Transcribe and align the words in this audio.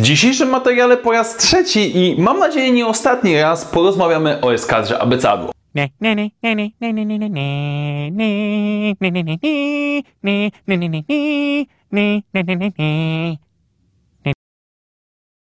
W 0.00 0.04
dzisiejszym 0.04 0.48
materiale 0.48 0.96
po 0.96 1.12
raz 1.12 1.36
trzeci 1.36 1.98
i 1.98 2.22
mam 2.22 2.38
nadzieję 2.38 2.72
nie 2.72 2.86
ostatni 2.86 3.42
raz 3.42 3.64
porozmawiamy 3.64 4.40
o 4.40 4.54
eskadrze 4.54 4.98
abecadło. 4.98 5.52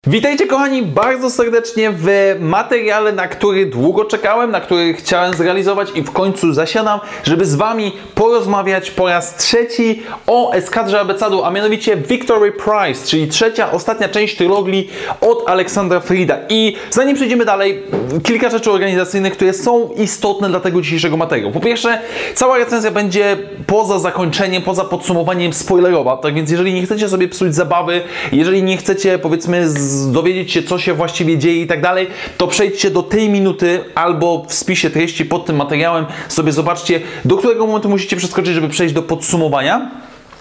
Witajcie 0.06 0.46
kochani 0.46 0.82
bardzo 0.82 1.30
serdecznie 1.30 1.90
w 1.90 2.36
materiale, 2.40 3.12
na 3.12 3.28
który 3.28 3.66
długo 3.66 4.04
czekałem, 4.04 4.50
na 4.50 4.60
który 4.60 4.94
chciałem 4.94 5.34
zrealizować 5.34 5.88
i 5.94 6.02
w 6.02 6.10
końcu 6.10 6.52
zasiadam, 6.52 7.00
żeby 7.24 7.46
z 7.46 7.54
Wami 7.54 7.92
porozmawiać 8.14 8.90
po 8.90 9.08
raz 9.08 9.36
trzeci 9.36 10.02
o 10.26 10.52
eskadrze 10.52 11.00
abecadu, 11.00 11.44
a 11.44 11.50
mianowicie 11.50 11.96
Victory 11.96 12.52
Prize, 12.52 13.06
czyli 13.06 13.28
trzecia, 13.28 13.72
ostatnia 13.72 14.08
część 14.08 14.36
trylogii 14.36 14.90
od 15.20 15.48
Aleksandra 15.48 16.00
Frida. 16.00 16.38
I 16.48 16.76
zanim 16.90 17.16
przejdziemy 17.16 17.44
dalej, 17.44 17.82
kilka 18.22 18.50
rzeczy 18.50 18.70
organizacyjnych, 18.70 19.32
które 19.32 19.52
są 19.52 19.90
istotne 19.96 20.48
dla 20.48 20.60
tego 20.60 20.82
dzisiejszego 20.82 21.16
materiału. 21.16 21.52
Po 21.52 21.60
pierwsze, 21.60 22.00
cała 22.34 22.58
recenzja 22.58 22.90
będzie 22.90 23.36
poza 23.66 23.98
zakończeniem, 23.98 24.62
poza 24.62 24.84
podsumowaniem 24.84 25.52
spoilerowa, 25.52 26.16
tak 26.16 26.34
więc 26.34 26.50
jeżeli 26.50 26.74
nie 26.74 26.82
chcecie 26.82 27.08
sobie 27.08 27.28
psuć 27.28 27.54
zabawy, 27.54 28.02
jeżeli 28.32 28.62
nie 28.62 28.76
chcecie 28.76 29.18
powiedzmy 29.18 29.68
dowiedzieć 30.12 30.52
się, 30.52 30.62
co 30.62 30.78
się 30.78 30.94
właściwie 30.94 31.38
dzieje 31.38 31.62
i 31.62 31.66
tak 31.66 31.82
dalej, 31.82 32.06
to 32.38 32.46
przejdźcie 32.46 32.90
do 32.90 33.02
tej 33.02 33.28
minuty 33.28 33.84
albo 33.94 34.44
w 34.48 34.54
spisie 34.54 34.90
treści 34.90 35.24
pod 35.24 35.46
tym 35.46 35.56
materiałem. 35.56 36.06
Sobie 36.28 36.52
zobaczcie, 36.52 37.00
do 37.24 37.36
którego 37.36 37.66
momentu 37.66 37.88
musicie 37.88 38.16
przeskoczyć, 38.16 38.54
żeby 38.54 38.68
przejść 38.68 38.94
do 38.94 39.02
podsumowania 39.02 39.90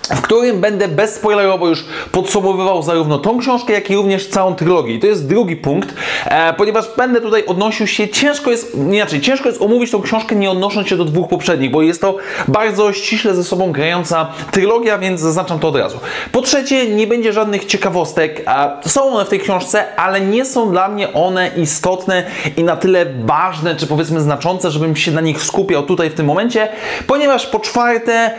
w 0.10 0.22
którym 0.22 0.62
będę 0.62 0.88
bezspoilerowo 0.88 1.68
już 1.68 1.86
podsumowywał 2.12 2.84
zarówno 2.84 3.20
tą 3.20 3.40
książkę, 3.40 3.74
jak 3.74 3.90
i 3.90 3.96
również 3.96 4.28
całą 4.28 4.56
trylogię. 4.56 4.94
I 4.94 5.00
to 5.00 5.08
jest 5.08 5.28
drugi 5.28 5.56
punkt, 5.56 5.94
e, 6.26 6.54
ponieważ 6.54 6.86
będę 6.98 7.22
tutaj 7.22 7.46
odnosił 7.46 7.88
się, 7.88 8.08
ciężko 8.08 8.52
jest, 8.52 8.76
inaczej, 8.76 9.22
ciężko 9.22 9.50
jest 9.50 9.62
omówić 9.62 9.92
tą 9.92 10.02
książkę 10.02 10.36
nie 10.36 10.52
odnosząc 10.52 10.88
się 10.88 10.98
do 10.98 11.06
dwóch 11.06 11.30
poprzednich, 11.30 11.72
bo 11.72 11.82
jest 11.82 12.02
to 12.02 12.18
bardzo 12.48 12.94
ściśle 12.94 13.36
ze 13.36 13.44
sobą 13.44 13.72
grająca 13.72 14.28
trylogia, 14.52 14.98
więc 14.98 15.22
zaznaczam 15.22 15.60
to 15.60 15.68
od 15.68 15.76
razu. 15.76 16.00
Po 16.32 16.42
trzecie, 16.42 16.88
nie 16.88 17.08
będzie 17.08 17.34
żadnych 17.34 17.66
ciekawostek, 17.66 18.44
a 18.46 18.82
są 18.86 19.04
one 19.04 19.26
w 19.26 19.30
tej 19.30 19.40
książce, 19.40 19.96
ale 19.96 20.22
nie 20.22 20.46
są 20.46 20.72
dla 20.72 20.88
mnie 20.88 21.14
one 21.14 21.52
istotne 21.58 22.24
i 22.58 22.64
na 22.64 22.76
tyle 22.76 23.06
ważne, 23.26 23.76
czy 23.76 23.88
powiedzmy 23.88 24.22
znaczące, 24.22 24.72
żebym 24.72 24.96
się 24.96 25.12
na 25.12 25.22
nich 25.22 25.44
skupiał 25.44 25.84
tutaj 25.84 26.10
w 26.10 26.14
tym 26.14 26.26
momencie, 26.26 26.68
ponieważ 27.08 27.48
po 27.48 27.60
czwarte, 27.60 28.32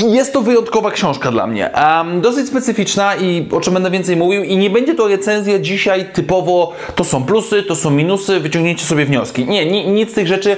jest 0.00 0.32
to 0.32 0.42
wyjątkowa 0.42 0.90
książka 0.90 1.30
dla 1.30 1.46
mnie. 1.46 1.70
Um, 1.74 2.20
dosyć 2.20 2.48
specyficzna 2.48 3.16
i 3.16 3.48
o 3.52 3.60
czym 3.60 3.74
będę 3.74 3.90
więcej 3.90 4.16
mówił. 4.16 4.42
I 4.42 4.56
nie 4.56 4.70
będzie 4.70 4.94
to 4.94 5.08
recenzja 5.08 5.58
dzisiaj 5.58 6.12
typowo 6.12 6.72
to 6.94 7.04
są 7.04 7.24
plusy, 7.24 7.62
to 7.62 7.76
są 7.76 7.90
minusy, 7.90 8.40
wyciągnięcie 8.40 8.86
sobie 8.86 9.04
wnioski. 9.04 9.44
Nie, 9.44 9.66
ni, 9.66 9.88
nic 9.88 10.10
z 10.10 10.14
tych 10.14 10.26
rzeczy. 10.26 10.56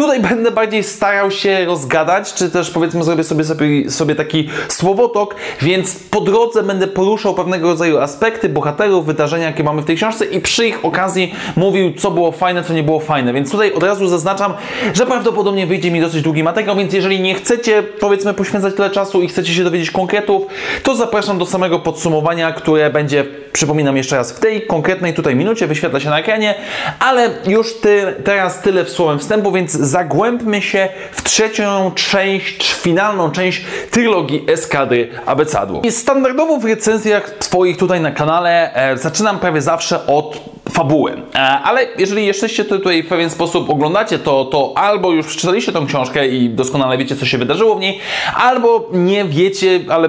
Tutaj 0.00 0.20
będę 0.20 0.50
bardziej 0.50 0.84
starał 0.84 1.30
się 1.30 1.64
rozgadać, 1.64 2.34
czy 2.34 2.50
też 2.50 2.70
powiedzmy 2.70 3.04
zrobię 3.04 3.24
sobie, 3.24 3.44
sobie, 3.44 3.90
sobie 3.90 4.14
taki 4.14 4.48
słowotok, 4.68 5.34
więc 5.62 5.96
po 6.10 6.20
drodze 6.20 6.62
będę 6.62 6.86
poruszał 6.86 7.34
pewnego 7.34 7.68
rodzaju 7.68 7.98
aspekty 7.98 8.48
bohaterów, 8.48 9.06
wydarzenia, 9.06 9.46
jakie 9.46 9.64
mamy 9.64 9.82
w 9.82 9.84
tej 9.84 9.96
książce 9.96 10.24
i 10.24 10.40
przy 10.40 10.68
ich 10.68 10.84
okazji 10.84 11.34
mówił, 11.56 11.92
co 11.94 12.10
było 12.10 12.32
fajne, 12.32 12.64
co 12.64 12.72
nie 12.72 12.82
było 12.82 13.00
fajne. 13.00 13.32
Więc 13.32 13.50
tutaj 13.50 13.72
od 13.72 13.82
razu 13.82 14.08
zaznaczam, 14.08 14.54
że 14.94 15.06
prawdopodobnie 15.06 15.66
wyjdzie 15.66 15.90
mi 15.90 16.00
dosyć 16.00 16.22
długi 16.22 16.42
materiał, 16.42 16.76
więc 16.76 16.92
jeżeli 16.92 17.20
nie 17.20 17.34
chcecie 17.34 17.82
powiedzmy 17.82 18.34
poświęcać 18.34 18.74
tyle 18.74 18.90
czasu 18.90 19.22
i 19.22 19.28
chcecie 19.28 19.54
się 19.54 19.64
dowiedzieć 19.64 19.90
konkretów, 19.90 20.42
to 20.82 20.94
zapraszam 20.94 21.38
do 21.38 21.46
samego 21.46 21.78
podsumowania, 21.78 22.52
które 22.52 22.90
będzie, 22.90 23.24
przypominam 23.52 23.96
jeszcze 23.96 24.16
raz, 24.16 24.32
w 24.32 24.40
tej 24.40 24.66
konkretnej 24.66 25.14
tutaj 25.14 25.36
minucie, 25.36 25.66
wyświetla 25.66 26.00
się 26.00 26.10
na 26.10 26.18
ekranie, 26.18 26.54
ale 26.98 27.30
już 27.46 27.74
ty, 27.74 28.14
teraz 28.24 28.62
tyle 28.62 28.84
w 28.84 28.90
słowem 28.90 29.18
wstępu, 29.18 29.52
więc 29.52 29.89
zagłębmy 29.90 30.62
się 30.62 30.88
w 31.12 31.22
trzecią 31.22 31.92
część, 31.94 32.74
finalną 32.74 33.30
część 33.30 33.64
trylogii 33.90 34.44
Eskadry 34.48 35.08
Abecadło. 35.26 35.80
I 35.84 35.92
standardowo 35.92 36.58
w 36.58 36.64
recenzjach 36.64 37.34
swoich 37.40 37.76
tutaj 37.76 38.00
na 38.00 38.10
kanale 38.10 38.74
e, 38.74 38.98
zaczynam 38.98 39.38
prawie 39.38 39.62
zawsze 39.62 40.06
od 40.06 40.59
fabuły. 40.72 41.12
E, 41.34 41.38
ale 41.38 41.86
jeżeli 41.98 42.26
jeszczeście 42.26 42.64
tutaj 42.64 43.02
w 43.02 43.08
pewien 43.08 43.30
sposób 43.30 43.70
oglądacie, 43.70 44.18
to, 44.18 44.44
to 44.44 44.72
albo 44.76 45.12
już 45.12 45.26
przeczytaliście 45.26 45.72
tą 45.72 45.86
książkę 45.86 46.28
i 46.28 46.48
doskonale 46.48 46.98
wiecie, 46.98 47.16
co 47.16 47.26
się 47.26 47.38
wydarzyło 47.38 47.74
w 47.74 47.80
niej, 47.80 47.98
albo 48.34 48.88
nie 48.92 49.24
wiecie, 49.24 49.80
ale 49.88 50.08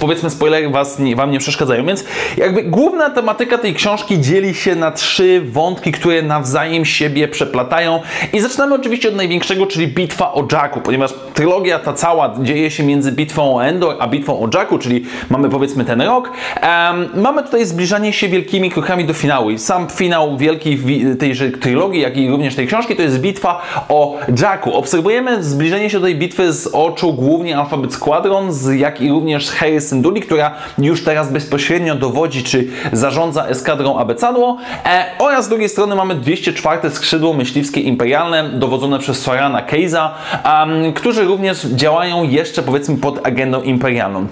powiedzmy 0.00 0.30
spoilery 0.30 0.68
was 0.68 0.98
nie, 0.98 1.16
wam 1.16 1.30
nie 1.30 1.38
przeszkadzają. 1.38 1.86
Więc 1.86 2.04
jakby 2.36 2.62
główna 2.62 3.10
tematyka 3.10 3.58
tej 3.58 3.74
książki 3.74 4.20
dzieli 4.20 4.54
się 4.54 4.74
na 4.74 4.90
trzy 4.90 5.40
wątki, 5.40 5.92
które 5.92 6.22
nawzajem 6.22 6.84
siebie 6.84 7.28
przeplatają. 7.28 8.00
I 8.32 8.40
zaczynamy 8.40 8.74
oczywiście 8.74 9.08
od 9.08 9.14
największego, 9.14 9.66
czyli 9.66 9.88
bitwa 9.88 10.32
o 10.32 10.44
Jacku, 10.52 10.80
ponieważ 10.80 11.14
trylogia 11.34 11.78
ta 11.78 11.92
cała 11.92 12.34
dzieje 12.42 12.70
się 12.70 12.82
między 12.82 13.12
bitwą 13.12 13.56
o 13.56 13.64
Endor 13.64 13.96
a 13.98 14.08
bitwą 14.08 14.40
o 14.40 14.48
Jacku, 14.54 14.78
czyli 14.78 15.04
mamy 15.30 15.48
powiedzmy 15.48 15.84
ten 15.84 16.00
rok. 16.00 16.30
Um, 16.62 17.22
mamy 17.22 17.42
tutaj 17.42 17.66
zbliżanie 17.66 18.12
się 18.12 18.28
wielkimi 18.28 18.70
krokami 18.70 19.04
do 19.04 19.14
finału 19.14 19.50
sam 19.58 19.88
finał 19.88 20.36
wielkiej 20.36 20.80
tejże 21.18 21.50
trylogii, 21.50 22.00
jak 22.00 22.16
i 22.16 22.28
również 22.30 22.54
tej 22.54 22.66
książki, 22.66 22.96
to 22.96 23.02
jest 23.02 23.20
bitwa 23.20 23.62
o 23.88 24.16
Jacku. 24.42 24.74
Obserwujemy 24.74 25.42
zbliżenie 25.42 25.90
się 25.90 25.98
do 25.98 26.06
tej 26.06 26.16
bitwy 26.16 26.52
z 26.52 26.66
oczu 26.66 27.12
głównie 27.12 27.58
Alphabet 27.58 27.94
Squadron, 27.94 28.50
jak 28.76 29.00
i 29.00 29.10
również 29.10 29.50
Harry 29.50 29.80
Synduli, 29.80 30.20
która 30.20 30.54
już 30.78 31.04
teraz 31.04 31.32
bezpośrednio 31.32 31.94
dowodzi, 31.94 32.42
czy 32.42 32.68
zarządza 32.92 33.46
eskadrą 33.46 33.98
Abecadło. 33.98 34.58
E, 34.84 35.04
oraz 35.18 35.44
z 35.44 35.48
drugiej 35.48 35.68
strony 35.68 35.94
mamy 35.94 36.14
204 36.14 36.90
skrzydło 36.90 37.32
myśliwskie 37.34 37.80
imperialne, 37.80 38.48
dowodzone 38.48 38.98
przez 38.98 39.20
Sorana 39.20 39.62
Keiza, 39.62 40.14
um, 40.44 40.92
którzy 40.92 41.24
również 41.24 41.66
działają 41.66 42.24
jeszcze 42.24 42.62
powiedzmy 42.62 42.96
pod 42.96 43.26
agendą 43.26 43.62
imperialną. 43.62 44.26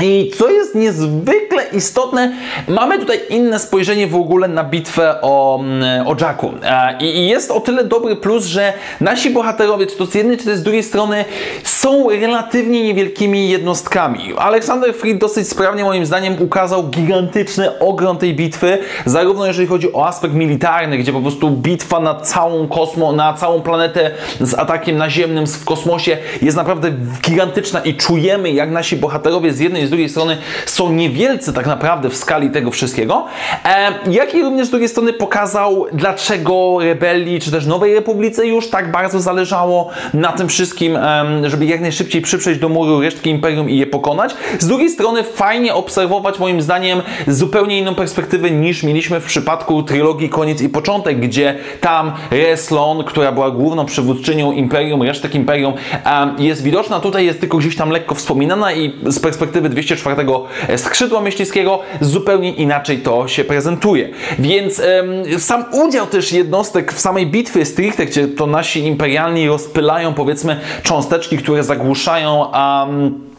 I 0.00 0.30
co 0.38 0.50
jest 0.50 0.74
niezwykle 0.74 1.64
istotne, 1.72 2.32
mamy 2.68 2.98
tutaj 2.98 3.20
inne 3.30 3.58
spojrzenie 3.58 4.06
w 4.06 4.16
ogóle 4.16 4.48
na 4.48 4.64
bitwę 4.64 5.20
o, 5.22 5.60
mm, 5.60 6.06
o 6.06 6.16
Jacku. 6.20 6.52
E, 6.62 6.98
I 7.00 7.28
jest 7.28 7.50
o 7.50 7.60
tyle 7.60 7.84
dobry 7.84 8.16
plus, 8.16 8.44
że 8.44 8.72
nasi 9.00 9.30
bohaterowie, 9.30 9.86
czy 9.86 9.96
to 9.96 10.06
z 10.06 10.14
jednej, 10.14 10.38
czy 10.38 10.44
to 10.44 10.56
z 10.56 10.62
drugiej 10.62 10.82
strony, 10.82 11.24
są 11.62 12.10
relatywnie 12.10 12.82
niewielkimi 12.82 13.48
jednostkami. 13.48 14.34
Aleksander 14.38 14.94
Fried 14.94 15.18
dosyć 15.18 15.48
sprawnie 15.48 15.84
moim 15.84 16.06
zdaniem 16.06 16.42
ukazał 16.42 16.88
gigantyczny 16.88 17.78
ogrom 17.78 18.16
tej 18.16 18.34
bitwy, 18.34 18.78
zarówno 19.06 19.46
jeżeli 19.46 19.68
chodzi 19.68 19.92
o 19.92 20.06
aspekt 20.06 20.34
militarny, 20.34 20.98
gdzie 20.98 21.12
po 21.12 21.20
prostu 21.20 21.50
bitwa 21.50 22.00
na 22.00 22.14
całą 22.14 22.68
kosmo, 22.68 23.12
na 23.12 23.32
całą 23.32 23.62
planetę 23.62 24.10
z 24.40 24.54
atakiem 24.54 24.96
naziemnym 24.96 25.46
w 25.46 25.64
kosmosie 25.64 26.16
jest 26.42 26.56
naprawdę 26.56 26.92
gigantyczna 27.22 27.80
i 27.80 27.94
czujemy, 27.94 28.50
jak 28.50 28.70
nasi 28.70 28.96
bohaterowie 28.96 29.52
z 29.52 29.60
jednej 29.60 29.83
z 29.86 29.90
drugiej 29.90 30.08
strony 30.08 30.36
są 30.66 30.92
niewielcy 30.92 31.52
tak 31.52 31.66
naprawdę 31.66 32.10
w 32.10 32.16
skali 32.16 32.50
tego 32.50 32.70
wszystkiego, 32.70 33.26
e, 33.64 33.92
jak 34.10 34.34
i 34.34 34.42
również 34.42 34.66
z 34.66 34.70
drugiej 34.70 34.88
strony 34.88 35.12
pokazał, 35.12 35.86
dlaczego 35.92 36.78
rebelii, 36.80 37.40
czy 37.40 37.50
też 37.50 37.66
Nowej 37.66 37.94
Republice 37.94 38.46
już 38.46 38.70
tak 38.70 38.90
bardzo 38.90 39.20
zależało 39.20 39.90
na 40.14 40.32
tym 40.32 40.48
wszystkim, 40.48 40.98
żeby 41.44 41.66
jak 41.66 41.80
najszybciej 41.80 42.22
przyprzeć 42.22 42.58
do 42.58 42.68
muru 42.68 43.00
resztki 43.00 43.30
Imperium 43.30 43.70
i 43.70 43.78
je 43.78 43.86
pokonać. 43.86 44.34
Z 44.58 44.66
drugiej 44.66 44.90
strony 44.90 45.24
fajnie 45.24 45.74
obserwować 45.74 46.38
moim 46.38 46.62
zdaniem 46.62 47.02
zupełnie 47.26 47.78
inną 47.78 47.94
perspektywę 47.94 48.50
niż 48.50 48.82
mieliśmy 48.82 49.20
w 49.20 49.24
przypadku 49.24 49.82
trylogii 49.82 50.28
Koniec 50.28 50.62
i 50.62 50.68
Początek, 50.68 51.20
gdzie 51.20 51.58
tam 51.80 52.12
Reslon, 52.30 53.04
która 53.04 53.32
była 53.32 53.50
główną 53.50 53.86
przywódczynią 53.86 54.52
Imperium, 54.52 55.02
resztek 55.02 55.34
Imperium, 55.34 55.74
jest 56.38 56.62
widoczna. 56.62 57.00
Tutaj 57.00 57.26
jest 57.26 57.40
tylko 57.40 57.58
gdzieś 57.58 57.76
tam 57.76 57.90
lekko 57.90 58.14
wspominana 58.14 58.72
i 58.72 58.92
z 59.06 59.18
perspektywy 59.18 59.68
204 59.74 60.26
skrzydła 60.76 61.20
myśliwskiego 61.20 61.80
zupełnie 62.00 62.52
inaczej 62.54 62.98
to 62.98 63.28
się 63.28 63.44
prezentuje. 63.44 64.08
Więc 64.38 64.82
sam 65.38 65.64
udział 65.72 66.06
też 66.06 66.32
jednostek 66.32 66.92
w 66.92 67.00
samej 67.00 67.26
bitwie 67.26 67.64
stricte, 67.64 68.06
gdzie 68.06 68.28
to 68.28 68.46
nasi 68.46 68.80
imperialni 68.80 69.48
rozpylają 69.48 70.14
powiedzmy 70.14 70.60
cząsteczki, 70.82 71.38
które 71.38 71.64
zagłuszają 71.64 72.44
um, 72.44 73.33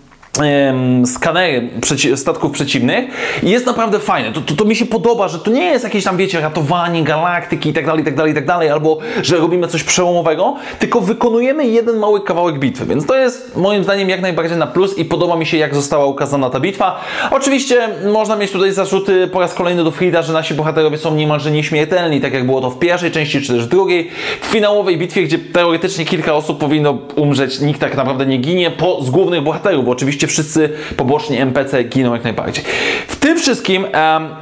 skanery 1.06 1.70
przeci 1.82 2.18
statków 2.18 2.52
przeciwnych 2.52 3.06
i 3.44 3.50
jest 3.50 3.66
naprawdę 3.66 4.00
fajne. 4.00 4.32
To, 4.32 4.42
to, 4.42 4.56
to, 4.56 4.66
mi 4.66 4.76
się 4.76 4.86
podoba, 4.86 5.28
że 5.28 5.40
to 5.40 5.52
nie 5.52 5.66
jest 5.66 5.84
jakieś 5.84 6.04
tam, 6.04 6.18
wiecie, 6.18 6.42
ratowanie 6.42 7.04
galaktyki 7.04 7.70
i 7.70 7.74
tak 7.74 7.86
dalej, 7.86 8.04
tak 8.04 8.16
dalej, 8.16 8.34
tak 8.34 8.46
dalej, 8.46 8.70
albo 8.70 8.98
że 9.22 9.38
robimy 9.38 9.68
coś 9.68 9.84
przełomowego, 9.84 10.56
tylko 10.80 11.02
wykonujemy 11.02 11.68
jeden 11.68 11.98
mały 11.98 12.22
kawałek 12.22 12.60
bitwy, 12.60 12.86
więc 12.86 13.06
to 13.06 13.18
jest 13.18 13.58
moim 13.58 13.84
zdaniem 13.84 14.10
jak 14.10 14.22
najbardziej 14.22 14.58
na 14.58 14.68
plus 14.68 14.98
i 14.98 15.06
podoba 15.06 15.36
mi 15.36 15.46
się, 15.46 15.58
jak 15.58 15.76
została 15.76 16.06
ukazana 16.06 16.50
ta 16.50 16.60
bitwa. 16.60 17.02
Oczywiście 17.32 17.90
można 18.14 18.36
mieć 18.36 18.52
tutaj 18.52 18.72
zarzuty 18.72 19.28
po 19.28 19.40
raz 19.40 19.54
kolejny 19.54 19.84
do 19.84 19.92
Frida, 19.92 20.22
że 20.22 20.34
nasi 20.34 20.54
bohaterowie 20.54 20.98
są 20.98 21.16
niemalże 21.16 21.52
nieśmiertelni, 21.52 22.22
tak 22.22 22.34
jak 22.34 22.46
było 22.46 22.62
to 22.62 22.70
w 22.70 22.80
pierwszej 22.80 23.12
części, 23.12 23.42
czy 23.42 23.54
też 23.54 23.64
w 23.64 23.68
drugiej. 23.68 24.10
W 24.42 24.46
finałowej 24.46 24.98
bitwie, 24.98 25.24
gdzie 25.24 25.40
teoretycznie 25.40 26.06
kilka 26.06 26.34
osób 26.34 26.60
powinno 26.60 26.98
umrzeć, 27.16 27.60
nikt 27.60 27.80
tak 27.80 27.98
naprawdę 27.98 28.26
nie 28.26 28.38
ginie, 28.38 28.72
po, 28.72 29.04
z 29.04 29.10
głównych 29.10 29.42
bohaterów, 29.42 29.86
bo 29.86 29.92
oczywiście 29.92 30.25
oczywiście 30.26 30.44
wszyscy 30.44 30.70
poboczni 30.98 31.38
NPC 31.38 31.84
giną 31.84 32.14
jak 32.14 32.24
najbardziej. 32.24 32.64
W 33.08 33.16
tym 33.16 33.38
wszystkim 33.38 33.84
um, 33.84 33.92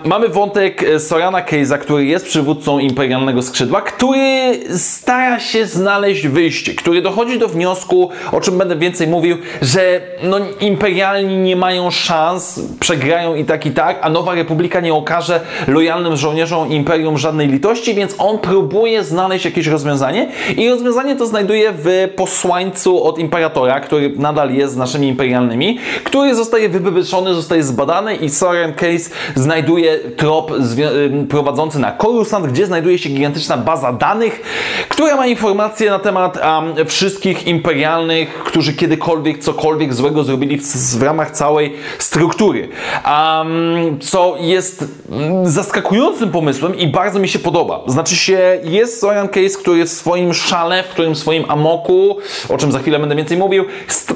mamy 0.05 0.29
wątek 0.29 0.85
Sorana 0.99 1.41
Case'a, 1.41 1.77
który 1.77 2.05
jest 2.05 2.25
przywódcą 2.25 2.79
imperialnego 2.79 3.41
skrzydła, 3.41 3.81
który 3.81 4.59
stara 4.77 5.39
się 5.39 5.65
znaleźć 5.65 6.27
wyjście, 6.27 6.73
który 6.73 7.01
dochodzi 7.01 7.39
do 7.39 7.47
wniosku, 7.47 8.09
o 8.31 8.41
czym 8.41 8.57
będę 8.57 8.75
więcej 8.75 9.07
mówił, 9.07 9.37
że 9.61 10.01
no, 10.23 10.37
imperialni 10.59 11.37
nie 11.37 11.55
mają 11.55 11.91
szans, 11.91 12.59
przegrają 12.79 13.35
i 13.35 13.45
tak 13.45 13.65
i 13.65 13.71
tak, 13.71 13.99
a 14.01 14.09
Nowa 14.09 14.35
Republika 14.35 14.79
nie 14.79 14.93
okaże 14.93 15.41
lojalnym 15.67 16.17
żołnierzom 16.17 16.69
imperium 16.69 17.17
żadnej 17.17 17.47
litości, 17.47 17.93
więc 17.93 18.15
on 18.17 18.39
próbuje 18.39 19.03
znaleźć 19.03 19.45
jakieś 19.45 19.67
rozwiązanie 19.67 20.27
i 20.57 20.69
rozwiązanie 20.69 21.15
to 21.15 21.25
znajduje 21.25 21.71
w 21.75 22.09
posłańcu 22.15 23.03
od 23.03 23.19
imperatora, 23.19 23.79
który 23.79 24.13
nadal 24.17 24.53
jest 24.53 24.73
z 24.73 24.77
naszymi 24.77 25.07
imperialnymi, 25.07 25.72
który 26.03 26.35
zostaje 26.35 26.69
wybyczony, 26.69 27.33
zostaje 27.33 27.63
zbadany 27.63 28.15
i 28.15 28.29
Soren 28.29 28.73
Case 28.73 29.09
znajduje 29.35 29.99
trop 30.17 30.51
prowadzący 31.29 31.79
na 31.79 31.97
Coruscant, 31.97 32.47
gdzie 32.47 32.65
znajduje 32.65 32.99
się 32.99 33.09
gigantyczna 33.09 33.57
baza 33.57 33.93
danych, 33.93 34.41
która 34.89 35.15
ma 35.15 35.27
informacje 35.27 35.89
na 35.89 35.99
temat 35.99 36.37
um, 36.37 36.87
wszystkich 36.87 37.47
imperialnych, 37.47 38.43
którzy 38.43 38.73
kiedykolwiek 38.73 39.39
cokolwiek 39.39 39.93
złego 39.93 40.23
zrobili 40.23 40.57
w, 40.57 40.63
w 40.97 41.01
ramach 41.01 41.31
całej 41.31 41.73
struktury. 41.99 42.69
Um, 43.05 43.99
co 43.99 44.35
jest 44.39 44.85
zaskakującym 45.43 46.31
pomysłem 46.31 46.77
i 46.77 46.87
bardzo 46.87 47.19
mi 47.19 47.27
się 47.27 47.39
podoba. 47.39 47.83
Znaczy 47.87 48.15
się, 48.15 48.59
jest 48.63 48.99
Soran 48.99 49.27
Case, 49.27 49.59
który 49.61 49.85
w 49.85 49.89
swoim 49.89 50.33
szale, 50.33 50.83
w 50.83 50.87
którym 50.87 51.15
swoim 51.15 51.45
amoku, 51.47 52.17
o 52.49 52.57
czym 52.57 52.71
za 52.71 52.79
chwilę 52.79 52.99
będę 52.99 53.15
więcej 53.15 53.37
mówił, 53.37 53.65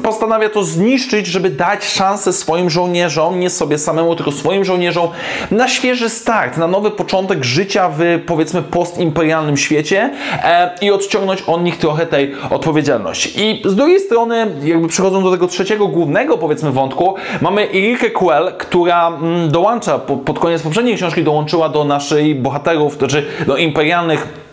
postanawia 0.04 0.50
to 0.50 0.64
zniszczyć, 0.64 1.28
żeby 1.28 1.47
dać 1.50 1.86
szansę 1.86 2.34
swoim 2.34 2.70
żołnierzom, 2.70 3.40
nie 3.40 3.50
sobie 3.50 3.78
samemu, 3.78 4.16
tylko 4.16 4.32
swoim 4.32 4.66
żołnierzom, 4.66 5.10
na 5.52 5.68
świeży 5.68 6.10
start, 6.10 6.58
na 6.58 6.68
nowy 6.68 6.92
początek 6.92 7.44
życia 7.44 7.90
w 7.90 8.00
powiedzmy 8.26 8.62
postimperialnym 8.62 9.58
świecie 9.58 10.10
e, 10.44 10.76
i 10.82 10.92
odciągnąć 10.92 11.42
od 11.42 11.64
nich 11.64 11.78
trochę 11.78 12.06
tej 12.06 12.36
odpowiedzialności. 12.50 13.42
I 13.42 13.62
z 13.66 13.76
drugiej 13.76 14.00
strony, 14.00 14.48
jakby 14.64 14.88
przechodząc 14.88 15.24
do 15.24 15.32
tego 15.32 15.48
trzeciego 15.48 15.88
głównego 15.88 16.38
powiedzmy 16.38 16.72
wątku, 16.72 17.16
mamy 17.42 17.62
Erike 17.62 18.10
Quell, 18.10 18.54
która 18.58 19.08
mm, 19.08 19.52
dołącza 19.52 20.00
po, 20.00 20.18
pod 20.18 20.40
koniec 20.40 20.62
poprzedniej 20.62 20.96
książki 20.96 21.24
dołączyła 21.24 21.70
do 21.70 21.84
naszej 21.84 22.36
bohaterów, 22.36 22.98
to 22.98 23.10
znaczy 23.10 23.26
do 23.48 23.58
imperialnych 23.58 24.47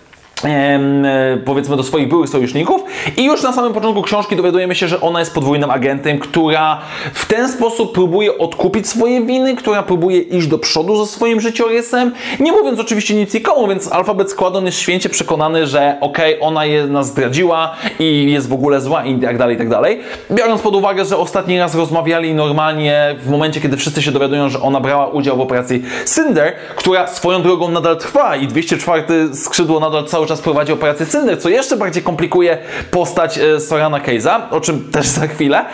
powiedzmy 1.44 1.76
do 1.76 1.82
swoich 1.82 2.08
byłych 2.08 2.28
sojuszników 2.28 2.82
i 3.16 3.24
już 3.24 3.42
na 3.42 3.52
samym 3.52 3.72
początku 3.72 4.02
książki 4.02 4.36
dowiadujemy 4.36 4.74
się, 4.74 4.88
że 4.88 5.00
ona 5.00 5.20
jest 5.20 5.34
podwójnym 5.34 5.70
agentem, 5.70 6.18
która 6.18 6.80
w 7.14 7.26
ten 7.26 7.48
sposób 7.48 7.94
próbuje 7.94 8.38
odkupić 8.38 8.88
swoje 8.88 9.26
winy, 9.26 9.56
która 9.56 9.82
próbuje 9.82 10.18
iść 10.18 10.46
do 10.46 10.58
przodu 10.58 11.04
ze 11.04 11.12
swoim 11.12 11.40
życiorysem, 11.40 12.12
nie 12.40 12.52
mówiąc 12.52 12.80
oczywiście 12.80 13.14
nic 13.14 13.34
nikomu, 13.34 13.68
więc 13.68 13.92
Alfabet 13.92 14.30
Składon 14.30 14.66
jest 14.66 14.78
święcie 14.78 15.08
przekonany, 15.08 15.66
że 15.66 15.96
okej, 16.00 16.34
okay, 16.34 16.48
ona 16.48 16.64
je, 16.64 16.86
nas 16.86 17.06
zdradziła 17.06 17.76
i 17.98 18.32
jest 18.32 18.48
w 18.48 18.52
ogóle 18.52 18.80
zła 18.80 19.04
i 19.04 19.20
tak 19.20 19.38
dalej, 19.38 19.54
i 19.54 19.58
tak 19.58 19.68
dalej. 19.68 20.00
Biorąc 20.30 20.62
pod 20.62 20.74
uwagę, 20.74 21.04
że 21.04 21.16
ostatni 21.16 21.58
raz 21.58 21.74
rozmawiali 21.74 22.34
normalnie 22.34 23.16
w 23.22 23.30
momencie, 23.30 23.60
kiedy 23.60 23.76
wszyscy 23.76 24.02
się 24.02 24.12
dowiadują, 24.12 24.48
że 24.48 24.60
ona 24.60 24.80
brała 24.80 25.06
udział 25.06 25.36
w 25.36 25.40
operacji 25.40 25.82
Cinder, 26.14 26.52
która 26.76 27.06
swoją 27.06 27.42
drogą 27.42 27.68
nadal 27.68 27.96
trwa 27.96 28.36
i 28.36 28.46
204 28.46 29.04
skrzydło 29.34 29.80
nadal 29.80 30.04
cały 30.04 30.23
czas 30.26 30.40
prowadzi 30.40 30.72
operację 30.72 31.06
Cinder, 31.06 31.40
co 31.40 31.48
jeszcze 31.48 31.76
bardziej 31.76 32.02
komplikuje 32.02 32.58
postać 32.90 33.38
e, 33.38 33.60
Sorana 33.60 34.00
Case'a, 34.00 34.40
o 34.50 34.60
czym 34.60 34.84
też 34.92 35.06
za 35.06 35.26
chwilę. 35.26 35.64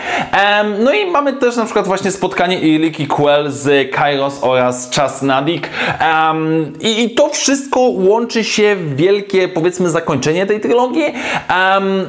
No 0.78 0.92
i 0.92 1.06
mamy 1.06 1.32
też 1.32 1.56
na 1.56 1.64
przykład 1.64 1.86
właśnie 1.86 2.10
spotkanie 2.10 2.60
Iliki 2.60 3.06
Quell 3.06 3.50
z 3.50 3.90
Kairos 3.90 4.38
oraz 4.42 4.90
Chas 4.96 5.22
Nadik. 5.22 5.70
I 6.80 7.10
to 7.10 7.28
wszystko 7.28 7.80
łączy 7.80 8.44
się 8.44 8.76
w 8.76 8.96
wielkie, 8.96 9.48
powiedzmy, 9.48 9.90
zakończenie 9.90 10.46
tej 10.46 10.60
trylogii, 10.60 11.14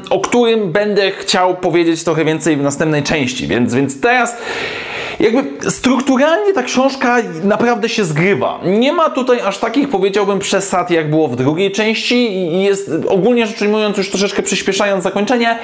o 0.10 0.20
którym 0.20 0.72
będę 0.72 1.12
chciał 1.12 1.56
powiedzieć 1.56 2.04
trochę 2.04 2.26
więcej 2.26 2.58
w 2.58 2.62
następnej 2.62 3.04
części. 3.04 3.48
Więc, 3.48 3.74
więc 3.74 4.02
teraz 4.02 4.38
jakby 5.22 5.72
strukturalnie 5.72 6.54
ta 6.54 6.64
książka 6.64 7.18
naprawdę 7.44 7.90
się 7.90 8.06
zgrywa. 8.06 8.60
Nie 8.64 8.94
ma 8.94 9.10
tutaj 9.10 9.42
aż 9.42 9.58
takich, 9.58 9.90
powiedziałbym, 9.90 10.40
przesad, 10.40 10.92
jak 10.92 11.10
było 11.10 11.28
w 11.28 11.36
drugiej 11.36 11.72
części 11.72 12.52
jest, 12.62 12.92
ogólnie 13.10 13.48
rzecz 13.48 13.62
ujmując, 13.62 13.98
już 13.98 14.10
troszeczkę 14.10 14.44
przyspieszając 14.44 15.04
zakończenie, 15.04 15.60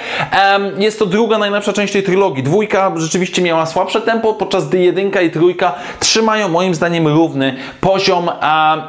jest 0.77 0.99
to 0.99 1.05
druga 1.05 1.37
najlepsza 1.37 1.73
część 1.73 1.93
tej 1.93 2.03
trylogii. 2.03 2.43
Dwójka 2.43 2.91
rzeczywiście 2.95 3.41
miała 3.41 3.65
słabsze 3.65 4.01
tempo, 4.01 4.33
podczas 4.33 4.69
gdy 4.69 4.79
jedynka 4.79 5.21
i 5.21 5.31
trójka 5.31 5.75
trzymają 5.99 6.49
moim 6.49 6.75
zdaniem 6.75 7.07
równy 7.07 7.55
poziom 7.81 8.29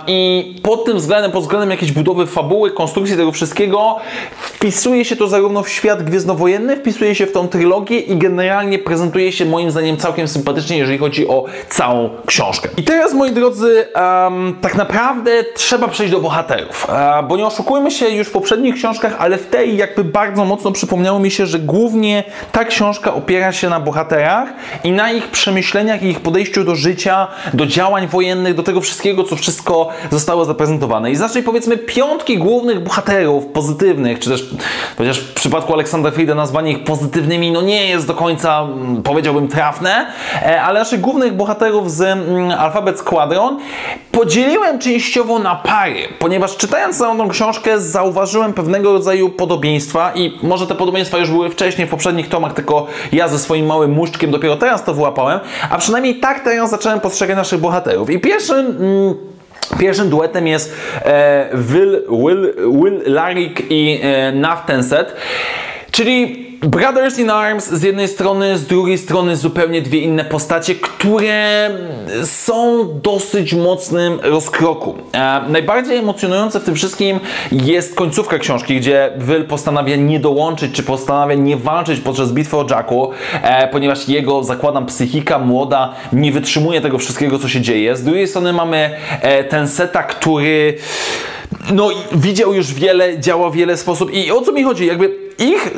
i 0.06 0.54
pod 0.62 0.84
tym 0.84 0.96
względem, 0.96 1.30
pod 1.30 1.42
względem 1.42 1.70
jakiejś 1.70 1.92
budowy 1.92 2.26
fabuły, 2.26 2.70
konstrukcji 2.70 3.16
tego 3.16 3.32
wszystkiego, 3.32 3.96
wpisuje 4.38 5.04
się 5.04 5.16
to 5.16 5.28
zarówno 5.28 5.62
w 5.62 5.68
świat 5.68 6.02
gwiezdnowojenny, 6.02 6.76
wpisuje 6.76 7.14
się 7.14 7.26
w 7.26 7.32
tą 7.32 7.48
trylogię 7.48 7.98
i 7.98 8.16
generalnie 8.16 8.78
prezentuje 8.78 9.32
się 9.32 9.44
moim 9.44 9.70
zdaniem 9.70 9.96
całkiem 9.96 10.28
sympatycznie 10.28 10.57
sympatycznie, 10.58 10.78
jeżeli 10.78 10.98
chodzi 10.98 11.28
o 11.28 11.44
całą 11.68 12.10
książkę. 12.26 12.68
I 12.76 12.82
teraz, 12.82 13.14
moi 13.14 13.32
drodzy, 13.32 13.86
um, 13.94 14.56
tak 14.60 14.74
naprawdę 14.74 15.30
trzeba 15.54 15.88
przejść 15.88 16.12
do 16.12 16.20
bohaterów, 16.20 16.86
um, 16.88 17.28
bo 17.28 17.36
nie 17.36 17.46
oszukujmy 17.46 17.90
się 17.90 18.08
już 18.08 18.28
w 18.28 18.30
poprzednich 18.30 18.74
książkach, 18.74 19.16
ale 19.18 19.38
w 19.38 19.46
tej 19.46 19.76
jakby 19.76 20.04
bardzo 20.04 20.44
mocno 20.44 20.72
przypomniało 20.72 21.18
mi 21.18 21.30
się, 21.30 21.46
że 21.46 21.58
głównie 21.58 22.24
ta 22.52 22.64
książka 22.64 23.14
opiera 23.14 23.52
się 23.52 23.68
na 23.68 23.80
bohaterach 23.80 24.48
i 24.84 24.92
na 24.92 25.12
ich 25.12 25.28
przemyśleniach 25.28 26.02
i 26.02 26.06
ich 26.06 26.20
podejściu 26.20 26.64
do 26.64 26.74
życia, 26.74 27.26
do 27.54 27.66
działań 27.66 28.06
wojennych, 28.06 28.54
do 28.54 28.62
tego 28.62 28.80
wszystkiego, 28.80 29.24
co 29.24 29.36
wszystko 29.36 29.88
zostało 30.10 30.44
zaprezentowane. 30.44 31.10
I 31.10 31.16
znacznie 31.16 31.42
powiedzmy 31.42 31.76
piątki 31.76 32.38
głównych 32.38 32.80
bohaterów 32.80 33.46
pozytywnych, 33.46 34.18
czy 34.18 34.30
też 34.30 34.50
chociaż 34.98 35.20
w 35.20 35.34
przypadku 35.34 35.72
Aleksandra 35.72 36.10
Frieda 36.10 36.34
nazwanie 36.34 36.72
ich 36.72 36.84
pozytywnymi 36.84 37.50
no 37.50 37.62
nie 37.62 37.88
jest 37.88 38.06
do 38.06 38.14
końca, 38.14 38.60
mm, 38.62 39.02
powiedziałbym, 39.02 39.48
trafne, 39.48 40.08
E, 40.34 40.37
ale 40.62 40.78
naszych 40.78 41.00
głównych 41.00 41.32
bohaterów 41.32 41.92
z 41.92 42.00
mm, 42.00 42.50
Alphabet 42.50 42.98
Squadron 42.98 43.58
podzieliłem 44.12 44.78
częściowo 44.78 45.38
na 45.38 45.56
pary, 45.56 46.08
ponieważ 46.18 46.56
czytając 46.56 46.98
całą 46.98 47.18
tą 47.18 47.28
książkę 47.28 47.80
zauważyłem 47.80 48.52
pewnego 48.52 48.92
rodzaju 48.92 49.28
podobieństwa 49.28 50.12
i 50.14 50.38
może 50.42 50.66
te 50.66 50.74
podobieństwa 50.74 51.18
już 51.18 51.30
były 51.30 51.50
wcześniej 51.50 51.86
w 51.86 51.90
poprzednich 51.90 52.28
tomach, 52.28 52.54
tylko 52.54 52.86
ja 53.12 53.28
ze 53.28 53.38
swoim 53.38 53.66
małym 53.66 53.90
muszczkiem 53.90 54.30
dopiero 54.30 54.56
teraz 54.56 54.84
to 54.84 54.94
wyłapałem, 54.94 55.40
a 55.70 55.78
przynajmniej 55.78 56.14
tak 56.14 56.44
teraz 56.44 56.70
zacząłem 56.70 57.00
postrzegać 57.00 57.36
naszych 57.36 57.60
bohaterów. 57.60 58.10
I 58.10 58.18
pierwszym... 58.18 58.66
Mm, 58.66 59.38
Pierwszym 59.78 60.10
duetem 60.10 60.46
jest 60.46 60.74
e, 61.04 61.48
Will, 61.54 62.02
Will, 62.10 62.54
Will 62.82 63.02
Larik 63.06 63.62
i 63.70 64.00
e, 64.02 64.32
Naftenset, 64.32 65.14
czyli 65.90 66.47
Brothers 66.62 67.18
in 67.18 67.30
Arms 67.30 67.68
z 67.70 67.82
jednej 67.82 68.08
strony, 68.08 68.58
z 68.58 68.66
drugiej 68.66 68.98
strony 68.98 69.36
zupełnie 69.36 69.82
dwie 69.82 70.00
inne 70.00 70.24
postacie, 70.24 70.74
które 70.74 71.70
są 72.24 72.88
dosyć 73.02 73.54
mocnym 73.54 74.18
rozkroku. 74.22 74.94
E, 75.12 75.40
najbardziej 75.48 75.96
emocjonujące 75.96 76.60
w 76.60 76.64
tym 76.64 76.74
wszystkim 76.74 77.20
jest 77.52 77.94
końcówka 77.94 78.38
książki, 78.38 78.76
gdzie 78.76 79.12
Will 79.18 79.44
postanawia 79.44 79.96
nie 79.96 80.20
dołączyć, 80.20 80.72
czy 80.72 80.82
postanawia 80.82 81.34
nie 81.34 81.56
walczyć 81.56 82.00
podczas 82.00 82.32
bitwy 82.32 82.56
o 82.56 82.66
Jacku, 82.70 83.10
e, 83.42 83.68
ponieważ 83.68 84.08
jego, 84.08 84.44
zakładam, 84.44 84.86
psychika 84.86 85.38
młoda 85.38 85.94
nie 86.12 86.32
wytrzymuje 86.32 86.80
tego 86.80 86.98
wszystkiego, 86.98 87.38
co 87.38 87.48
się 87.48 87.60
dzieje. 87.60 87.96
Z 87.96 88.04
drugiej 88.04 88.28
strony 88.28 88.52
mamy 88.52 88.90
e, 89.22 89.44
ten 89.44 89.68
seta, 89.68 90.02
który 90.02 90.74
no 91.72 91.90
widział 92.12 92.54
już 92.54 92.74
wiele, 92.74 93.20
działa 93.20 93.50
w 93.50 93.54
wiele 93.54 93.76
sposób 93.76 94.12
i 94.12 94.30
o 94.30 94.40
co 94.40 94.52
mi 94.52 94.62
chodzi? 94.62 94.86
Jakby 94.86 95.16
ich 95.38 95.74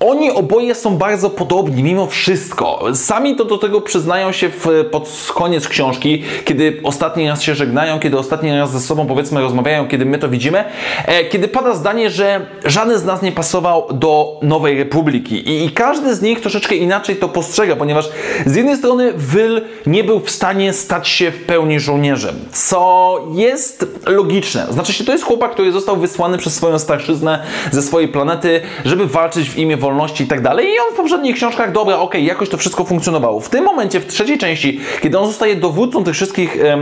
oni 0.00 0.30
oboje 0.30 0.74
są 0.74 0.96
bardzo 0.96 1.30
podobni, 1.30 1.82
mimo 1.82 2.06
wszystko. 2.06 2.84
Sami 2.94 3.36
to 3.36 3.44
do 3.44 3.58
tego 3.58 3.80
przyznają 3.80 4.32
się 4.32 4.48
w, 4.48 4.66
pod 4.90 5.32
koniec 5.34 5.68
książki, 5.68 6.22
kiedy 6.44 6.80
ostatni 6.84 7.28
raz 7.28 7.42
się 7.42 7.54
żegnają, 7.54 8.00
kiedy 8.00 8.18
ostatni 8.18 8.58
raz 8.58 8.72
ze 8.72 8.80
sobą 8.80 9.06
powiedzmy 9.06 9.40
rozmawiają, 9.40 9.88
kiedy 9.88 10.04
my 10.04 10.18
to 10.18 10.28
widzimy, 10.28 10.64
e, 11.06 11.24
kiedy 11.24 11.48
pada 11.48 11.74
zdanie, 11.74 12.10
że 12.10 12.46
żaden 12.64 12.98
z 12.98 13.04
nas 13.04 13.22
nie 13.22 13.32
pasował 13.32 13.86
do 13.92 14.40
Nowej 14.42 14.78
Republiki. 14.78 15.34
I, 15.34 15.64
I, 15.64 15.70
każdy 15.70 16.14
z 16.14 16.22
nich 16.22 16.40
troszeczkę 16.40 16.74
inaczej 16.74 17.16
to 17.16 17.28
postrzega, 17.28 17.76
ponieważ 17.76 18.08
z 18.46 18.56
jednej 18.56 18.76
strony 18.76 19.12
Will 19.16 19.62
nie 19.86 20.04
był 20.04 20.20
w 20.20 20.30
stanie 20.30 20.72
stać 20.72 21.08
się 21.08 21.30
w 21.30 21.44
pełni 21.44 21.80
żołnierzem, 21.80 22.34
co 22.52 23.18
jest 23.34 23.86
logiczne. 24.06 24.66
Znaczy 24.70 24.92
się, 24.92 25.04
to 25.04 25.12
jest 25.12 25.24
chłopak, 25.24 25.52
który 25.52 25.72
został 25.72 25.96
wysłany 25.96 26.38
przez 26.38 26.54
swoją 26.54 26.78
starszyznę 26.78 27.42
ze 27.72 27.82
swojej 27.82 28.08
planety, 28.08 28.60
żeby 28.84 29.06
walczyć 29.06 29.50
w 29.50 29.58
imię 29.58 29.76
wolności 29.76 29.87
i 30.20 30.26
tak 30.26 30.40
dalej. 30.40 30.66
I 30.66 30.78
on 30.88 30.94
w 30.94 30.96
poprzednich 30.96 31.36
książkach, 31.36 31.72
dobra, 31.72 31.98
okej, 31.98 32.24
jakoś 32.24 32.48
to 32.48 32.56
wszystko 32.56 32.84
funkcjonowało. 32.84 33.40
W 33.40 33.48
tym 33.48 33.64
momencie, 33.64 34.00
w 34.00 34.06
trzeciej 34.06 34.38
części, 34.38 34.80
kiedy 35.02 35.18
on 35.18 35.26
zostaje 35.26 35.56
dowódcą 35.56 36.04
tych 36.04 36.14
wszystkich 36.14 36.64
em, 36.64 36.80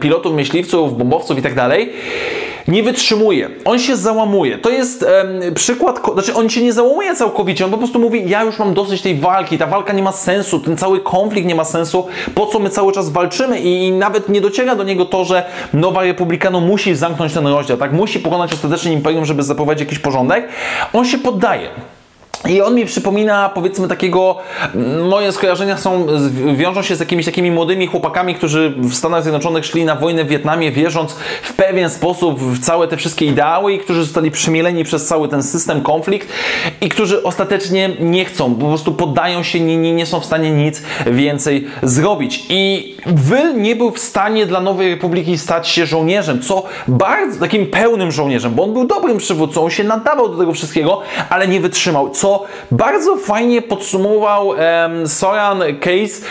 pilotów, 0.00 0.34
myśliwców, 0.34 0.98
bombowców 0.98 1.38
i 1.38 1.42
tak 1.42 1.54
dalej, 1.54 1.92
nie 2.68 2.82
wytrzymuje, 2.82 3.50
on 3.64 3.78
się 3.78 3.96
załamuje. 3.96 4.58
To 4.58 4.70
jest 4.70 5.06
przykład, 5.54 6.00
znaczy 6.12 6.34
on 6.34 6.50
się 6.50 6.62
nie 6.62 6.72
załamuje 6.72 7.14
całkowicie, 7.14 7.64
on 7.64 7.70
po 7.70 7.78
prostu 7.78 7.98
mówi, 7.98 8.28
ja 8.28 8.42
już 8.42 8.58
mam 8.58 8.74
dosyć 8.74 9.02
tej 9.02 9.14
walki, 9.14 9.58
ta 9.58 9.66
walka 9.66 9.92
nie 9.92 10.02
ma 10.02 10.12
sensu, 10.12 10.60
ten 10.60 10.76
cały 10.76 11.00
konflikt 11.00 11.48
nie 11.48 11.54
ma 11.54 11.64
sensu, 11.64 12.06
po 12.34 12.46
co 12.46 12.58
my 12.58 12.70
cały 12.70 12.92
czas 12.92 13.10
walczymy 13.10 13.60
i, 13.60 13.86
i 13.86 13.92
nawet 13.92 14.28
nie 14.28 14.40
dociera 14.40 14.74
do 14.74 14.84
niego 14.84 15.04
to, 15.04 15.24
że 15.24 15.44
Nowa 15.72 16.02
Republika 16.02 16.50
no, 16.50 16.60
musi 16.60 16.94
zamknąć 16.94 17.32
ten 17.32 17.46
rozdział, 17.46 17.76
tak, 17.76 17.92
musi 17.92 18.20
pokonać 18.20 18.52
ostatecznie 18.52 18.92
Imperium, 18.92 19.24
żeby 19.24 19.42
zaprowadzić 19.42 19.80
jakiś 19.80 19.98
porządek. 19.98 20.48
On 20.92 21.04
się 21.04 21.18
poddaje. 21.18 21.68
I 22.46 22.62
on 22.62 22.74
mi 22.74 22.86
przypomina, 22.86 23.48
powiedzmy, 23.48 23.88
takiego. 23.88 24.36
mm, 24.74 25.08
Moje 25.08 25.32
skojarzenia 25.32 25.76
są, 25.76 26.06
wiążą 26.56 26.82
się 26.82 26.96
z 26.96 27.00
jakimiś 27.00 27.26
takimi 27.26 27.50
młodymi 27.50 27.86
chłopakami, 27.86 28.34
którzy 28.34 28.74
w 28.76 28.94
Stanach 28.94 29.22
Zjednoczonych 29.22 29.66
szli 29.66 29.84
na 29.84 29.94
wojnę 29.94 30.24
w 30.24 30.28
Wietnamie, 30.28 30.72
wierząc 30.72 31.12
w 31.42 31.52
pewien 31.52 31.90
sposób 31.90 32.40
w 32.40 32.60
całe 32.60 32.88
te 32.88 32.96
wszystkie 32.96 33.26
ideały, 33.26 33.72
i 33.72 33.78
którzy 33.78 34.04
zostali 34.04 34.30
przemieleni 34.30 34.84
przez 34.84 35.06
cały 35.06 35.28
ten 35.28 35.42
system, 35.42 35.82
konflikt, 35.82 36.28
i 36.80 36.88
którzy 36.88 37.22
ostatecznie 37.22 37.90
nie 38.00 38.24
chcą, 38.24 38.54
po 38.54 38.66
prostu 38.66 38.92
poddają 38.92 39.42
się, 39.42 39.60
nie, 39.60 39.76
nie, 39.76 39.92
nie 39.92 40.06
są 40.06 40.20
w 40.20 40.24
stanie 40.24 40.50
nic 40.50 40.82
więcej 41.06 41.66
zrobić. 41.82 42.46
I 42.48 42.94
Will 43.06 43.62
nie 43.62 43.76
był 43.76 43.90
w 43.90 43.98
stanie 43.98 44.46
dla 44.46 44.60
Nowej 44.60 44.90
Republiki 44.90 45.38
stać 45.38 45.68
się 45.68 45.86
żołnierzem, 45.86 46.42
co 46.42 46.62
bardzo 46.88 47.40
takim 47.40 47.66
pełnym 47.66 48.12
żołnierzem, 48.12 48.54
bo 48.54 48.64
on 48.64 48.72
był 48.72 48.84
dobrym 48.84 49.18
przywódcą, 49.18 49.64
on 49.64 49.70
się 49.70 49.84
nadawał 49.84 50.28
do 50.28 50.38
tego 50.38 50.52
wszystkiego, 50.52 51.00
ale 51.30 51.48
nie 51.48 51.60
wytrzymał, 51.60 52.10
co 52.10 52.27
bardzo 52.70 53.16
fajnie 53.16 53.62
podsumował 53.62 54.54
em, 54.54 55.08
Soran 55.08 55.62
Case 55.80 56.22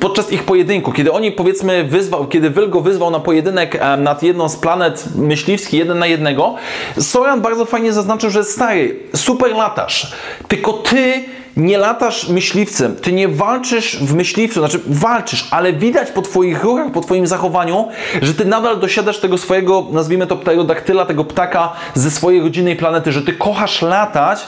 podczas 0.00 0.32
ich 0.32 0.42
pojedynku, 0.42 0.92
kiedy 0.92 1.12
oni 1.12 1.32
powiedzmy 1.32 1.84
wyzwał, 1.84 2.26
kiedy 2.26 2.50
Will 2.50 2.70
go 2.70 2.80
wyzwał 2.80 3.10
na 3.10 3.20
pojedynek 3.20 3.76
em, 3.76 4.02
nad 4.02 4.22
jedną 4.22 4.48
z 4.48 4.56
planet 4.56 5.04
myśliwski, 5.16 5.76
jeden 5.76 5.98
na 5.98 6.06
jednego, 6.06 6.54
Soran 7.00 7.40
bardzo 7.40 7.64
fajnie 7.64 7.92
zaznaczył, 7.92 8.30
że 8.30 8.44
stary, 8.44 8.96
super 9.14 9.52
latasz, 9.52 10.12
tylko 10.48 10.72
ty 10.72 11.24
nie 11.56 11.78
latasz 11.78 12.28
myśliwcem, 12.28 12.96
ty 12.96 13.12
nie 13.12 13.28
walczysz 13.28 13.96
w 13.96 14.14
myśliwcu, 14.14 14.60
znaczy 14.60 14.80
walczysz, 14.86 15.48
ale 15.50 15.72
widać 15.72 16.10
po 16.10 16.22
twoich 16.22 16.64
ruchach, 16.64 16.92
po 16.92 17.00
twoim 17.00 17.26
zachowaniu, 17.26 17.88
że 18.22 18.34
ty 18.34 18.44
nadal 18.44 18.80
dosiadasz 18.80 19.18
tego 19.18 19.38
swojego, 19.38 19.86
nazwijmy 19.92 20.26
to 20.26 20.36
pterodaktyla, 20.36 21.06
tego 21.06 21.24
ptaka 21.24 21.72
ze 21.94 22.10
swojej 22.10 22.40
rodzinnej 22.40 22.76
planety, 22.76 23.12
że 23.12 23.22
ty 23.22 23.32
kochasz 23.32 23.82
latać, 23.82 24.40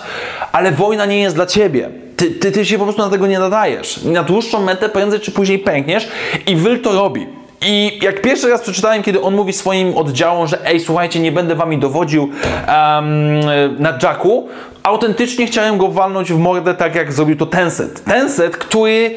ale 0.52 0.72
wojna 0.72 1.06
nie 1.06 1.20
jest 1.20 1.36
dla 1.36 1.46
ciebie. 1.46 1.90
Ty, 2.16 2.30
ty, 2.30 2.52
ty 2.52 2.64
się 2.66 2.78
po 2.78 2.84
prostu 2.84 3.02
na 3.02 3.10
tego 3.10 3.26
nie 3.26 3.38
nadajesz. 3.38 4.00
I 4.04 4.08
na 4.08 4.22
dłuższą 4.22 4.64
metę 4.64 4.88
prędzej 4.88 5.20
czy 5.20 5.30
później 5.30 5.58
pękniesz 5.58 6.08
i 6.46 6.56
Will 6.56 6.80
to 6.80 6.92
robi. 6.92 7.41
I 7.64 7.98
jak 8.02 8.22
pierwszy 8.22 8.48
raz 8.48 8.60
przeczytałem, 8.60 9.02
kiedy 9.02 9.22
on 9.22 9.34
mówi 9.34 9.52
swoim 9.52 9.96
oddziałom, 9.96 10.46
że 10.46 10.66
ej, 10.66 10.80
słuchajcie, 10.80 11.20
nie 11.20 11.32
będę 11.32 11.54
wami 11.54 11.78
dowodził 11.78 12.22
um, 12.22 13.40
na 13.78 13.98
Jacku, 14.02 14.48
autentycznie 14.82 15.46
chciałem 15.46 15.78
go 15.78 15.88
walnąć 15.88 16.32
w 16.32 16.38
mordę, 16.38 16.74
tak 16.74 16.94
jak 16.94 17.12
zrobił 17.12 17.36
to 17.36 17.46
Tencent. 17.46 18.04
Tencent, 18.04 18.56
który 18.56 19.10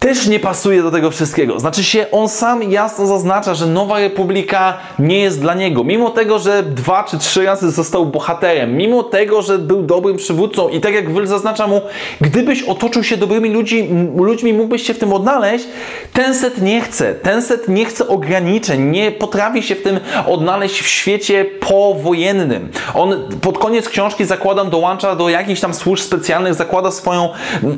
też 0.00 0.26
nie 0.26 0.40
pasuje 0.40 0.82
do 0.82 0.90
tego 0.90 1.10
wszystkiego. 1.10 1.60
Znaczy 1.60 1.84
się, 1.84 2.06
on 2.12 2.28
sam 2.28 2.62
jasno 2.62 3.06
zaznacza, 3.06 3.54
że 3.54 3.66
Nowa 3.66 3.98
Republika 3.98 4.76
nie 4.98 5.18
jest 5.18 5.40
dla 5.40 5.54
niego. 5.54 5.84
Mimo 5.84 6.10
tego, 6.10 6.38
że 6.38 6.62
dwa 6.62 7.04
czy 7.04 7.18
trzy 7.18 7.44
razy 7.44 7.70
został 7.70 8.06
bohaterem, 8.06 8.76
mimo 8.76 9.02
tego, 9.02 9.42
że 9.42 9.58
był 9.58 9.82
dobrym 9.82 10.16
przywódcą 10.16 10.68
i 10.68 10.80
tak 10.80 10.94
jak 10.94 11.12
Will 11.14 11.26
zaznacza 11.26 11.66
mu, 11.66 11.80
gdybyś 12.20 12.62
otoczył 12.62 13.04
się 13.04 13.16
dobrymi 13.16 13.50
ludzi, 13.50 13.88
ludźmi, 14.16 14.52
mógłbyś 14.52 14.82
się 14.82 14.94
w 14.94 14.98
tym 14.98 15.12
odnaleźć, 15.12 15.64
ten 16.12 16.34
set 16.34 16.62
nie 16.62 16.80
chce. 16.80 17.14
Ten 17.14 17.42
set 17.42 17.68
nie 17.68 17.84
chce 17.84 18.08
ograniczeń, 18.08 18.90
nie 18.90 19.12
potrafi 19.12 19.62
się 19.62 19.74
w 19.74 19.82
tym 19.82 20.00
odnaleźć 20.26 20.80
w 20.82 20.88
świecie 20.88 21.44
powojennym. 21.44 22.68
On 22.94 23.28
pod 23.40 23.58
koniec 23.58 23.88
książki 23.88 24.24
zakładam 24.24 24.70
dołącza 24.70 25.16
do 25.16 25.28
jakichś 25.28 25.60
tam 25.60 25.74
służb 25.74 26.04
specjalnych, 26.04 26.54
zakłada 26.54 26.90
swoją 26.90 27.28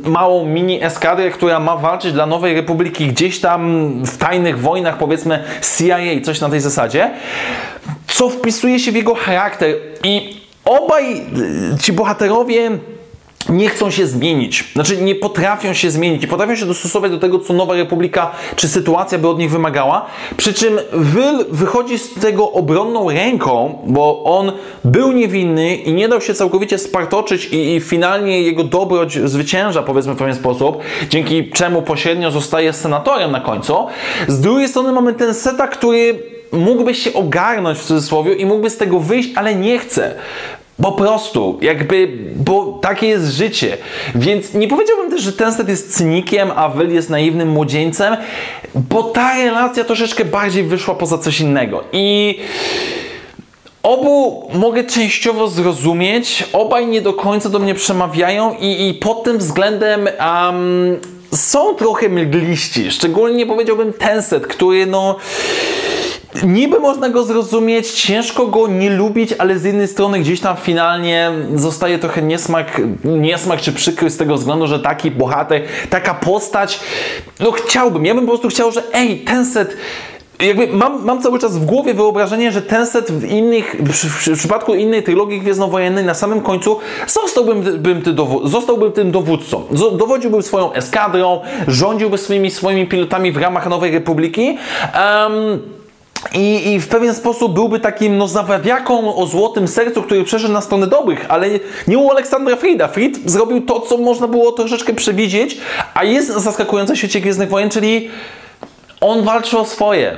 małą 0.04 0.46
mini 0.46 0.84
eskadrę, 0.84 1.30
która 1.30 1.60
ma 1.60 1.76
walczyć 1.76 2.11
dla 2.12 2.26
Nowej 2.26 2.54
Republiki 2.54 3.06
gdzieś 3.06 3.40
tam 3.40 3.92
w 4.04 4.16
tajnych 4.18 4.60
wojnach, 4.60 4.98
powiedzmy 4.98 5.44
CIA, 5.78 5.98
coś 6.24 6.40
na 6.40 6.48
tej 6.48 6.60
zasadzie, 6.60 7.10
co 8.06 8.28
wpisuje 8.28 8.78
się 8.78 8.92
w 8.92 8.96
jego 8.96 9.14
charakter. 9.14 9.74
I 10.04 10.40
obaj 10.64 11.26
ci 11.80 11.92
bohaterowie 11.92 12.70
nie 13.48 13.68
chcą 13.68 13.90
się 13.90 14.06
zmienić. 14.06 14.64
Znaczy 14.74 14.96
nie 14.96 15.14
potrafią 15.14 15.72
się 15.72 15.90
zmienić, 15.90 16.22
nie 16.22 16.28
potrafią 16.28 16.56
się 16.56 16.66
dostosować 16.66 17.10
do 17.10 17.18
tego, 17.18 17.38
co 17.38 17.52
Nowa 17.52 17.74
Republika 17.74 18.30
czy 18.56 18.68
sytuacja 18.68 19.18
by 19.18 19.28
od 19.28 19.38
nich 19.38 19.50
wymagała. 19.50 20.06
Przy 20.36 20.54
czym 20.54 20.78
Will 20.92 21.44
wychodzi 21.50 21.98
z 21.98 22.14
tego 22.14 22.52
obronną 22.52 23.10
ręką, 23.10 23.78
bo 23.86 24.24
on 24.24 24.52
był 24.84 25.12
niewinny 25.12 25.76
i 25.76 25.92
nie 25.92 26.08
dał 26.08 26.20
się 26.20 26.34
całkowicie 26.34 26.78
spartoczyć 26.78 27.46
i, 27.46 27.74
i 27.74 27.80
finalnie 27.80 28.42
jego 28.42 28.64
dobroć 28.64 29.18
zwycięża, 29.18 29.82
powiedzmy 29.82 30.14
w 30.14 30.16
pewien 30.16 30.34
sposób, 30.34 30.78
dzięki 31.08 31.50
czemu 31.50 31.82
pośrednio 31.82 32.30
zostaje 32.30 32.72
senatorem 32.72 33.30
na 33.30 33.40
końcu. 33.40 33.86
Z 34.28 34.40
drugiej 34.40 34.68
strony 34.68 34.92
mamy 34.92 35.14
ten 35.14 35.34
seta, 35.34 35.68
który 35.68 36.22
mógłby 36.52 36.94
się 36.94 37.12
ogarnąć 37.12 37.78
w 37.78 37.84
cudzysłowie 37.84 38.34
i 38.34 38.46
mógłby 38.46 38.70
z 38.70 38.76
tego 38.76 39.00
wyjść, 39.00 39.28
ale 39.34 39.54
nie 39.54 39.78
chce. 39.78 40.14
Po 40.82 40.92
prostu, 40.92 41.58
jakby, 41.62 42.08
bo 42.36 42.78
takie 42.82 43.06
jest 43.06 43.32
życie. 43.32 43.76
Więc 44.14 44.54
nie 44.54 44.68
powiedziałbym 44.68 45.10
też, 45.10 45.22
że 45.22 45.32
ten 45.32 45.52
set 45.52 45.68
jest 45.68 45.96
cynikiem, 45.96 46.50
a 46.56 46.68
Will 46.68 46.94
jest 46.94 47.10
naiwnym 47.10 47.48
młodzieńcem, 47.48 48.16
bo 48.74 49.02
ta 49.02 49.34
relacja 49.36 49.84
troszeczkę 49.84 50.24
bardziej 50.24 50.62
wyszła 50.62 50.94
poza 50.94 51.18
coś 51.18 51.40
innego. 51.40 51.84
I 51.92 52.38
obu 53.82 54.48
mogę 54.54 54.84
częściowo 54.84 55.48
zrozumieć, 55.48 56.44
obaj 56.52 56.86
nie 56.86 57.02
do 57.02 57.12
końca 57.12 57.48
do 57.48 57.58
mnie 57.58 57.74
przemawiają 57.74 58.56
i, 58.60 58.88
i 58.88 58.94
pod 58.94 59.24
tym 59.24 59.38
względem 59.38 60.08
um, 60.44 60.98
są 61.34 61.74
trochę 61.74 62.08
mgliści. 62.08 62.90
Szczególnie 62.90 63.46
powiedziałbym 63.46 63.92
ten 63.92 64.22
set, 64.22 64.46
który 64.46 64.86
no 64.86 65.16
niby 66.44 66.80
można 66.80 67.08
go 67.08 67.24
zrozumieć, 67.24 67.90
ciężko 67.90 68.46
go 68.46 68.68
nie 68.68 68.90
lubić, 68.90 69.34
ale 69.38 69.58
z 69.58 69.64
jednej 69.64 69.88
strony 69.88 70.18
gdzieś 70.18 70.40
tam 70.40 70.56
finalnie 70.56 71.30
zostaje 71.54 71.98
trochę 71.98 72.22
niesmak, 72.22 72.80
niesmak 73.04 73.60
czy 73.60 73.72
przykry 73.72 74.10
z 74.10 74.16
tego 74.16 74.34
względu, 74.36 74.66
że 74.66 74.80
taki 74.80 75.10
bohater, 75.10 75.62
taka 75.90 76.14
postać, 76.14 76.80
no 77.40 77.52
chciałbym, 77.52 78.06
ja 78.06 78.14
bym 78.14 78.24
po 78.24 78.30
prostu 78.30 78.48
chciał, 78.48 78.72
że 78.72 78.82
ej, 78.92 79.18
ten 79.20 79.46
set 79.46 79.76
jakby 80.40 80.66
mam, 80.66 81.04
mam 81.04 81.22
cały 81.22 81.38
czas 81.38 81.58
w 81.58 81.64
głowie 81.64 81.94
wyobrażenie, 81.94 82.52
że 82.52 82.62
ten 82.62 82.86
set 82.86 83.12
w 83.12 83.24
innych, 83.24 83.76
w 83.80 84.38
przypadku 84.38 84.74
innej 84.74 85.02
trylogii 85.02 85.40
Gwiezdnowojennej 85.40 86.04
na 86.04 86.14
samym 86.14 86.40
końcu 86.40 86.78
zostałbym, 87.06 87.62
bym 87.62 88.02
ty 88.02 88.12
dowo- 88.12 88.48
zostałbym 88.48 88.92
tym 88.92 89.10
dowódcą. 89.10 89.62
Dowodziłbym 89.92 90.42
swoją 90.42 90.72
eskadrą, 90.72 91.40
rządziłby 91.68 92.18
swoimi, 92.18 92.50
swoimi 92.50 92.86
pilotami 92.86 93.32
w 93.32 93.36
ramach 93.36 93.68
Nowej 93.68 93.92
Republiki. 93.92 94.58
Em, 94.92 95.58
i, 96.34 96.72
I 96.72 96.80
w 96.80 96.88
pewien 96.88 97.14
sposób 97.14 97.54
byłby 97.54 97.80
takim 97.80 98.18
no, 98.18 98.28
zawawiaką 98.28 99.14
o 99.16 99.26
złotym 99.26 99.68
sercu, 99.68 100.02
który 100.02 100.24
przeszedł 100.24 100.52
na 100.52 100.60
stronę 100.60 100.86
dobrych, 100.86 101.26
ale 101.28 101.48
nie 101.88 101.98
u 101.98 102.10
Aleksandra 102.10 102.56
Frida. 102.56 102.88
Fried 102.88 103.30
zrobił 103.30 103.60
to, 103.60 103.80
co 103.80 103.96
można 103.96 104.28
było 104.28 104.52
troszeczkę 104.52 104.94
przewidzieć, 104.94 105.56
a 105.94 106.04
jest 106.04 106.28
zaskakujące 106.28 106.94
w 106.94 106.98
świecie 106.98 107.20
Gwiezdnych 107.20 107.48
Wojen, 107.48 107.70
czyli 107.70 108.10
on 109.00 109.22
walczy 109.22 109.58
o 109.58 109.64
swoje. 109.64 110.16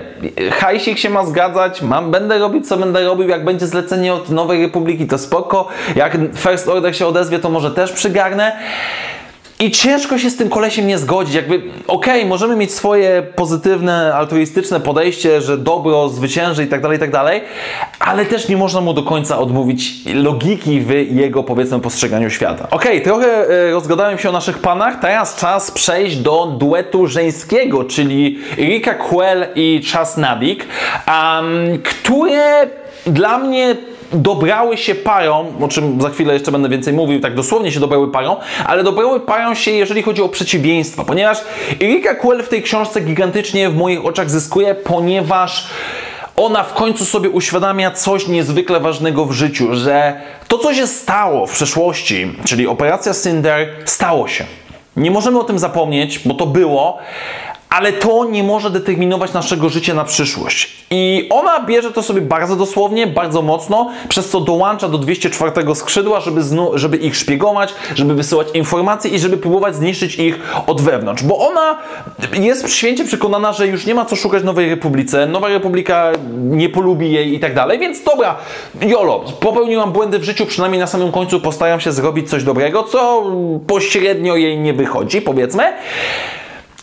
Hajsik 0.52 0.98
się 0.98 1.10
ma 1.10 1.26
zgadzać, 1.26 1.82
mam, 1.82 2.10
będę 2.10 2.38
robić 2.38 2.68
co 2.68 2.76
będę 2.76 3.04
robił, 3.04 3.28
jak 3.28 3.44
będzie 3.44 3.66
zlecenie 3.66 4.14
od 4.14 4.30
Nowej 4.30 4.62
Republiki 4.62 5.06
to 5.06 5.18
spoko, 5.18 5.68
jak 5.96 6.16
First 6.36 6.68
Order 6.68 6.96
się 6.96 7.06
odezwie 7.06 7.38
to 7.38 7.50
może 7.50 7.70
też 7.70 7.92
przygarnę. 7.92 8.56
I 9.64 9.70
ciężko 9.70 10.18
się 10.18 10.30
z 10.30 10.36
tym 10.36 10.48
kolesiem 10.48 10.86
nie 10.86 10.98
zgodzić. 10.98 11.34
Jakby, 11.34 11.62
okej, 11.86 12.26
możemy 12.26 12.56
mieć 12.56 12.72
swoje 12.72 13.22
pozytywne, 13.36 14.14
altruistyczne 14.14 14.80
podejście, 14.80 15.40
że 15.40 15.58
dobro 15.58 16.08
zwycięży 16.08 16.64
i 16.64 16.66
tak 16.66 16.82
dalej, 16.82 16.96
i 16.96 17.00
tak 17.00 17.10
dalej, 17.10 17.40
ale 17.98 18.26
też 18.26 18.48
nie 18.48 18.56
można 18.56 18.80
mu 18.80 18.94
do 18.94 19.02
końca 19.02 19.38
odmówić 19.38 19.92
logiki 20.14 20.80
w 20.80 20.90
jego, 21.14 21.42
powiedzmy, 21.42 21.80
postrzeganiu 21.80 22.30
świata. 22.30 22.68
Okej, 22.70 23.02
trochę 23.02 23.26
e, 23.26 23.70
rozgadałem 23.70 24.18
się 24.18 24.28
o 24.28 24.32
naszych 24.32 24.58
panach, 24.58 25.00
teraz 25.00 25.36
czas 25.36 25.70
przejść 25.70 26.16
do 26.16 26.46
duetu 26.46 27.06
żeńskiego, 27.06 27.84
czyli 27.84 28.38
Rika 28.56 28.94
Quell 28.94 29.46
i 29.54 29.82
Chas 29.92 30.16
Nabik, 30.16 30.66
um, 31.06 31.78
które 31.82 32.66
dla 33.06 33.38
mnie 33.38 33.76
dobrały 34.14 34.76
się 34.76 34.94
parą, 34.94 35.52
o 35.60 35.68
czym 35.68 36.00
za 36.00 36.10
chwilę 36.10 36.34
jeszcze 36.34 36.52
będę 36.52 36.68
więcej 36.68 36.92
mówił, 36.92 37.20
tak 37.20 37.34
dosłownie 37.34 37.72
się 37.72 37.80
dobrały 37.80 38.12
parą, 38.12 38.36
ale 38.66 38.82
dobrały 38.82 39.20
parą 39.20 39.54
się, 39.54 39.70
jeżeli 39.70 40.02
chodzi 40.02 40.22
o 40.22 40.28
przeciwieństwa, 40.28 41.04
ponieważ 41.04 41.38
Erika 41.82 42.14
Quell 42.14 42.42
w 42.42 42.48
tej 42.48 42.62
książce 42.62 43.00
gigantycznie 43.00 43.70
w 43.70 43.76
moich 43.76 44.04
oczach 44.04 44.30
zyskuje, 44.30 44.74
ponieważ 44.74 45.66
ona 46.36 46.62
w 46.62 46.74
końcu 46.74 47.04
sobie 47.04 47.30
uświadamia 47.30 47.90
coś 47.90 48.28
niezwykle 48.28 48.80
ważnego 48.80 49.24
w 49.24 49.32
życiu, 49.32 49.74
że 49.74 50.20
to, 50.48 50.58
co 50.58 50.74
się 50.74 50.86
stało 50.86 51.46
w 51.46 51.52
przeszłości, 51.52 52.32
czyli 52.44 52.66
operacja 52.66 53.12
Cinder, 53.14 53.68
stało 53.84 54.28
się. 54.28 54.44
Nie 54.96 55.10
możemy 55.10 55.40
o 55.40 55.44
tym 55.44 55.58
zapomnieć, 55.58 56.18
bo 56.18 56.34
to 56.34 56.46
było, 56.46 56.98
ale 57.70 57.92
to 57.92 58.24
nie 58.24 58.42
może 58.42 58.70
determinować 58.70 59.32
naszego 59.32 59.68
życia 59.68 59.94
na 59.94 60.04
przyszłość. 60.04 60.86
I 60.90 61.28
ona 61.30 61.60
bierze 61.60 61.92
to 61.92 62.02
sobie 62.02 62.20
bardzo 62.20 62.56
dosłownie, 62.56 63.06
bardzo 63.06 63.42
mocno, 63.42 63.90
przez 64.08 64.30
co 64.30 64.40
dołącza 64.40 64.88
do 64.88 64.98
204 64.98 65.74
skrzydła, 65.74 66.20
żeby, 66.20 66.40
żeby 66.74 66.96
ich 66.96 67.16
szpiegować, 67.16 67.74
żeby 67.94 68.14
wysyłać 68.14 68.48
informacje 68.54 69.10
i 69.10 69.18
żeby 69.18 69.36
próbować 69.36 69.76
zniszczyć 69.76 70.14
ich 70.14 70.38
od 70.66 70.80
wewnątrz. 70.80 71.22
Bo 71.22 71.48
ona 71.48 71.78
jest 72.32 72.70
święcie 72.70 73.04
przekonana, 73.04 73.52
że 73.52 73.66
już 73.66 73.86
nie 73.86 73.94
ma 73.94 74.04
co 74.04 74.16
szukać 74.16 74.44
Nowej 74.44 74.70
Republice, 74.70 75.26
Nowa 75.26 75.48
Republika 75.48 76.12
nie 76.36 76.68
polubi 76.68 77.12
jej 77.12 77.34
i 77.34 77.40
tak 77.40 77.54
dalej, 77.54 77.78
więc 77.78 78.02
dobra, 78.02 78.36
jolo, 78.80 79.24
popełniłam 79.40 79.92
błędy 79.92 80.18
w 80.18 80.24
życiu, 80.24 80.46
przynajmniej 80.46 80.80
na 80.80 80.86
samym 80.86 81.12
końcu 81.12 81.40
postaram 81.40 81.80
się 81.80 81.92
zrobić 81.92 82.30
coś 82.30 82.44
dobrego, 82.44 82.82
co 82.82 83.22
pośrednio 83.66 84.36
jej 84.36 84.58
nie 84.58 84.72
wychodzi, 84.72 85.22
powiedzmy. 85.22 85.64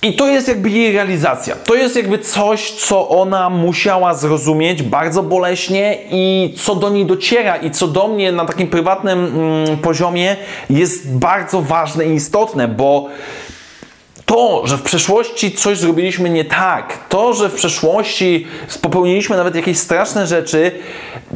I 0.03 0.13
to 0.13 0.27
jest 0.27 0.48
jakby 0.48 0.70
jej 0.70 0.91
realizacja. 0.91 1.55
To 1.55 1.75
jest 1.75 1.96
jakby 1.96 2.20
coś, 2.20 2.72
co 2.72 3.10
ona 3.10 3.50
musiała 3.50 4.13
zrozumieć 4.13 4.84
bardzo 4.84 5.24
boleśnie 5.24 5.98
i 6.12 6.53
co 6.58 6.75
do 6.75 6.89
niej 6.89 7.05
dociera 7.05 7.58
i 7.58 7.72
co 7.72 7.88
do 7.88 8.08
mnie 8.08 8.31
na 8.31 8.46
takim 8.46 8.67
prywatnym 8.67 9.25
mm, 9.25 9.77
poziomie 9.77 10.36
jest 10.70 11.17
bardzo 11.17 11.62
ważne 11.62 12.05
i 12.05 12.13
istotne, 12.13 12.67
bo 12.67 13.08
to, 14.25 14.67
że 14.67 14.77
w 14.77 14.81
przeszłości 14.81 15.51
coś 15.51 15.77
zrobiliśmy 15.77 16.29
nie 16.29 16.46
tak, 16.46 17.00
to, 17.10 17.34
że 17.34 17.50
w 17.50 17.53
przeszłości 17.53 18.48
popełniliśmy 18.81 19.38
nawet 19.38 19.55
jakieś 19.55 19.77
straszne 19.77 20.27
rzeczy, 20.27 20.72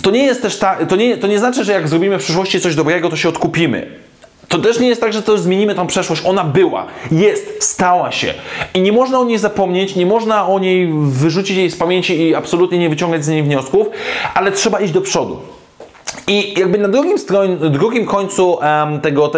to 0.04 0.12
nie 0.12 0.24
jest 0.24 0.42
też 0.42 0.60
ta, 0.60 0.86
to 0.86 0.96
nie, 0.96 1.18
to 1.18 1.28
nie 1.28 1.40
znaczy, 1.40 1.64
że 1.64 1.72
jak 1.72 1.88
zrobimy 1.88 2.20
w 2.20 2.24
przyszłości 2.24 2.62
coś 2.62 2.76
dobrego, 2.76 3.10
to 3.10 3.16
się 3.16 3.30
odkupimy. 3.30 4.06
To 4.48 4.60
też 4.60 4.80
nie 4.80 4.88
jest 4.88 5.02
tak, 5.02 5.14
że 5.14 5.22
to 5.22 5.38
zmienimy 5.38 5.76
tą 5.76 5.88
przeszłość. 5.88 6.22
Ona 6.26 6.44
była, 6.44 6.86
jest, 7.12 7.64
stała 7.64 8.12
się. 8.12 8.34
I 8.74 8.82
nie 8.82 8.92
można 8.92 9.20
o 9.20 9.26
niej 9.26 9.38
zapomnieć, 9.38 9.96
nie 9.96 10.06
można 10.06 10.48
o 10.48 10.60
niej 10.60 10.94
wyrzucić 10.94 11.58
jej 11.58 11.72
z 11.72 11.78
pamięci 11.78 12.22
i 12.22 12.36
absolutnie 12.36 12.78
nie 12.78 12.90
wyciągać 12.90 13.26
z 13.26 13.28
niej 13.28 13.44
wniosków, 13.44 13.88
ale 14.34 14.52
trzeba 14.52 14.80
iść 14.80 14.94
do 14.94 15.02
przodu. 15.02 15.40
I 16.28 16.60
jakby 16.60 16.78
na 16.78 16.88
drugim, 16.88 17.18
drugim 17.70 18.06
końcu 18.06 18.52
um, 18.52 19.02
tego, 19.02 19.32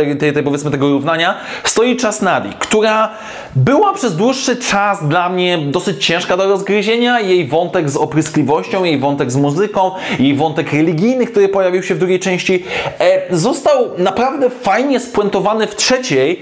powiedzmy 0.44 0.72
tego 0.72 0.90
równania 0.90 1.36
stoi 1.64 1.96
czas 1.96 2.22
Nadi, 2.22 2.50
która 2.60 3.10
była 3.56 3.94
przez 3.94 4.16
dłuższy 4.16 4.56
czas 4.56 5.08
dla 5.08 5.30
mnie 5.30 5.58
dosyć 5.58 6.06
ciężka 6.06 6.38
do 6.38 6.48
rozgryzienia. 6.48 7.20
Jej 7.20 7.48
wątek 7.48 7.90
z 7.90 7.98
opryskliwością, 7.98 8.84
jej 8.84 9.00
wątek 9.00 9.32
z 9.32 9.36
muzyką, 9.36 9.92
jej 10.20 10.36
wątek 10.36 10.74
religijny, 10.74 11.26
który 11.26 11.50
pojawił 11.50 11.84
się 11.84 11.96
w 11.96 11.98
drugiej 11.98 12.20
części, 12.20 12.64
e, 13.00 13.38
został 13.38 13.90
naprawdę 13.98 14.50
fajnie 14.50 15.00
spuentowany 15.00 15.68
w 15.68 15.76
trzeciej, 15.76 16.42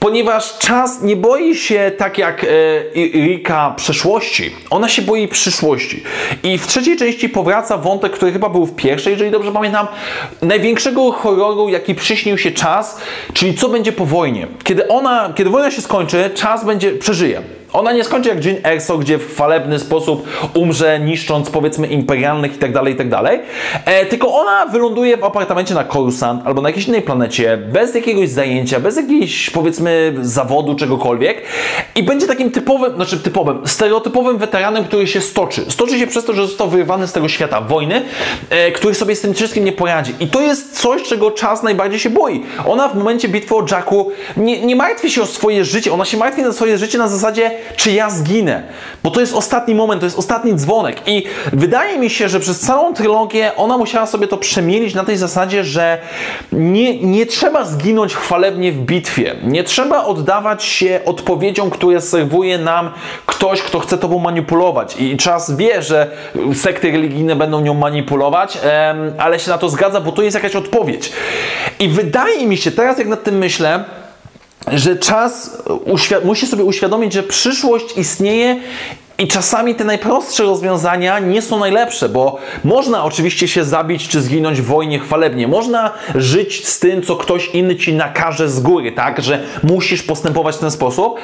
ponieważ 0.00 0.58
czas 0.58 1.02
nie 1.02 1.16
boi 1.16 1.54
się 1.54 1.92
tak 1.98 2.18
jak 2.18 2.44
e, 2.44 2.48
Rika 3.14 3.74
przeszłości, 3.76 4.50
ona 4.70 4.88
się 4.88 5.02
boi 5.02 5.28
przyszłości. 5.28 6.02
I 6.42 6.58
w 6.58 6.66
trzeciej 6.66 6.96
części 6.96 7.28
powraca 7.28 7.76
wątek, 7.76 8.12
który 8.12 8.32
chyba 8.32 8.48
był 8.48 8.66
w 8.66 8.76
pierwszej, 8.76 9.10
jeżeli 9.10 9.30
dobrze 9.30 9.52
pamiętam, 9.52 9.79
największego 10.42 11.12
horroru, 11.12 11.68
jaki 11.68 11.94
przyśnił 11.94 12.38
się 12.38 12.50
czas, 12.50 13.00
czyli 13.32 13.54
co 13.54 13.68
będzie 13.68 13.92
po 13.92 14.06
wojnie. 14.06 14.46
Kiedy 14.64 14.88
ona, 14.88 15.32
kiedy 15.36 15.50
wojna 15.50 15.70
się 15.70 15.82
skończy, 15.82 16.30
czas 16.34 16.64
będzie, 16.64 16.92
przeżyje. 16.92 17.42
Ona 17.72 17.92
nie 17.92 18.04
skończy 18.04 18.28
jak 18.28 18.44
Jean 18.44 18.56
Erso, 18.64 18.98
gdzie 18.98 19.18
w 19.18 19.32
chwalebny 19.32 19.78
sposób 19.78 20.28
umrze, 20.54 21.00
niszcząc 21.00 21.50
powiedzmy 21.50 21.86
imperialnych 21.86 22.52
itd., 22.52 22.72
tak 22.74 22.88
itd., 22.88 23.10
tak 23.10 23.40
e, 23.84 24.06
tylko 24.06 24.34
ona 24.34 24.66
wyląduje 24.66 25.16
w 25.16 25.24
apartamencie 25.24 25.74
na 25.74 25.84
Coruscant 25.84 26.42
albo 26.46 26.62
na 26.62 26.68
jakiejś 26.68 26.88
innej 26.88 27.02
planecie, 27.02 27.56
bez 27.56 27.94
jakiegoś 27.94 28.28
zajęcia, 28.28 28.80
bez 28.80 28.96
jakiegoś 28.96 29.50
powiedzmy 29.50 30.14
zawodu, 30.20 30.74
czegokolwiek 30.74 31.42
i 31.94 32.02
będzie 32.02 32.26
takim 32.26 32.50
typowym, 32.50 32.94
znaczy 32.94 33.20
typowym, 33.20 33.66
stereotypowym 33.66 34.38
weteranem, 34.38 34.84
który 34.84 35.06
się 35.06 35.20
stoczy. 35.20 35.64
Stoczy 35.68 35.98
się 35.98 36.06
przez 36.06 36.24
to, 36.24 36.32
że 36.32 36.46
został 36.46 36.68
wyrwany 36.68 37.06
z 37.06 37.12
tego 37.12 37.28
świata 37.28 37.60
wojny, 37.60 38.02
e, 38.50 38.72
który 38.72 38.94
sobie 38.94 39.16
z 39.16 39.20
tym 39.20 39.34
wszystkim 39.34 39.64
nie 39.64 39.72
poradzi. 39.72 40.14
I 40.20 40.26
to 40.26 40.40
jest 40.40 40.80
coś, 40.80 41.02
czego 41.02 41.30
czas 41.30 41.62
najbardziej 41.62 42.00
się 42.00 42.10
boi. 42.10 42.42
Ona 42.66 42.88
w 42.88 42.94
momencie 42.94 43.28
bitwy 43.28 43.54
o 43.54 43.64
Jacku 43.70 44.10
nie, 44.36 44.60
nie 44.60 44.76
martwi 44.76 45.10
się 45.10 45.22
o 45.22 45.26
swoje 45.26 45.64
życie, 45.64 45.92
ona 45.92 46.04
się 46.04 46.16
martwi 46.16 46.42
na 46.42 46.52
swoje 46.52 46.78
życie 46.78 46.98
na 46.98 47.08
zasadzie 47.08 47.59
czy 47.76 47.92
ja 47.92 48.10
zginę. 48.10 48.62
Bo 49.02 49.10
to 49.10 49.20
jest 49.20 49.34
ostatni 49.34 49.74
moment, 49.74 50.00
to 50.00 50.06
jest 50.06 50.18
ostatni 50.18 50.54
dzwonek. 50.54 50.96
I 51.06 51.24
wydaje 51.52 51.98
mi 51.98 52.10
się, 52.10 52.28
że 52.28 52.40
przez 52.40 52.60
całą 52.60 52.94
trylogię 52.94 53.56
ona 53.56 53.78
musiała 53.78 54.06
sobie 54.06 54.28
to 54.28 54.36
przemielić 54.36 54.94
na 54.94 55.04
tej 55.04 55.16
zasadzie, 55.16 55.64
że 55.64 55.98
nie, 56.52 57.00
nie 57.00 57.26
trzeba 57.26 57.64
zginąć 57.64 58.14
chwalebnie 58.14 58.72
w 58.72 58.78
bitwie. 58.78 59.34
Nie 59.44 59.64
trzeba 59.64 60.04
oddawać 60.04 60.64
się 60.64 61.00
odpowiedziom, 61.04 61.70
które 61.70 62.00
serwuje 62.00 62.58
nam 62.58 62.90
ktoś, 63.26 63.62
kto 63.62 63.78
chce 63.80 63.98
tobą 63.98 64.18
manipulować. 64.18 64.96
I 64.98 65.16
czas 65.16 65.56
wie, 65.56 65.82
że 65.82 66.10
sekty 66.54 66.90
religijne 66.90 67.36
będą 67.36 67.60
nią 67.60 67.74
manipulować, 67.74 68.58
ale 69.18 69.38
się 69.38 69.50
na 69.50 69.58
to 69.58 69.68
zgadza, 69.68 70.00
bo 70.00 70.12
to 70.12 70.22
jest 70.22 70.34
jakaś 70.34 70.56
odpowiedź. 70.56 71.12
I 71.78 71.88
wydaje 71.88 72.46
mi 72.46 72.56
się, 72.56 72.70
teraz 72.70 72.98
jak 72.98 73.08
nad 73.08 73.22
tym 73.22 73.38
myślę, 73.38 73.84
że 74.72 74.96
czas 74.96 75.62
musi 76.24 76.46
sobie 76.46 76.64
uświadomić, 76.64 77.12
że 77.12 77.22
przyszłość 77.22 77.96
istnieje 77.96 78.60
i 79.18 79.28
czasami 79.28 79.74
te 79.74 79.84
najprostsze 79.84 80.42
rozwiązania 80.42 81.18
nie 81.18 81.42
są 81.42 81.58
najlepsze, 81.58 82.08
bo 82.08 82.38
można 82.64 83.04
oczywiście 83.04 83.48
się 83.48 83.64
zabić 83.64 84.08
czy 84.08 84.22
zginąć 84.22 84.60
w 84.60 84.64
wojnie 84.64 84.98
chwalebnie. 84.98 85.48
Można 85.48 85.92
żyć 86.14 86.68
z 86.68 86.78
tym, 86.78 87.02
co 87.02 87.16
ktoś 87.16 87.48
inny 87.48 87.76
ci 87.76 87.94
nakaże 87.94 88.48
z 88.48 88.60
góry, 88.60 88.92
tak, 88.92 89.22
że 89.22 89.42
musisz 89.62 90.02
postępować 90.02 90.56
w 90.56 90.58
ten 90.58 90.70
sposób 90.70 91.20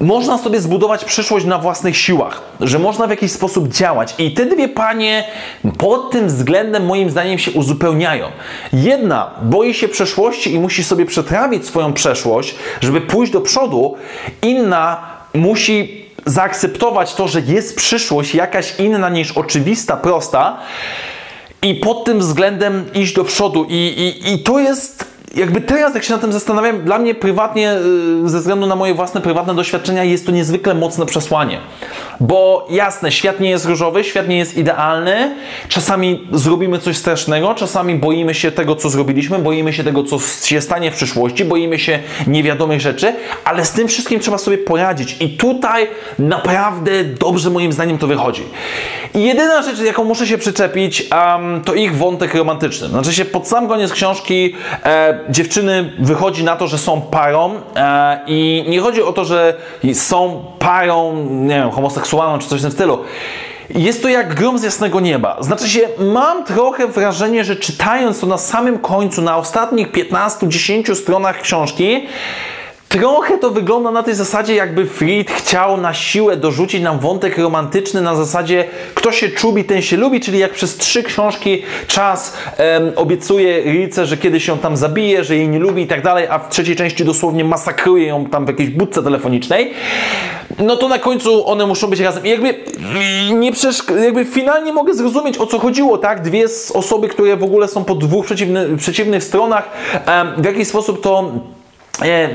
można 0.00 0.38
sobie 0.38 0.60
zbudować 0.60 1.04
przyszłość 1.04 1.46
na 1.46 1.58
własnych 1.58 1.96
siłach, 1.96 2.42
że 2.60 2.78
można 2.78 3.06
w 3.06 3.10
jakiś 3.10 3.32
sposób 3.32 3.68
działać. 3.68 4.14
I 4.18 4.34
te 4.34 4.46
dwie 4.46 4.68
panie 4.68 5.24
pod 5.78 6.10
tym 6.10 6.26
względem 6.26 6.86
moim 6.86 7.10
zdaniem 7.10 7.38
się 7.38 7.50
uzupełniają. 7.50 8.28
Jedna 8.72 9.30
boi 9.42 9.74
się 9.74 9.88
przeszłości 9.88 10.54
i 10.54 10.58
musi 10.58 10.84
sobie 10.84 11.06
przetrawić 11.06 11.66
swoją 11.66 11.92
przeszłość, 11.92 12.54
żeby 12.80 13.00
pójść 13.00 13.32
do 13.32 13.40
przodu. 13.40 13.96
Inna 14.42 15.00
musi 15.34 16.06
zaakceptować 16.26 17.14
to, 17.14 17.28
że 17.28 17.40
jest 17.40 17.76
przyszłość 17.76 18.34
jakaś 18.34 18.80
inna 18.80 19.08
niż 19.08 19.32
oczywista, 19.32 19.96
prosta 19.96 20.58
i 21.62 21.74
pod 21.74 22.04
tym 22.04 22.18
względem 22.18 22.84
iść 22.94 23.14
do 23.14 23.24
przodu. 23.24 23.66
I, 23.68 23.74
i, 23.74 24.34
i 24.34 24.38
to 24.38 24.58
jest 24.58 25.15
jakby 25.34 25.60
teraz, 25.60 25.94
jak 25.94 26.04
się 26.04 26.12
na 26.12 26.18
tym 26.18 26.32
zastanawiam, 26.32 26.84
dla 26.84 26.98
mnie 26.98 27.14
prywatnie, 27.14 27.72
y, 28.24 28.28
ze 28.28 28.38
względu 28.38 28.66
na 28.66 28.76
moje 28.76 28.94
własne 28.94 29.20
prywatne 29.20 29.54
doświadczenia, 29.54 30.04
jest 30.04 30.26
to 30.26 30.32
niezwykle 30.32 30.74
mocne 30.74 31.06
przesłanie. 31.06 31.58
Bo 32.20 32.66
jasne, 32.70 33.12
świat 33.12 33.40
nie 33.40 33.50
jest 33.50 33.64
różowy, 33.64 34.04
świat 34.04 34.28
nie 34.28 34.38
jest 34.38 34.56
idealny. 34.56 35.34
Czasami 35.68 36.28
zrobimy 36.32 36.78
coś 36.78 36.96
strasznego, 36.96 37.54
czasami 37.54 37.94
boimy 37.94 38.34
się 38.34 38.52
tego, 38.52 38.76
co 38.76 38.90
zrobiliśmy, 38.90 39.38
boimy 39.38 39.72
się 39.72 39.84
tego, 39.84 40.04
co 40.04 40.18
się 40.44 40.60
stanie 40.60 40.90
w 40.90 40.94
przyszłości, 40.94 41.44
boimy 41.44 41.78
się 41.78 41.98
niewiadomych 42.26 42.80
rzeczy, 42.80 43.14
ale 43.44 43.64
z 43.64 43.72
tym 43.72 43.88
wszystkim 43.88 44.20
trzeba 44.20 44.38
sobie 44.38 44.58
poradzić. 44.58 45.16
I 45.20 45.28
tutaj 45.28 45.88
naprawdę 46.18 47.04
dobrze 47.04 47.50
moim 47.50 47.72
zdaniem 47.72 47.98
to 47.98 48.06
wychodzi. 48.06 48.42
I 49.14 49.22
jedyna 49.22 49.62
rzecz, 49.62 49.80
jaką 49.80 50.04
muszę 50.04 50.26
się 50.26 50.38
przyczepić, 50.38 51.08
um, 51.12 51.64
to 51.64 51.74
ich 51.74 51.96
wątek 51.96 52.34
romantyczny. 52.34 52.88
Znaczy 52.88 53.12
się 53.12 53.24
pod 53.24 53.48
sam 53.48 53.68
koniec 53.68 53.92
książki 53.92 54.54
e, 54.84 55.25
dziewczyny 55.30 55.92
wychodzi 55.98 56.44
na 56.44 56.56
to, 56.56 56.66
że 56.66 56.78
są 56.78 57.00
parą 57.00 57.54
e, 57.76 58.20
i 58.26 58.64
nie 58.68 58.80
chodzi 58.80 59.02
o 59.02 59.12
to, 59.12 59.24
że 59.24 59.54
są 59.94 60.44
parą, 60.58 61.26
nie 61.30 61.54
wiem, 61.54 61.70
homoseksualną 61.70 62.38
czy 62.38 62.48
coś 62.48 62.60
w 62.60 62.62
tym 62.62 62.72
stylu. 62.72 62.98
Jest 63.70 64.02
to 64.02 64.08
jak 64.08 64.34
grom 64.34 64.58
z 64.58 64.62
jasnego 64.62 65.00
nieba. 65.00 65.36
Znaczy 65.40 65.68
się, 65.68 65.88
mam 65.98 66.44
trochę 66.44 66.86
wrażenie, 66.86 67.44
że 67.44 67.56
czytając 67.56 68.20
to 68.20 68.26
na 68.26 68.38
samym 68.38 68.78
końcu, 68.78 69.22
na 69.22 69.36
ostatnich 69.36 69.92
15-10 69.92 70.94
stronach 70.94 71.40
książki, 71.40 72.06
Trochę 72.88 73.38
to 73.38 73.50
wygląda 73.50 73.90
na 73.90 74.02
tej 74.02 74.14
zasadzie, 74.14 74.54
jakby 74.54 74.86
Fried 74.86 75.30
chciał 75.30 75.76
na 75.76 75.94
siłę 75.94 76.36
dorzucić 76.36 76.82
nam 76.82 76.98
wątek 76.98 77.38
romantyczny 77.38 78.00
na 78.02 78.16
zasadzie 78.16 78.64
kto 78.94 79.12
się 79.12 79.28
czubi, 79.28 79.64
ten 79.64 79.82
się 79.82 79.96
lubi, 79.96 80.20
czyli 80.20 80.38
jak 80.38 80.52
przez 80.52 80.76
trzy 80.76 81.02
książki 81.02 81.62
czas 81.86 82.36
um, 82.58 82.92
obiecuje 82.96 83.62
Rice, 83.62 84.06
że 84.06 84.16
kiedyś 84.16 84.48
ją 84.48 84.58
tam 84.58 84.76
zabije, 84.76 85.24
że 85.24 85.36
jej 85.36 85.48
nie 85.48 85.58
lubi 85.58 85.82
i 85.82 85.86
tak 85.86 86.02
dalej, 86.02 86.26
a 86.30 86.38
w 86.38 86.48
trzeciej 86.48 86.76
części 86.76 87.04
dosłownie 87.04 87.44
masakruje 87.44 88.06
ją 88.06 88.26
tam 88.26 88.44
w 88.44 88.48
jakiejś 88.48 88.70
budce 88.70 89.02
telefonicznej, 89.02 89.72
no 90.58 90.76
to 90.76 90.88
na 90.88 90.98
końcu 90.98 91.48
one 91.48 91.66
muszą 91.66 91.86
być 91.86 92.00
razem. 92.00 92.26
I 92.26 92.28
jakby 92.28 92.54
nie 93.32 93.52
przeszk- 93.52 94.02
jakby 94.02 94.24
finalnie 94.24 94.72
mogę 94.72 94.94
zrozumieć 94.94 95.38
o 95.38 95.46
co 95.46 95.58
chodziło, 95.58 95.98
tak? 95.98 96.22
Dwie 96.22 96.44
osoby, 96.74 97.08
które 97.08 97.36
w 97.36 97.44
ogóle 97.44 97.68
są 97.68 97.84
po 97.84 97.94
dwóch 97.94 98.26
przeciwny, 98.26 98.76
przeciwnych 98.76 99.24
stronach, 99.24 99.70
um, 100.08 100.42
w 100.42 100.44
jakiś 100.44 100.68
sposób 100.68 101.02
to 101.02 101.32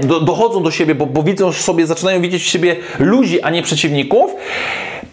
do, 0.02 0.20
dochodzą 0.20 0.64
do 0.64 0.72
siebie, 0.72 0.96
bo, 0.96 1.06
bo 1.06 1.24
widzą 1.24 1.52
sobie, 1.52 1.88
zaczynają 1.88 2.22
widzieć 2.22 2.44
w 2.44 2.48
siebie 2.48 2.76
ludzi, 3.00 3.42
a 3.42 3.50
nie 3.50 3.64
przeciwników. 3.64 4.32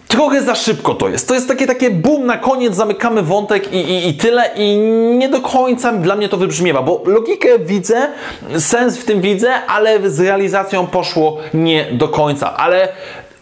Trochę 0.08 0.42
za 0.42 0.54
szybko 0.54 0.94
to 0.94 1.08
jest. 1.08 1.28
To 1.28 1.34
jest 1.34 1.48
takie, 1.48 1.66
takie 1.66 1.90
boom, 1.90 2.26
na 2.26 2.36
koniec 2.36 2.74
zamykamy 2.74 3.22
wątek 3.22 3.72
i, 3.72 3.76
i, 3.76 4.08
i 4.08 4.14
tyle 4.14 4.50
i 4.56 4.76
nie 5.18 5.28
do 5.28 5.40
końca 5.40 5.92
dla 5.92 6.16
mnie 6.16 6.28
to 6.28 6.36
wybrzmiewa, 6.36 6.82
bo 6.82 7.02
logikę 7.06 7.58
widzę, 7.58 8.08
sens 8.58 8.98
w 8.98 9.04
tym 9.04 9.20
widzę, 9.20 9.54
ale 9.66 10.10
z 10.10 10.20
realizacją 10.20 10.86
poszło 10.86 11.38
nie 11.54 11.86
do 11.92 12.08
końca. 12.08 12.56
Ale 12.56 12.88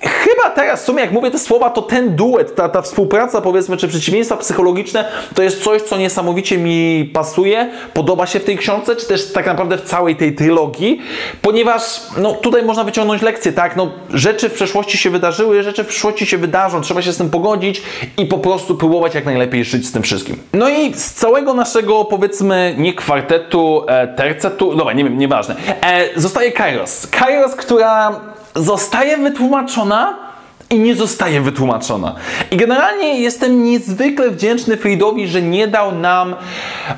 chyba 0.00 0.50
teraz, 0.50 0.82
w 0.82 0.84
sumie 0.84 1.00
jak 1.00 1.12
mówię 1.12 1.30
te 1.30 1.38
słowa, 1.38 1.70
to 1.70 1.82
ten 1.82 2.16
duet, 2.16 2.54
ta, 2.54 2.68
ta 2.68 2.82
współpraca 2.82 3.40
powiedzmy, 3.40 3.76
czy 3.76 3.88
przeciwieństwa 3.88 4.36
psychologiczne, 4.36 5.04
to 5.34 5.42
jest 5.42 5.64
coś, 5.64 5.82
co 5.82 5.96
niesamowicie 5.96 6.58
mi 6.58 7.10
pasuje, 7.14 7.70
podoba 7.94 8.26
się 8.26 8.40
w 8.40 8.44
tej 8.44 8.58
książce, 8.58 8.96
czy 8.96 9.06
też 9.06 9.32
tak 9.32 9.46
naprawdę 9.46 9.78
w 9.78 9.82
całej 9.82 10.16
tej 10.16 10.34
trylogii, 10.34 11.00
ponieważ 11.42 12.00
no, 12.16 12.32
tutaj 12.32 12.62
można 12.62 12.84
wyciągnąć 12.84 13.22
lekcję, 13.22 13.52
tak, 13.52 13.76
no, 13.76 13.90
rzeczy 14.10 14.48
w 14.48 14.52
przeszłości 14.52 14.98
się 14.98 15.10
wydarzyły, 15.10 15.62
rzeczy 15.62 15.84
w 15.84 15.86
przyszłości 15.86 16.26
się 16.26 16.38
wydarzą, 16.38 16.80
trzeba 16.80 17.02
się 17.02 17.12
z 17.12 17.16
tym 17.16 17.30
pogodzić 17.30 17.82
i 18.18 18.26
po 18.26 18.38
prostu 18.38 18.74
próbować 18.74 19.14
jak 19.14 19.24
najlepiej 19.24 19.64
żyć 19.64 19.86
z 19.86 19.92
tym 19.92 20.02
wszystkim. 20.02 20.36
No 20.52 20.68
i 20.68 20.94
z 20.94 21.14
całego 21.14 21.54
naszego, 21.54 22.04
powiedzmy, 22.04 22.74
nie 22.78 22.94
kwartetu, 22.94 23.84
e, 23.88 24.08
tercetu, 24.08 24.74
dobra, 24.74 24.92
nie 24.92 25.04
wiem, 25.04 25.18
nieważne, 25.18 25.56
e, 25.82 26.20
zostaje 26.20 26.52
Kairos. 26.52 27.06
Kairos, 27.06 27.54
która 27.54 28.20
zostaje 28.56 29.16
wytłumaczona 29.16 30.25
i 30.70 30.78
nie 30.78 30.94
zostaje 30.94 31.40
wytłumaczona. 31.40 32.14
I 32.50 32.56
generalnie 32.56 33.20
jestem 33.20 33.64
niezwykle 33.64 34.30
wdzięczny 34.30 34.76
Friedowi, 34.76 35.28
że 35.28 35.42
nie 35.42 35.68
dał 35.68 35.94
nam 35.94 36.34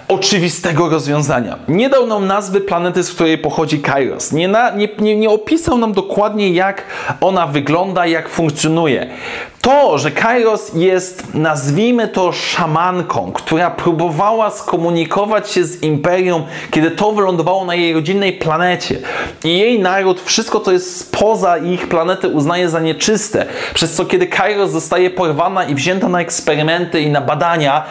oczywistego 0.08 0.88
rozwiązania. 0.88 1.58
Nie 1.68 1.90
dał 1.90 2.06
nam 2.06 2.26
nazwy 2.26 2.60
planety, 2.60 3.02
z 3.02 3.14
której 3.14 3.38
pochodzi 3.38 3.80
Kairos. 3.80 4.32
Nie, 4.32 4.48
na, 4.48 4.70
nie, 4.70 4.88
nie, 4.98 5.16
nie 5.16 5.30
opisał 5.30 5.78
nam 5.78 5.92
dokładnie, 5.92 6.50
jak 6.50 6.82
ona 7.20 7.46
wygląda, 7.46 8.06
jak 8.06 8.28
funkcjonuje. 8.28 9.10
To, 9.60 9.98
że 9.98 10.10
Kairos 10.10 10.74
jest, 10.74 11.34
nazwijmy 11.34 12.08
to, 12.08 12.32
szamanką, 12.32 13.32
która 13.32 13.70
próbowała 13.70 14.50
skomunikować 14.50 15.50
się 15.50 15.64
z 15.64 15.82
imperium, 15.82 16.42
kiedy 16.70 16.90
to 16.90 17.12
wylądowało 17.12 17.64
na 17.64 17.74
jej 17.74 17.94
rodzinnej 17.94 18.32
planecie. 18.32 18.98
I 19.44 19.58
jej 19.58 19.80
naród 19.80 20.20
wszystko, 20.20 20.60
co 20.60 20.72
jest 20.72 21.00
spoza 21.00 21.58
ich 21.58 21.88
planety, 21.88 22.28
uznaje 22.28 22.68
za 22.68 22.80
nieczyste. 22.80 23.46
Przez 23.74 23.92
co, 23.92 24.04
kiedy 24.04 24.26
Kairos 24.26 24.70
zostaje 24.70 25.10
porwana 25.10 25.64
i 25.64 25.74
wzięta 25.74 26.08
na 26.08 26.20
eksperymenty 26.20 27.00
i 27.00 27.10
na 27.10 27.20
badania, 27.20 27.84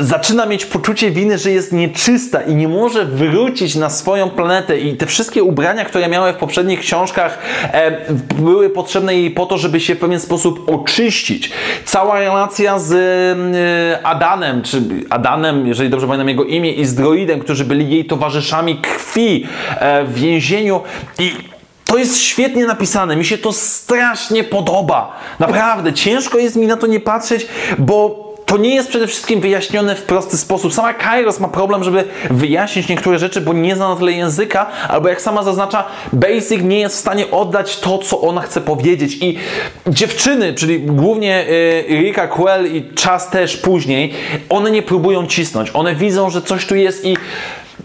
zaczyna 0.00 0.46
mieć 0.46 0.66
poczucie 0.66 1.10
winy, 1.10 1.38
że 1.38 1.50
jest 1.50 1.72
nieczysta 1.72 2.42
i 2.42 2.54
nie 2.54 2.68
może 2.68 3.04
wrócić 3.04 3.74
na 3.74 3.90
swoją 3.90 4.30
planetę 4.30 4.78
i 4.78 4.96
te 4.96 5.06
wszystkie 5.06 5.42
ubrania, 5.42 5.84
które 5.84 6.08
miały 6.08 6.32
w 6.32 6.36
poprzednich 6.36 6.80
książkach 6.80 7.38
e, 7.72 7.92
były 8.34 8.70
potrzebne 8.70 9.14
jej 9.14 9.30
po 9.30 9.46
to, 9.46 9.58
żeby 9.58 9.80
się 9.80 9.94
w 9.94 9.98
pewien 9.98 10.20
sposób 10.20 10.70
oczyścić. 10.70 11.52
Cała 11.84 12.18
relacja 12.18 12.78
z 12.78 12.92
e, 12.92 14.06
Adanem, 14.06 14.62
czy 14.62 14.82
Adanem, 15.10 15.66
jeżeli 15.66 15.90
dobrze 15.90 16.06
pamiętam 16.06 16.28
jego 16.28 16.44
imię, 16.44 16.72
i 16.72 16.84
z 16.84 16.94
droidem, 16.94 17.40
którzy 17.40 17.64
byli 17.64 17.90
jej 17.90 18.04
towarzyszami 18.04 18.76
krwi 18.76 19.46
e, 19.78 20.04
w 20.04 20.14
więzieniu 20.14 20.80
i 21.18 21.55
to 21.86 21.98
jest 21.98 22.18
świetnie 22.20 22.66
napisane, 22.66 23.16
mi 23.16 23.24
się 23.24 23.38
to 23.38 23.52
strasznie 23.52 24.44
podoba. 24.44 25.16
Naprawdę, 25.38 25.92
ciężko 25.92 26.38
jest 26.38 26.56
mi 26.56 26.66
na 26.66 26.76
to 26.76 26.86
nie 26.86 27.00
patrzeć, 27.00 27.46
bo 27.78 28.26
to 28.46 28.56
nie 28.56 28.74
jest 28.74 28.88
przede 28.88 29.06
wszystkim 29.06 29.40
wyjaśnione 29.40 29.94
w 29.94 30.02
prosty 30.02 30.38
sposób. 30.38 30.74
Sama 30.74 30.94
Kairos 30.94 31.40
ma 31.40 31.48
problem, 31.48 31.84
żeby 31.84 32.04
wyjaśnić 32.30 32.88
niektóre 32.88 33.18
rzeczy, 33.18 33.40
bo 33.40 33.52
nie 33.52 33.76
zna 33.76 33.88
na 33.88 33.96
tyle 33.96 34.12
języka, 34.12 34.66
albo 34.88 35.08
jak 35.08 35.22
sama 35.22 35.42
zaznacza, 35.42 35.84
Basic 36.12 36.62
nie 36.62 36.80
jest 36.80 36.96
w 36.96 36.98
stanie 36.98 37.30
oddać 37.30 37.80
to, 37.80 37.98
co 37.98 38.20
ona 38.20 38.40
chce 38.40 38.60
powiedzieć. 38.60 39.18
I 39.20 39.38
dziewczyny, 39.86 40.54
czyli 40.54 40.80
głównie 40.80 41.46
y, 41.48 41.84
Rika 41.88 42.28
Quell 42.28 42.76
i 42.76 42.94
czas 42.94 43.30
też 43.30 43.56
później, 43.56 44.12
one 44.48 44.70
nie 44.70 44.82
próbują 44.82 45.26
cisnąć. 45.26 45.70
One 45.74 45.94
widzą, 45.94 46.30
że 46.30 46.42
coś 46.42 46.66
tu 46.66 46.74
jest 46.74 47.04
i 47.04 47.16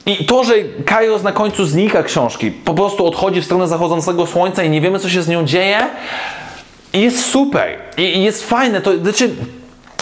i 0.05 0.25
to, 0.25 0.43
że 0.43 0.53
Kairos 0.85 1.23
na 1.23 1.31
końcu 1.31 1.65
znika 1.65 2.03
książki, 2.03 2.51
po 2.51 2.73
prostu 2.73 3.05
odchodzi 3.05 3.41
w 3.41 3.45
stronę 3.45 3.67
zachodzącego 3.67 4.27
słońca 4.27 4.63
i 4.63 4.69
nie 4.69 4.81
wiemy, 4.81 4.99
co 4.99 5.09
się 5.09 5.21
z 5.21 5.27
nią 5.27 5.45
dzieje, 5.45 5.87
jest 6.93 7.25
super. 7.25 7.79
I 7.97 8.23
jest 8.23 8.49
fajne. 8.49 8.81
To 8.81 8.97
znaczy, 8.97 9.29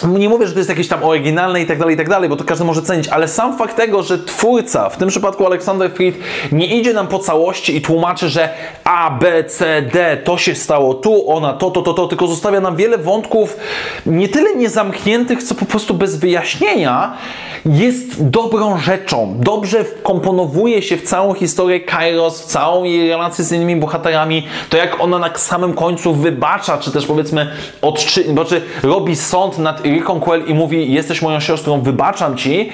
nie 0.08 0.30
mówię, 0.30 0.48
że 0.48 0.54
to 0.54 0.60
jest 0.60 0.70
jakieś 0.70 0.88
tam 0.88 1.04
oryginalne 1.04 1.62
i 1.62 1.66
tak 1.66 1.80
dalej, 1.80 1.96
i 1.96 1.98
tak 1.98 2.10
dalej, 2.10 2.30
bo 2.30 2.36
to 2.36 2.44
każdy 2.44 2.66
może 2.66 2.82
cenić, 2.82 3.08
ale 3.08 3.28
sam 3.28 3.58
fakt 3.58 3.76
tego, 3.76 4.04
że 4.04 4.20
twórca, 4.20 4.90
w 4.90 4.98
tym 4.98 5.10
przypadku 5.10 5.46
Aleksander 5.46 5.92
Fried, 5.92 6.16
nie 6.52 6.80
idzie 6.80 6.94
nam 6.94 7.08
po 7.08 7.20
całości 7.20 7.76
i 7.76 7.82
tłumaczy, 7.82 8.30
że 8.30 8.50
A, 8.84 9.12
B, 9.12 9.44
C, 9.44 9.82
D, 9.82 10.18
to 10.24 10.38
się 10.38 10.56
stało 10.56 10.94
tu, 10.94 11.32
ona, 11.32 11.54
to, 11.54 11.72
to, 11.72 11.82
to, 11.82 11.94
to, 11.94 12.08
tylko 12.08 12.28
zostawia 12.28 12.62
nam 12.62 12.76
wiele 12.76 12.98
wątków 12.98 13.58
nie 14.06 14.30
tyle 14.30 14.56
niezamkniętych, 14.56 15.44
co 15.44 15.56
po 15.56 15.66
prostu 15.66 15.94
bez 15.94 16.18
wyjaśnienia, 16.18 17.18
jest 17.66 18.30
dobrą 18.30 18.78
rzeczą. 18.78 19.36
Dobrze 19.40 19.84
wkomponowuje 19.84 20.82
się 20.82 20.98
w 20.98 21.04
całą 21.04 21.34
historię 21.34 21.80
Kairos, 21.80 22.42
w 22.42 22.46
całą 22.46 22.84
jej 22.84 23.10
relację 23.10 23.44
z 23.44 23.52
innymi 23.52 23.76
bohaterami, 23.76 24.48
to 24.70 24.78
jak 24.78 25.02
ona 25.02 25.20
na 25.20 25.36
samym 25.36 25.74
końcu 25.74 26.14
wybacza, 26.14 26.78
czy 26.78 26.92
też 26.92 27.06
powiedzmy 27.06 27.52
odczy, 27.82 28.24
znaczy 28.24 28.62
robi 28.84 29.16
sąd 29.16 29.58
nad 29.58 29.86
Quell 30.22 30.44
i 30.48 30.54
mówi, 30.54 30.94
jesteś 30.94 31.22
moją 31.22 31.40
siostrą, 31.40 31.82
wybaczam 31.82 32.38
ci. 32.38 32.70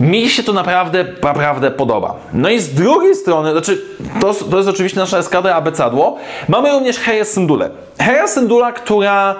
Mi 0.00 0.28
się 0.28 0.42
to 0.42 0.52
naprawdę, 0.52 1.04
naprawdę 1.22 1.70
podoba. 1.70 2.16
No 2.32 2.50
i 2.50 2.60
z 2.60 2.74
drugiej 2.74 3.14
strony, 3.14 3.52
znaczy, 3.52 3.82
to, 4.20 4.34
to 4.34 4.56
jest 4.56 4.68
oczywiście 4.68 5.00
nasza 5.00 5.18
eskadra 5.18 5.54
abecadło, 5.54 6.16
mamy 6.48 6.70
również 6.70 6.98
Heja 6.98 7.24
Syndulę. 7.24 7.70
Heja 7.98 8.28
Syndula, 8.28 8.72
która 8.72 9.34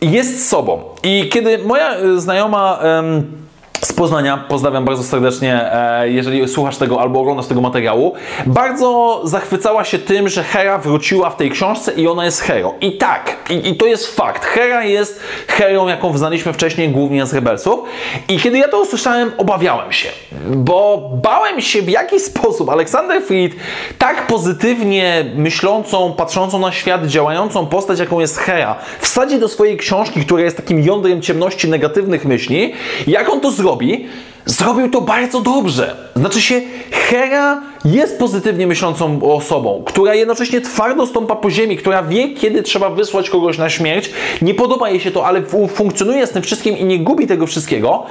jest 0.00 0.48
sobą. 0.48 0.82
I 1.02 1.28
kiedy 1.28 1.58
moja 1.58 1.94
e, 1.94 2.20
znajoma... 2.20 2.78
Um, 2.84 3.42
z 3.84 3.92
Poznania. 3.92 4.44
Pozdrawiam 4.48 4.84
bardzo 4.84 5.02
serdecznie, 5.02 5.72
e, 5.72 6.10
jeżeli 6.10 6.48
słuchasz 6.48 6.76
tego 6.76 7.00
albo 7.00 7.20
oglądasz 7.20 7.46
tego 7.46 7.60
materiału. 7.60 8.14
Bardzo 8.46 9.20
zachwycała 9.24 9.84
się 9.84 9.98
tym, 9.98 10.28
że 10.28 10.42
Hera 10.44 10.78
wróciła 10.78 11.30
w 11.30 11.36
tej 11.36 11.50
książce 11.50 11.92
i 11.92 12.08
ona 12.08 12.24
jest 12.24 12.40
Hero. 12.40 12.74
I 12.80 12.98
tak, 12.98 13.36
i, 13.50 13.68
i 13.68 13.76
to 13.76 13.86
jest 13.86 14.16
fakt. 14.16 14.44
Hera 14.44 14.84
jest 14.84 15.20
Herą, 15.48 15.88
jaką 15.88 16.18
znaliśmy 16.18 16.52
wcześniej, 16.52 16.88
głównie 16.88 17.26
z 17.26 17.34
Rebelsów. 17.34 17.80
I 18.28 18.38
kiedy 18.38 18.58
ja 18.58 18.68
to 18.68 18.80
usłyszałem, 18.80 19.32
obawiałem 19.38 19.92
się, 19.92 20.08
bo 20.46 21.10
bałem 21.22 21.60
się 21.60 21.82
w 21.82 21.88
jaki 21.88 22.20
sposób 22.20 22.68
Aleksander 22.68 23.22
Fried 23.22 23.52
tak 23.98 24.26
pozytywnie 24.26 25.24
myślącą, 25.34 26.12
patrzącą 26.12 26.58
na 26.58 26.72
świat, 26.72 27.06
działającą 27.06 27.66
postać, 27.66 27.98
jaką 27.98 28.20
jest 28.20 28.38
Hera, 28.38 28.76
wsadzi 29.00 29.38
do 29.38 29.48
swojej 29.48 29.76
książki, 29.76 30.20
która 30.20 30.42
jest 30.42 30.56
takim 30.56 30.82
jądrem 30.82 31.22
ciemności 31.22 31.68
negatywnych 31.68 32.24
myśli, 32.24 32.72
jak 33.06 33.28
on 33.28 33.40
to 33.40 33.50
zrobi 33.50 33.71
zrobi, 33.72 34.06
zrobił 34.46 34.90
to 34.90 35.00
bardzo 35.00 35.40
dobrze. 35.40 35.96
Znaczy 36.16 36.42
się, 36.42 36.60
Hera 36.90 37.62
jest 37.84 38.18
pozytywnie 38.18 38.66
myślącą 38.66 39.22
osobą, 39.22 39.82
która 39.86 40.14
jednocześnie 40.14 40.60
twardo 40.60 41.06
stąpa 41.06 41.36
po 41.36 41.50
ziemi, 41.50 41.76
która 41.76 42.02
wie, 42.02 42.28
kiedy 42.34 42.62
trzeba 42.62 42.90
wysłać 42.90 43.30
kogoś 43.30 43.58
na 43.58 43.70
śmierć. 43.70 44.10
Nie 44.42 44.54
podoba 44.54 44.90
jej 44.90 45.00
się 45.00 45.10
to, 45.10 45.26
ale 45.26 45.42
funkcjonuje 45.74 46.26
z 46.26 46.30
tym 46.30 46.42
wszystkim 46.42 46.78
i 46.78 46.84
nie 46.84 46.98
gubi 46.98 47.26
tego 47.26 47.46
wszystkiego. 47.46 48.02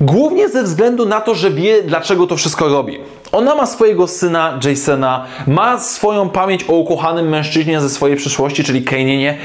Głównie 0.00 0.48
ze 0.48 0.62
względu 0.62 1.06
na 1.06 1.20
to, 1.20 1.34
że 1.34 1.50
wie, 1.50 1.82
dlaczego 1.82 2.26
to 2.26 2.36
wszystko 2.36 2.68
robi. 2.68 2.98
Ona 3.32 3.54
ma 3.54 3.66
swojego 3.66 4.06
syna 4.06 4.60
Jasona, 4.64 5.26
ma 5.46 5.78
swoją 5.78 6.28
pamięć 6.28 6.64
o 6.68 6.72
ukochanym 6.72 7.28
mężczyźnie 7.28 7.80
ze 7.80 7.90
swojej 7.90 8.16
przyszłości, 8.16 8.64
czyli 8.64 8.82
Kanienie, 8.82 9.38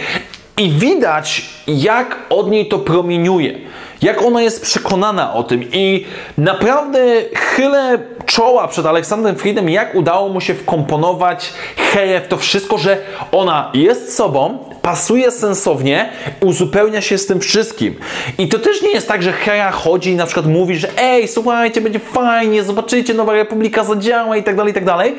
i 0.58 0.70
widać, 0.70 1.46
jak 1.68 2.20
od 2.30 2.52
niej 2.52 2.68
to 2.68 2.80
promieniuje 2.80 3.60
jak 4.04 4.22
ona 4.22 4.42
jest 4.42 4.62
przekonana 4.62 5.34
o 5.34 5.44
tym 5.44 5.64
i 5.72 6.06
naprawdę 6.38 7.00
chylę 7.36 8.00
czoła 8.26 8.68
przed 8.68 8.86
Aleksandrem 8.86 9.36
Friedem, 9.36 9.70
jak 9.70 9.96
udało 9.96 10.30
mu 10.30 10.42
się 10.42 10.54
wkomponować 10.54 11.54
Heję 11.94 12.22
w 12.22 12.28
to 12.28 12.38
wszystko, 12.38 12.78
że 12.78 12.98
ona 13.32 13.72
jest 13.74 14.16
sobą, 14.16 14.58
pasuje 14.82 15.32
sensownie, 15.32 16.10
uzupełnia 16.42 17.02
się 17.02 17.18
z 17.18 17.26
tym 17.26 17.40
wszystkim. 17.40 17.96
I 18.38 18.48
to 18.48 18.60
też 18.60 18.82
nie 18.82 18.92
jest 18.92 19.08
tak, 19.08 19.24
że 19.24 19.32
Hera 19.32 19.72
chodzi 19.72 20.12
i 20.12 20.16
na 20.16 20.26
przykład 20.26 20.46
mówi, 20.46 20.76
że 20.76 20.88
ej, 20.98 21.28
słuchajcie, 21.28 21.82
będzie 21.82 22.00
fajnie, 22.00 22.64
zobaczycie, 22.64 23.14
Nowa 23.14 23.34
Republika 23.34 23.84
zadziała 23.84 24.38
i 24.38 24.44
tak 24.44 24.56
dalej, 24.56 24.72
i 24.72 24.74
tak 24.74 24.86
dalej. 24.86 25.16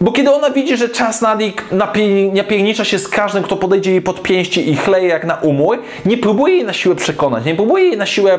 Bo 0.00 0.12
kiedy 0.12 0.30
ona 0.30 0.50
widzi, 0.50 0.76
że 0.76 0.88
czas 0.88 1.20
Nadik 1.20 1.64
napiernicza 2.32 2.84
się 2.84 2.98
z 2.98 3.08
każdym, 3.08 3.42
kto 3.42 3.56
podejdzie 3.56 3.90
jej 3.90 4.02
pod 4.02 4.22
pięści 4.22 4.70
i 4.70 4.76
chleje 4.76 5.08
jak 5.08 5.24
na 5.24 5.34
umór, 5.34 5.78
nie 6.06 6.16
próbuje 6.16 6.54
jej 6.54 6.64
na 6.64 6.72
siłę 6.72 6.94
przekonać, 6.94 7.44
nie 7.44 7.54
próbuje 7.54 7.84
jej 7.84 7.96
na 7.96 8.06
siłę 8.06 8.38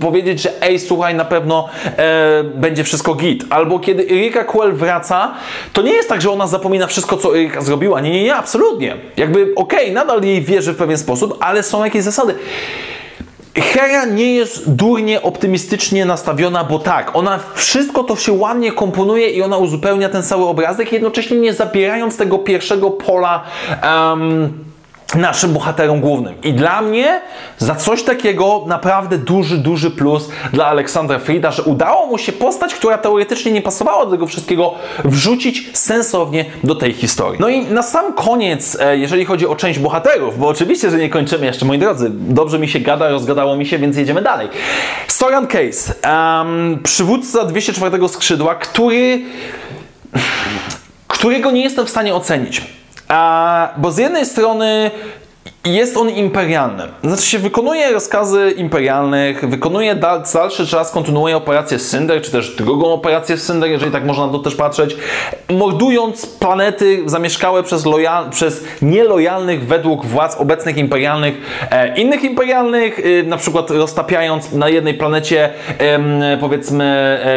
powiedzieć, 0.00 0.42
że 0.42 0.62
ej, 0.62 0.78
słuchaj, 0.78 1.14
na 1.14 1.24
pewno 1.24 1.68
e, 1.96 2.44
będzie 2.44 2.84
wszystko 2.84 3.14
git. 3.14 3.31
Albo 3.50 3.78
kiedy 3.78 4.02
Erika 4.02 4.44
Quell 4.44 4.72
wraca, 4.72 5.34
to 5.72 5.82
nie 5.82 5.92
jest 5.92 6.08
tak, 6.08 6.22
że 6.22 6.30
ona 6.30 6.46
zapomina 6.46 6.86
wszystko, 6.86 7.16
co 7.16 7.36
Erika 7.38 7.60
zrobiła. 7.60 8.00
Nie, 8.00 8.10
nie, 8.10 8.22
nie, 8.22 8.34
absolutnie. 8.34 8.96
Jakby, 9.16 9.52
okej, 9.56 9.82
okay, 9.82 9.92
nadal 9.92 10.22
jej 10.22 10.42
wierzy 10.42 10.72
w 10.72 10.76
pewien 10.76 10.98
sposób, 10.98 11.36
ale 11.40 11.62
są 11.62 11.84
jakieś 11.84 12.02
zasady. 12.02 12.34
Hera 13.54 14.04
nie 14.04 14.34
jest 14.34 14.74
durnie 14.74 15.22
optymistycznie 15.22 16.04
nastawiona, 16.04 16.64
bo 16.64 16.78
tak, 16.78 17.16
ona 17.16 17.40
wszystko 17.54 18.04
to 18.04 18.16
się 18.16 18.32
ładnie 18.32 18.72
komponuje 18.72 19.30
i 19.30 19.42
ona 19.42 19.56
uzupełnia 19.56 20.08
ten 20.08 20.22
cały 20.22 20.46
obrazek, 20.46 20.92
jednocześnie 20.92 21.38
nie 21.38 21.54
zabierając 21.54 22.16
tego 22.16 22.38
pierwszego 22.38 22.90
pola. 22.90 23.44
Um, 23.82 24.71
naszym 25.14 25.52
bohaterom 25.52 26.00
głównym. 26.00 26.34
I 26.42 26.52
dla 26.52 26.82
mnie 26.82 27.20
za 27.58 27.74
coś 27.74 28.02
takiego 28.02 28.64
naprawdę 28.66 29.18
duży, 29.18 29.58
duży 29.58 29.90
plus 29.90 30.28
dla 30.52 30.66
Aleksandra 30.66 31.18
Frida, 31.18 31.50
że 31.50 31.62
udało 31.62 32.06
mu 32.06 32.18
się 32.18 32.32
postać, 32.32 32.74
która 32.74 32.98
teoretycznie 32.98 33.52
nie 33.52 33.62
pasowała 33.62 34.04
do 34.04 34.10
tego 34.10 34.26
wszystkiego, 34.26 34.74
wrzucić 35.04 35.70
sensownie 35.78 36.44
do 36.64 36.74
tej 36.74 36.92
historii. 36.92 37.40
No 37.40 37.48
i 37.48 37.62
na 37.62 37.82
sam 37.82 38.12
koniec, 38.12 38.76
e, 38.80 38.98
jeżeli 38.98 39.24
chodzi 39.24 39.46
o 39.46 39.56
część 39.56 39.78
bohaterów, 39.78 40.38
bo 40.38 40.48
oczywiście, 40.48 40.90
że 40.90 40.98
nie 40.98 41.10
kończymy 41.10 41.46
jeszcze, 41.46 41.64
moi 41.66 41.78
drodzy, 41.78 42.10
dobrze 42.10 42.58
mi 42.58 42.68
się 42.68 42.80
gada, 42.80 43.08
rozgadało 43.08 43.56
mi 43.56 43.66
się, 43.66 43.78
więc 43.78 43.96
jedziemy 43.96 44.22
dalej. 44.22 44.48
Sorian 45.08 45.46
Case, 45.46 45.94
um, 46.04 46.78
przywódca 46.82 47.44
204 47.44 48.08
skrzydła, 48.08 48.54
który 48.54 49.22
którego 51.22 51.50
nie 51.50 51.62
jestem 51.62 51.86
w 51.86 51.90
stanie 51.90 52.14
ocenić. 52.14 52.62
A, 53.12 53.74
bo 53.76 53.92
z 53.92 53.98
jednej 53.98 54.26
strony 54.26 54.90
jest 55.64 55.96
on 55.96 56.10
imperialny. 56.10 56.82
Znaczy 57.04 57.26
się 57.26 57.38
wykonuje 57.38 57.92
rozkazy 57.92 58.54
imperialnych, 58.56 59.48
wykonuje 59.48 59.94
dal, 59.94 60.22
dalszy 60.34 60.66
czas, 60.66 60.90
kontynuuje 60.90 61.36
operację 61.36 61.78
Synder, 61.78 62.22
czy 62.22 62.30
też 62.30 62.56
drugą 62.56 62.92
operację 62.92 63.38
Synder, 63.38 63.70
jeżeli 63.70 63.92
tak 63.92 64.04
można 64.04 64.26
na 64.26 64.32
to 64.32 64.38
też 64.38 64.54
patrzeć, 64.54 64.96
mordując 65.50 66.26
planety 66.26 67.02
zamieszkałe 67.06 67.62
przez, 67.62 67.86
lojal, 67.86 68.30
przez 68.30 68.64
nielojalnych 68.82 69.66
według 69.66 70.06
władz 70.06 70.36
obecnych 70.36 70.76
imperialnych, 70.76 71.34
e, 71.70 71.98
innych 71.98 72.24
imperialnych, 72.24 73.00
e, 73.00 73.22
na 73.22 73.36
przykład 73.36 73.70
roztapiając 73.70 74.52
na 74.52 74.68
jednej 74.68 74.94
planecie 74.94 75.50
e, 75.78 76.38
powiedzmy 76.40 76.92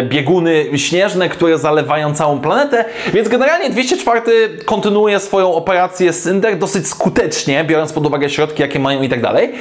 bieguny 0.10 0.66
śnieżne, 0.76 1.30
które 1.30 1.58
zalewają 1.58 2.16
całą 2.16 2.40
planetę, 2.40 2.86
więc 3.14 3.28
generalnie 3.28 3.70
204 3.70 4.50
kontynuuje 4.66 5.20
swoją 5.20 5.54
operację 5.54 6.14
Synder 6.14 6.58
dosyć 6.58 6.88
skutecznie, 6.88 7.64
biorąc 7.64 7.94
pod 7.94 8.06
uwagę 8.06 8.15
uwagę 8.16 8.30
środki, 8.30 8.62
jakie 8.62 8.80
mają 8.80 9.02
i 9.02 9.10
tak 9.10 9.22
dalej. 9.22 9.52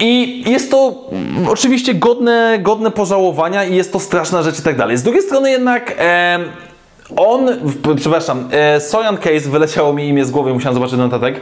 I 0.00 0.44
jest 0.50 0.70
to 0.70 0.94
oczywiście 1.48 1.94
godne, 1.94 2.58
godne 2.62 2.90
pożałowania 2.90 3.64
i 3.64 3.76
jest 3.76 3.92
to 3.92 4.00
straszna 4.00 4.42
rzecz 4.42 4.58
i 4.58 4.62
tak 4.62 4.76
dalej. 4.76 4.96
Z 4.96 5.02
drugiej 5.02 5.22
strony 5.22 5.50
jednak 5.50 5.94
e, 5.98 6.38
on, 7.16 7.48
przepraszam, 7.96 8.48
e, 8.50 8.80
Sojan 8.80 9.16
Case, 9.16 9.40
wyleciało 9.40 9.92
mi 9.92 10.08
imię 10.08 10.24
z 10.24 10.30
głowy, 10.30 10.54
musiałem 10.54 10.74
zobaczyć 10.74 10.98
notatek 10.98 11.40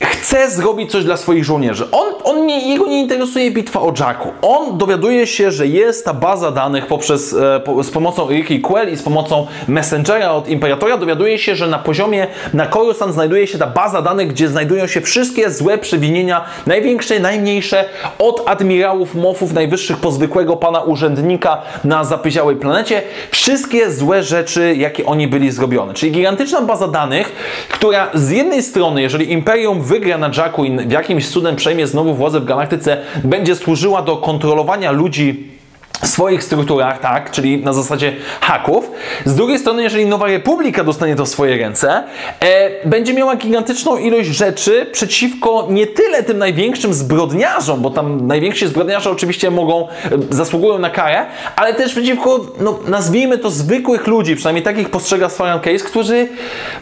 chce 0.00 0.50
zrobić 0.50 0.90
coś 0.90 1.04
dla 1.04 1.16
swoich 1.16 1.44
żołnierzy. 1.44 1.90
On, 1.90 2.13
on 2.24 2.46
nie, 2.46 2.70
jego 2.72 2.86
nie 2.86 3.00
interesuje 3.00 3.50
bitwa 3.50 3.80
o 3.80 3.92
Jacku. 4.00 4.32
On 4.42 4.78
dowiaduje 4.78 5.26
się, 5.26 5.50
że 5.50 5.66
jest 5.66 6.04
ta 6.04 6.14
baza 6.14 6.50
danych 6.50 6.86
poprzez, 6.86 7.32
e, 7.32 7.60
po, 7.60 7.82
z 7.82 7.90
pomocą 7.90 8.28
Quell 8.62 8.92
i 8.92 8.96
z 8.96 9.02
pomocą 9.02 9.46
Messengera 9.68 10.32
od 10.32 10.48
Imperatora. 10.48 10.96
Dowiaduje 10.96 11.38
się, 11.38 11.56
że 11.56 11.66
na 11.66 11.78
poziomie, 11.78 12.26
na 12.54 12.66
Coruscant 12.66 13.14
znajduje 13.14 13.46
się 13.46 13.58
ta 13.58 13.66
baza 13.66 14.02
danych, 14.02 14.28
gdzie 14.28 14.48
znajdują 14.48 14.86
się 14.86 15.00
wszystkie 15.00 15.50
złe 15.50 15.78
przewinienia, 15.78 16.44
największe, 16.66 17.20
najmniejsze, 17.20 17.84
od 18.18 18.42
admirałów, 18.46 19.14
mofów, 19.14 19.52
najwyższych 19.52 19.96
po 19.96 20.10
zwykłego 20.10 20.56
pana 20.56 20.80
urzędnika 20.80 21.62
na 21.84 22.04
zapyziałej 22.04 22.56
planecie. 22.56 23.02
Wszystkie 23.30 23.90
złe 23.90 24.22
rzeczy, 24.22 24.74
jakie 24.76 25.06
oni 25.06 25.28
byli 25.28 25.50
zrobione. 25.50 25.94
Czyli 25.94 26.12
gigantyczna 26.12 26.62
baza 26.62 26.88
danych, 26.88 27.32
która 27.68 28.08
z 28.14 28.30
jednej 28.30 28.62
strony, 28.62 29.02
jeżeli 29.02 29.32
Imperium 29.32 29.82
wygra 29.82 30.18
na 30.18 30.30
Jacku 30.36 30.64
i 30.64 30.76
jakimś 30.88 31.28
cudem 31.28 31.56
przejmie 31.56 31.86
znowu 31.86 32.13
władzę 32.14 32.40
w 32.40 32.44
galaktyce, 32.44 32.96
będzie 33.24 33.56
służyła 33.56 34.02
do 34.02 34.16
kontrolowania 34.16 34.92
ludzi 34.92 35.53
w 36.02 36.06
swoich 36.06 36.44
strukturach, 36.44 37.00
tak, 37.00 37.30
czyli 37.30 37.64
na 37.64 37.72
zasadzie 37.72 38.16
haków. 38.40 38.90
Z 39.24 39.34
drugiej 39.34 39.58
strony, 39.58 39.82
jeżeli 39.82 40.06
Nowa 40.06 40.26
Republika 40.26 40.84
dostanie 40.84 41.16
to 41.16 41.24
w 41.24 41.28
swoje 41.28 41.56
ręce, 41.56 42.04
e, 42.40 42.88
będzie 42.88 43.14
miała 43.14 43.36
gigantyczną 43.36 43.96
ilość 43.96 44.28
rzeczy 44.28 44.86
przeciwko 44.92 45.66
nie 45.70 45.86
tyle 45.86 46.22
tym 46.22 46.38
największym 46.38 46.94
zbrodniarzom, 46.94 47.82
bo 47.82 47.90
tam 47.90 48.26
najwięksi 48.26 48.66
zbrodniarze 48.66 49.10
oczywiście 49.10 49.50
mogą, 49.50 49.88
e, 49.88 50.10
zasługują 50.30 50.78
na 50.78 50.90
karę, 50.90 51.26
ale 51.56 51.74
też 51.74 51.92
przeciwko, 51.92 52.46
no, 52.60 52.78
nazwijmy 52.86 53.38
to 53.38 53.50
zwykłych 53.50 54.06
ludzi, 54.06 54.36
przynajmniej 54.36 54.64
takich 54.64 54.90
postrzega 54.90 55.28
Florian 55.28 55.60
Case, 55.60 55.84
którzy 55.84 56.28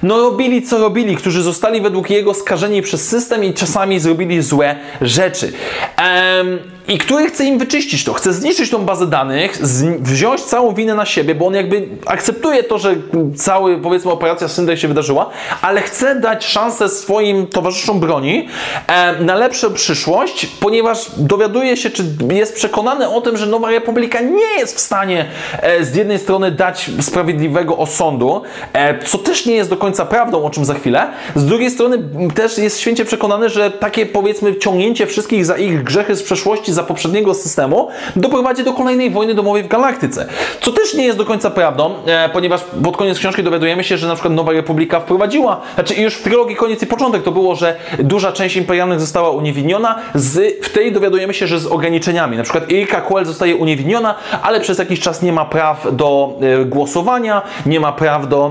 no, 0.02 0.20
robili 0.20 0.62
co 0.62 0.78
robili, 0.78 1.16
którzy 1.16 1.42
zostali 1.42 1.80
według 1.80 2.10
jego 2.10 2.34
skażeni 2.34 2.82
przez 2.82 3.08
system 3.08 3.44
i 3.44 3.54
czasami 3.54 4.00
zrobili 4.00 4.42
złe 4.42 4.76
rzeczy. 5.00 5.52
Ehm, 5.96 6.58
i 6.88 6.98
który 6.98 7.26
chce 7.26 7.44
im 7.44 7.58
wyczyścić 7.58 8.04
to, 8.04 8.12
chce 8.12 8.32
zniszczyć 8.32 8.70
tą 8.70 8.78
bazę 8.78 9.06
danych, 9.06 9.58
wziąć 10.00 10.40
całą 10.40 10.74
winę 10.74 10.94
na 10.94 11.06
siebie, 11.06 11.34
bo 11.34 11.46
on 11.46 11.54
jakby 11.54 11.88
akceptuje 12.06 12.62
to, 12.62 12.78
że 12.78 12.94
cały, 13.36 13.78
powiedzmy, 13.78 14.10
operacja 14.10 14.48
Syndek 14.48 14.78
się 14.78 14.88
wydarzyła, 14.88 15.30
ale 15.62 15.80
chce 15.80 16.20
dać 16.20 16.44
szansę 16.44 16.88
swoim 16.88 17.46
towarzyszom 17.46 18.00
broni 18.00 18.48
e, 18.86 19.22
na 19.22 19.34
lepszą 19.34 19.74
przyszłość, 19.74 20.46
ponieważ 20.46 21.10
dowiaduje 21.16 21.76
się, 21.76 21.90
czy 21.90 22.04
jest 22.30 22.54
przekonany 22.54 23.08
o 23.08 23.20
tym, 23.20 23.36
że 23.36 23.46
Nowa 23.46 23.70
Republika 23.70 24.20
nie 24.20 24.58
jest 24.58 24.76
w 24.76 24.80
stanie 24.80 25.26
e, 25.62 25.84
z 25.84 25.94
jednej 25.94 26.18
strony 26.18 26.50
dać 26.50 26.90
sprawiedliwego 27.00 27.78
osądu, 27.78 28.42
e, 28.72 29.04
co 29.04 29.18
też 29.18 29.46
nie 29.46 29.54
jest 29.54 29.70
do 29.70 29.76
końca 29.76 30.06
prawdą, 30.06 30.44
o 30.44 30.50
czym 30.50 30.64
za 30.64 30.74
chwilę, 30.74 31.06
z 31.36 31.46
drugiej 31.46 31.70
strony 31.70 31.98
też 32.34 32.58
jest 32.58 32.80
święcie 32.80 33.04
przekonany, 33.04 33.48
że 33.48 33.70
takie, 33.70 34.06
powiedzmy, 34.06 34.56
ciągnięcie 34.56 35.06
wszystkich 35.06 35.46
za 35.46 35.56
ich 35.56 35.82
grzechy 35.82 36.16
z 36.16 36.22
przeszłości 36.22 36.71
za 36.72 36.82
poprzedniego 36.82 37.34
systemu 37.34 37.88
doprowadzi 38.16 38.64
do 38.64 38.72
kolejnej 38.72 39.10
wojny 39.10 39.34
domowej 39.34 39.62
w 39.62 39.68
galaktyce. 39.68 40.26
Co 40.60 40.72
też 40.72 40.94
nie 40.94 41.04
jest 41.04 41.18
do 41.18 41.24
końca 41.24 41.50
prawdą, 41.50 41.94
e, 42.06 42.28
ponieważ 42.28 42.60
pod 42.84 42.96
koniec 42.96 43.18
książki 43.18 43.42
dowiadujemy 43.42 43.84
się, 43.84 43.96
że 43.96 44.08
na 44.08 44.14
przykład 44.14 44.34
Nowa 44.34 44.52
Republika 44.52 45.00
wprowadziła, 45.00 45.60
znaczy 45.74 45.94
już 45.94 46.14
w 46.14 46.22
trylogii 46.22 46.56
koniec 46.56 46.82
i 46.82 46.86
początek 46.86 47.22
to 47.22 47.32
było, 47.32 47.54
że 47.54 47.76
duża 47.98 48.32
część 48.32 48.56
imperialnych 48.56 49.00
została 49.00 49.30
uniewinniona, 49.30 49.98
z, 50.14 50.64
w 50.66 50.72
tej 50.72 50.92
dowiadujemy 50.92 51.34
się, 51.34 51.46
że 51.46 51.60
z 51.60 51.66
ograniczeniami. 51.66 52.36
Na 52.36 52.42
przykład 52.42 52.64
Erika 52.64 53.00
Quell 53.00 53.24
zostaje 53.24 53.56
uniewinniona, 53.56 54.14
ale 54.42 54.60
przez 54.60 54.78
jakiś 54.78 55.00
czas 55.00 55.22
nie 55.22 55.32
ma 55.32 55.44
praw 55.44 55.86
do 55.92 56.32
e, 56.40 56.64
głosowania, 56.64 57.42
nie 57.66 57.80
ma 57.80 57.92
praw 57.92 58.28
do 58.28 58.50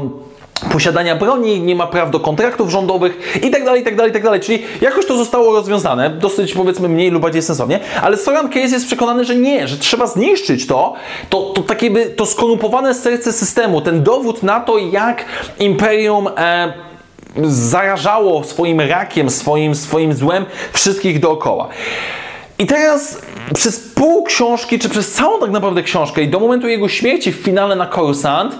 posiadania 0.72 1.16
broni, 1.16 1.62
nie 1.62 1.76
ma 1.76 1.88
praw 1.88 2.12
do 2.12 2.20
kontraktów 2.20 2.70
rządowych 2.70 3.38
i 3.44 3.52
tak 3.52 3.66
dalej, 3.66 3.82
i 3.82 3.86
tak 3.86 3.96
dalej, 3.96 4.12
i 4.12 4.14
tak 4.14 4.24
dalej. 4.24 4.40
Czyli 4.40 4.64
jakoś 4.82 5.06
to 5.06 5.18
zostało 5.18 5.54
rozwiązane, 5.54 6.10
dosyć 6.10 6.54
powiedzmy 6.54 6.90
mniej 6.90 7.12
lub 7.12 7.22
bardziej 7.22 7.42
sensownie, 7.42 7.80
ale 8.02 8.18
Soran 8.18 8.50
Case 8.50 8.60
jest 8.60 8.86
przekonany, 8.86 9.26
że 9.26 9.36
nie, 9.36 9.68
że 9.68 9.78
trzeba 9.78 10.08
zniszczyć 10.08 10.68
to, 10.68 10.94
to, 11.30 11.42
to 11.42 11.62
takie 11.62 11.92
by, 11.92 12.06
to 12.06 12.26
skorumpowane 12.26 12.94
serce 12.94 13.34
systemu, 13.34 13.82
ten 13.82 14.04
dowód 14.04 14.44
na 14.44 14.60
to, 14.60 14.78
jak 14.78 15.26
imperium 15.60 16.28
e, 16.38 16.74
zarażało 17.44 18.44
swoim 18.44 18.82
rakiem, 18.82 19.30
swoim, 19.30 19.76
swoim 19.76 20.14
złem 20.14 20.46
wszystkich 20.74 21.20
dookoła. 21.20 21.68
I 22.60 22.66
teraz 22.66 23.22
przez 23.54 23.80
pół 23.80 24.24
książki, 24.24 24.80
czy 24.80 24.90
przez 24.90 25.12
całą 25.12 25.40
tak 25.40 25.52
naprawdę 25.52 25.84
książkę 25.84 26.22
i 26.22 26.28
do 26.28 26.40
momentu 26.40 26.68
jego 26.68 26.90
śmierci 26.90 27.32
w 27.32 27.36
finale 27.36 27.76
na 27.76 27.88
Coruscant, 27.88 28.56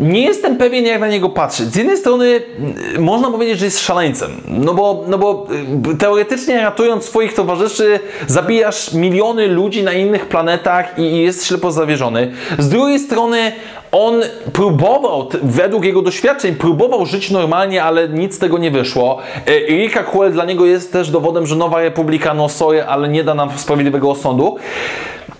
nie 0.00 0.20
jestem 0.20 0.56
pewien, 0.56 0.84
jak 0.84 1.00
na 1.00 1.08
niego 1.08 1.28
patrzeć. 1.28 1.66
Z 1.68 1.76
jednej 1.76 1.96
strony 1.96 2.42
mm, 2.58 3.02
można 3.02 3.30
powiedzieć, 3.30 3.58
że 3.58 3.64
jest 3.64 3.80
szaleńcem, 3.80 4.30
no 4.48 4.74
bo, 4.74 5.04
no 5.08 5.18
bo 5.18 5.46
y, 5.92 5.96
teoretycznie 5.96 6.60
ratując 6.60 7.04
swoich 7.04 7.34
towarzyszy, 7.34 8.00
zabijasz 8.26 8.92
miliony 8.92 9.46
ludzi 9.46 9.82
na 9.82 9.92
innych 9.92 10.26
planetach 10.26 10.98
i 10.98 11.22
jest 11.22 11.46
ślepo 11.46 11.70
zawierzony. 11.70 12.32
Z 12.58 12.68
drugiej 12.68 12.98
strony 12.98 13.52
on 13.92 14.22
próbował, 14.52 15.28
według 15.42 15.84
jego 15.84 16.02
doświadczeń, 16.02 16.54
próbował 16.54 17.06
żyć 17.06 17.30
normalnie, 17.30 17.84
ale 17.84 18.08
nic 18.08 18.34
z 18.34 18.38
tego 18.38 18.58
nie 18.58 18.70
wyszło. 18.70 19.18
Y, 19.48 19.52
Erika 19.52 20.02
Quell 20.02 20.32
dla 20.32 20.44
niego 20.44 20.66
jest 20.66 20.92
też 20.92 21.10
dowodem, 21.10 21.46
że 21.46 21.56
Nowa 21.56 21.80
Republika, 21.80 22.34
no 22.34 22.48
sorry, 22.48 22.84
ale 22.84 23.08
nie 23.08 23.24
da 23.24 23.34
nam 23.34 23.50
sprawiedliwego 23.56 24.10
osądu 24.10 24.56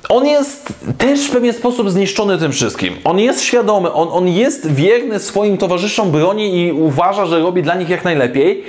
on 0.09 0.27
jest 0.27 0.73
też 0.99 1.27
w 1.27 1.31
pewien 1.31 1.53
sposób 1.53 1.90
zniszczony 1.90 2.38
tym 2.38 2.53
wszystkim. 2.53 2.97
On 3.05 3.19
jest 3.19 3.43
świadomy, 3.43 3.93
on, 3.93 4.09
on 4.11 4.29
jest 4.29 4.73
wierny 4.73 5.19
swoim 5.19 5.59
towarzyszom 5.59 6.11
broni 6.11 6.57
i 6.57 6.73
uważa, 6.73 7.27
że 7.27 7.40
robi 7.40 7.62
dla 7.62 7.75
nich 7.75 7.88
jak 7.88 8.05
najlepiej 8.05 8.64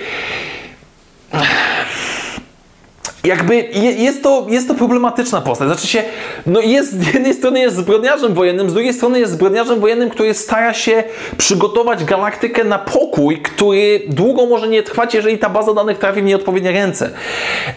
jakby 3.25 3.55
jest 3.97 4.23
to, 4.23 4.45
jest 4.49 4.67
to 4.67 4.73
problematyczna 4.73 5.41
postać. 5.41 5.67
Znaczy 5.67 5.87
się, 5.87 6.03
no 6.45 6.59
jest, 6.59 6.99
z 7.01 7.13
jednej 7.13 7.33
strony 7.33 7.59
jest 7.59 7.75
zbrodniarzem 7.75 8.33
wojennym, 8.33 8.69
z 8.69 8.73
drugiej 8.73 8.93
strony 8.93 9.19
jest 9.19 9.31
zbrodniarzem 9.31 9.79
wojennym, 9.79 10.09
który 10.09 10.33
stara 10.33 10.73
się 10.73 11.03
przygotować 11.37 12.03
galaktykę 12.03 12.63
na 12.63 12.79
pokój, 12.79 13.41
który 13.41 14.01
długo 14.07 14.45
może 14.45 14.67
nie 14.67 14.83
trwać, 14.83 15.13
jeżeli 15.13 15.37
ta 15.37 15.49
baza 15.49 15.73
danych 15.73 15.97
trafi 15.97 16.21
w 16.21 16.25
nieodpowiednie 16.25 16.71
ręce. 16.71 17.09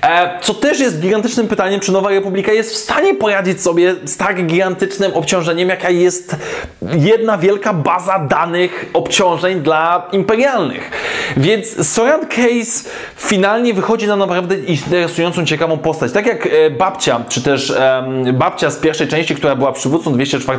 E, 0.03 0.39
co 0.43 0.55
też 0.55 0.81
jest 0.81 1.01
gigantycznym 1.01 1.49
pytaniem, 1.49 1.81
czy 1.81 1.93
Nowa 1.93 2.11
Republika 2.11 2.53
jest 2.53 2.73
w 2.73 2.77
stanie 2.77 3.15
poradzić 3.15 3.63
sobie 3.63 3.95
z 4.05 4.17
tak 4.17 4.47
gigantycznym 4.47 5.15
obciążeniem, 5.15 5.69
jaka 5.69 5.91
jest 5.91 6.37
jedna 6.83 7.39
wielka 7.39 7.73
baza 7.73 8.19
danych 8.19 8.91
obciążeń 8.93 9.61
dla 9.61 10.09
imperialnych. 10.13 10.91
Więc 11.37 11.89
Soran 11.89 12.27
Case 12.27 12.89
finalnie 13.17 13.75
wychodzi 13.75 14.07
na 14.07 14.17
naprawdę 14.17 14.59
interesującą 14.59 15.38
ciekawą 15.47 15.79
postać. 15.79 16.13
Tak 16.13 16.27
jak 16.27 16.47
e, 16.47 16.71
babcia, 16.71 17.21
czy 17.29 17.43
też 17.43 17.73
babcia 18.33 18.71
z 18.71 18.77
pierwszej 18.77 19.09
części, 19.09 19.35
która 19.35 19.57
była 19.57 19.73
przywódcą 19.73 20.13
204, 20.13 20.59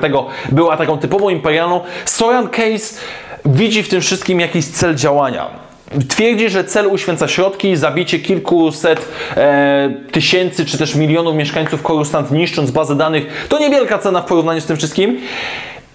była 0.52 0.78
taką 0.78 0.98
typową 0.98 1.30
imperialną, 1.30 1.82
Soran 2.06 2.48
Case 2.48 2.96
widzi 3.46 3.84
w 3.84 3.90
tym 3.90 4.02
wszystkim 4.02 4.40
jakiś 4.40 4.66
cel 4.66 4.96
działania. 4.96 5.70
Twierdzi, 6.10 6.50
że 6.50 6.64
cel 6.64 6.88
uświęca 6.88 7.28
środki, 7.28 7.76
zabicie 7.76 8.20
kilkuset 8.20 9.06
e, 9.38 9.94
tysięcy 10.12 10.66
czy 10.66 10.78
też 10.78 10.96
milionów 10.96 11.36
mieszkańców 11.36 11.84
Korustant, 11.84 12.32
niszcząc 12.32 12.72
bazę 12.72 12.96
danych, 12.96 13.48
to 13.50 13.60
niewielka 13.60 13.98
cena 13.98 14.22
w 14.22 14.26
porównaniu 14.26 14.62
z 14.62 14.66
tym 14.66 14.78
wszystkim. 14.78 15.20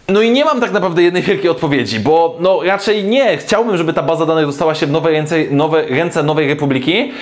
No 0.09 0.23
i 0.23 0.31
nie 0.31 0.45
mam 0.45 0.61
tak 0.61 0.73
naprawdę 0.73 1.03
jednej 1.03 1.23
wielkiej 1.23 1.51
odpowiedzi, 1.51 2.01
bo 2.01 2.37
no 2.41 2.63
raczej 2.63 3.05
nie. 3.05 3.37
Chciałbym, 3.37 3.77
żeby 3.77 3.93
ta 3.93 4.03
baza 4.03 4.27
danych 4.27 4.47
dostała 4.47 4.75
się 4.75 4.87
w 4.87 4.91
nowe 4.91 5.11
ręce, 5.11 5.37
nowe 5.51 5.83
ręce 5.87 6.23
Nowej 6.23 6.49
Republiki, 6.49 7.13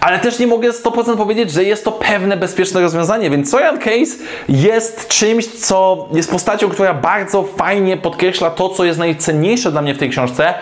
ale 0.00 0.18
też 0.18 0.38
nie 0.38 0.46
mogę 0.46 0.70
100% 0.70 1.16
powiedzieć, 1.16 1.50
że 1.50 1.64
jest 1.64 1.84
to 1.84 1.92
pewne 1.92 2.36
bezpieczne 2.36 2.80
rozwiązanie, 2.80 3.30
więc 3.30 3.50
Sorian 3.50 3.78
Case 3.78 4.16
jest 4.48 5.08
czymś, 5.08 5.46
co 5.46 6.08
jest 6.12 6.30
postacią, 6.30 6.68
która 6.68 6.94
bardzo 6.94 7.42
fajnie 7.42 7.96
podkreśla 7.96 8.50
to, 8.50 8.68
co 8.68 8.84
jest 8.84 8.98
najcenniejsze 8.98 9.72
dla 9.72 9.82
mnie 9.82 9.94
w 9.94 9.98
tej 9.98 10.10
książce, 10.10 10.54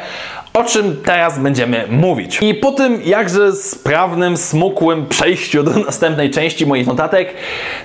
o 0.54 0.64
czym 0.64 0.96
teraz 1.04 1.38
będziemy 1.38 1.84
mówić. 1.90 2.38
I 2.42 2.54
po 2.54 2.72
tym 2.72 3.00
jakże 3.04 3.52
sprawnym, 3.52 4.36
smukłym 4.36 5.06
przejściu 5.06 5.62
do 5.62 5.70
następnej 5.86 6.30
części 6.30 6.66
moich 6.66 6.86
notatek, 6.86 7.34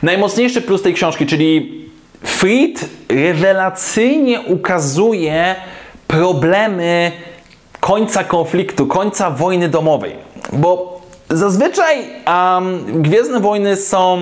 najmocniejszy 0.04 0.62
plus 0.62 0.82
tej 0.82 0.94
książki, 0.94 1.26
czyli 1.26 1.85
Fried 2.26 2.86
rewelacyjnie 3.10 4.42
ukazuje 4.42 5.56
problemy 6.08 7.12
końca 7.80 8.24
konfliktu, 8.24 8.88
końca 8.88 9.30
wojny 9.32 9.70
domowej. 9.70 10.16
Bo 10.54 10.95
zazwyczaj 11.30 11.98
um, 12.28 13.02
Gwiezdne 13.02 13.40
Wojny 13.40 13.76
są, 13.76 14.20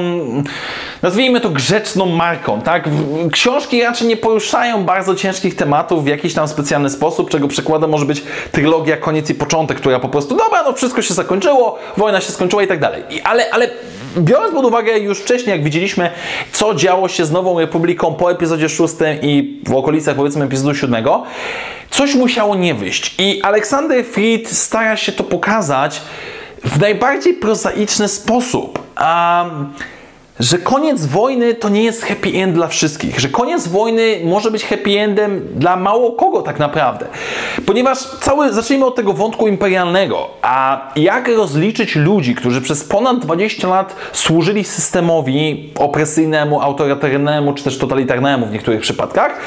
nazwijmy 1.01 1.41
to 1.41 1.49
grzeczną 1.49 2.05
marką, 2.05 2.61
tak? 2.61 2.89
Książki 3.31 3.83
raczej 3.83 4.07
nie 4.07 4.17
poruszają 4.17 4.83
bardzo 4.83 5.15
ciężkich 5.15 5.55
tematów 5.55 6.03
w 6.03 6.07
jakiś 6.07 6.33
tam 6.33 6.47
specjalny 6.47 6.89
sposób, 6.89 7.29
czego 7.29 7.47
przykładem 7.47 7.89
może 7.89 8.05
być 8.05 8.23
trylogia 8.51 8.97
Koniec 8.97 9.29
i 9.29 9.35
Początek, 9.35 9.77
która 9.77 9.99
po 9.99 10.09
prostu, 10.09 10.35
dobra, 10.35 10.63
no 10.63 10.73
wszystko 10.73 11.01
się 11.01 11.13
zakończyło, 11.13 11.79
wojna 11.97 12.21
się 12.21 12.31
skończyła 12.31 12.63
i 12.63 12.67
tak 12.67 12.79
dalej. 12.79 13.03
Ale, 13.23 13.51
ale 13.51 13.69
biorąc 14.17 14.53
pod 14.53 14.65
uwagę 14.65 14.99
już 14.99 15.19
wcześniej, 15.19 15.51
jak 15.55 15.63
widzieliśmy, 15.63 16.11
co 16.51 16.75
działo 16.75 17.07
się 17.07 17.25
z 17.25 17.31
Nową 17.31 17.59
Republiką 17.59 18.13
po 18.13 18.31
epizodzie 18.31 18.69
6 18.69 18.93
i 19.21 19.61
w 19.67 19.75
okolicach 19.75 20.15
powiedzmy 20.15 20.45
epizodu 20.45 20.75
7, 20.75 21.05
coś 21.89 22.15
musiało 22.15 22.55
nie 22.55 22.73
wyjść. 22.73 23.15
I 23.17 23.41
Aleksander 23.41 24.05
Fried 24.05 24.49
stara 24.49 24.97
się 24.97 25.11
to 25.11 25.23
pokazać 25.23 26.01
w 26.63 26.80
najbardziej 26.80 27.34
prozaiczny 27.34 28.08
sposób. 28.08 28.80
Um, 28.99 29.73
że 30.39 30.58
koniec 30.58 31.06
wojny 31.06 31.54
to 31.54 31.69
nie 31.69 31.84
jest 31.84 32.04
happy 32.04 32.30
end 32.30 32.54
dla 32.54 32.67
wszystkich, 32.67 33.19
że 33.19 33.30
koniec 33.30 33.67
wojny 33.67 34.21
może 34.23 34.52
być 34.52 34.65
happy 34.65 34.99
endem 34.99 35.47
dla 35.56 35.76
mało 35.76 36.12
kogo 36.12 36.41
tak 36.41 36.60
naprawdę. 36.60 37.06
Ponieważ 37.65 37.97
cały, 37.99 38.54
zacznijmy 38.54 38.86
od 38.86 38.95
tego 38.95 39.13
wątku 39.13 39.47
imperialnego, 39.47 40.30
a 40.41 40.82
jak 40.95 41.28
rozliczyć 41.28 41.95
ludzi, 41.95 42.36
którzy 42.36 42.62
przez 42.62 42.84
ponad 42.84 43.19
20 43.19 43.67
lat 43.67 43.95
służyli 44.13 44.63
systemowi 44.63 45.71
opresyjnemu, 45.76 46.62
autorytarnemu 46.62 47.54
czy 47.54 47.63
też 47.63 47.78
totalitarnemu 47.78 48.45
w 48.45 48.52
niektórych 48.52 48.82
przypadkach, 48.82 49.39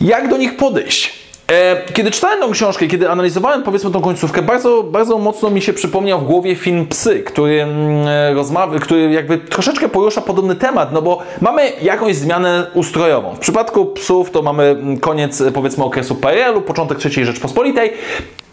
jak 0.00 0.28
do 0.28 0.36
nich 0.36 0.56
podejść? 0.56 1.29
E, 1.50 1.82
kiedy 1.92 2.10
czytałem 2.10 2.40
tą 2.40 2.50
książkę, 2.50 2.86
kiedy 2.86 3.10
analizowałem 3.10 3.62
powiedzmy 3.62 3.90
tą 3.90 4.00
końcówkę, 4.00 4.42
bardzo, 4.42 4.82
bardzo 4.82 5.18
mocno 5.18 5.50
mi 5.50 5.62
się 5.62 5.72
przypomniał 5.72 6.20
w 6.20 6.24
głowie 6.24 6.56
film 6.56 6.86
Psy, 6.86 7.22
który 7.22 7.62
mm, 7.62 8.08
e, 8.08 8.34
rozmawia, 8.34 8.78
który 8.78 9.10
jakby 9.10 9.38
troszeczkę 9.38 9.88
porusza 9.88 10.20
podobny 10.20 10.56
temat, 10.56 10.92
no 10.92 11.02
bo 11.02 11.18
mamy 11.40 11.72
jakąś 11.82 12.16
zmianę 12.16 12.66
ustrojową. 12.74 13.34
W 13.34 13.38
przypadku 13.38 13.86
psów 13.86 14.30
to 14.30 14.42
mamy 14.42 14.64
mm, 14.64 14.98
koniec 14.98 15.40
e, 15.40 15.52
powiedzmy 15.52 15.84
okresu 15.84 16.14
PRL-u, 16.14 16.60
początek 16.60 16.98
III 17.04 17.24
Rzeczpospolitej, 17.24 17.92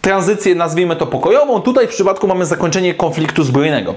tranzycję 0.02 0.54
nazwijmy 0.54 0.96
to 0.96 1.06
pokojową, 1.06 1.60
tutaj 1.60 1.86
w 1.86 1.90
przypadku 1.90 2.26
mamy 2.26 2.46
zakończenie 2.46 2.94
konfliktu 2.94 3.44
zbrojnego. 3.44 3.94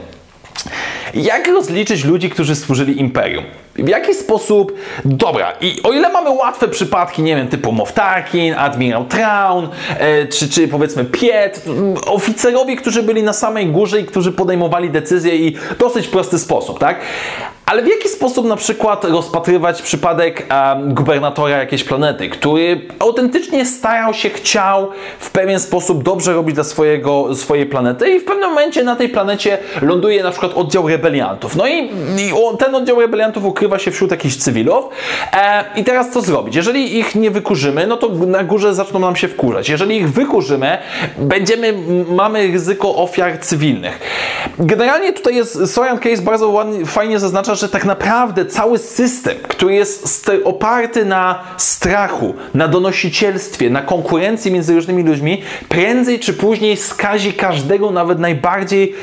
Jak 1.13 1.47
rozliczyć 1.47 2.05
ludzi, 2.05 2.29
którzy 2.29 2.55
służyli 2.55 2.99
imperium? 2.99 3.43
W 3.75 3.87
jaki 3.87 4.13
sposób? 4.13 4.73
Dobra, 5.05 5.53
i 5.61 5.75
o 5.83 5.91
ile 5.91 6.09
mamy 6.09 6.29
łatwe 6.29 6.67
przypadki, 6.67 7.21
nie 7.21 7.35
wiem, 7.35 7.47
typu 7.47 7.71
Moff 7.71 7.93
Tarkin, 7.93 8.53
admirał 8.53 9.05
Traun, 9.05 9.69
e, 9.89 10.27
czy, 10.27 10.49
czy 10.49 10.67
powiedzmy 10.67 11.05
Piet, 11.05 11.65
oficerowie, 12.05 12.75
którzy 12.75 13.03
byli 13.03 13.23
na 13.23 13.33
samej 13.33 13.67
górze 13.67 13.99
i 13.99 14.05
którzy 14.05 14.31
podejmowali 14.31 14.89
decyzje 14.89 15.35
i 15.35 15.57
dosyć 15.79 16.07
prosty 16.07 16.39
sposób, 16.39 16.79
tak? 16.79 16.99
Ale 17.71 17.83
w 17.83 17.87
jaki 17.87 18.09
sposób 18.09 18.45
na 18.45 18.55
przykład 18.55 19.05
rozpatrywać 19.05 19.81
przypadek 19.81 20.47
um, 20.49 20.93
gubernatora 20.93 21.57
jakiejś 21.57 21.83
planety, 21.83 22.29
który 22.29 22.81
autentycznie 22.99 23.65
starał 23.65 24.13
się, 24.13 24.29
chciał 24.29 24.89
w 25.19 25.31
pewien 25.31 25.59
sposób 25.59 26.03
dobrze 26.03 26.33
robić 26.33 26.55
dla 26.55 26.63
swojego, 26.63 27.35
swojej 27.35 27.65
planety 27.65 28.11
i 28.11 28.19
w 28.19 28.25
pewnym 28.25 28.49
momencie 28.49 28.83
na 28.83 28.95
tej 28.95 29.09
planecie 29.09 29.57
ląduje 29.81 30.23
na 30.23 30.31
przykład 30.31 30.53
oddział 30.53 30.87
rebeliantów. 31.01 31.55
No 31.55 31.67
i, 31.67 31.89
i 32.17 32.31
on, 32.33 32.57
ten 32.57 32.75
oddział 32.75 33.01
rebeliantów 33.01 33.45
ukrywa 33.45 33.79
się 33.79 33.91
wśród 33.91 34.11
jakichś 34.11 34.35
cywilów 34.35 34.85
e, 35.33 35.63
i 35.75 35.83
teraz 35.83 36.09
co 36.09 36.21
zrobić? 36.21 36.55
Jeżeli 36.55 36.99
ich 36.99 37.15
nie 37.15 37.31
wykurzymy, 37.31 37.87
no 37.87 37.97
to 37.97 38.09
na 38.09 38.43
górze 38.43 38.75
zaczną 38.75 38.99
nam 38.99 39.15
się 39.15 39.27
wkurzać. 39.27 39.69
Jeżeli 39.69 39.97
ich 39.97 40.11
wykurzymy, 40.11 40.77
będziemy, 41.17 41.73
mamy 42.09 42.47
ryzyko 42.47 42.95
ofiar 42.95 43.39
cywilnych. 43.39 43.99
Generalnie 44.59 45.13
tutaj 45.13 45.35
jest, 45.35 45.73
Sorian 45.73 45.99
Case 45.99 46.21
bardzo 46.21 46.65
fajnie 46.85 47.19
zaznacza, 47.19 47.55
że 47.55 47.69
tak 47.69 47.85
naprawdę 47.85 48.45
cały 48.45 48.77
system, 48.77 49.35
który 49.47 49.73
jest 49.73 50.31
oparty 50.43 51.05
na 51.05 51.43
strachu, 51.57 52.33
na 52.53 52.67
donosicielstwie, 52.67 53.69
na 53.69 53.81
konkurencji 53.81 54.51
między 54.51 54.75
różnymi 54.75 55.03
ludźmi, 55.03 55.41
prędzej 55.69 56.19
czy 56.19 56.33
później 56.33 56.77
skazi 56.77 57.33
każdego, 57.33 57.91
nawet 57.91 58.19
najbardziej 58.19 58.95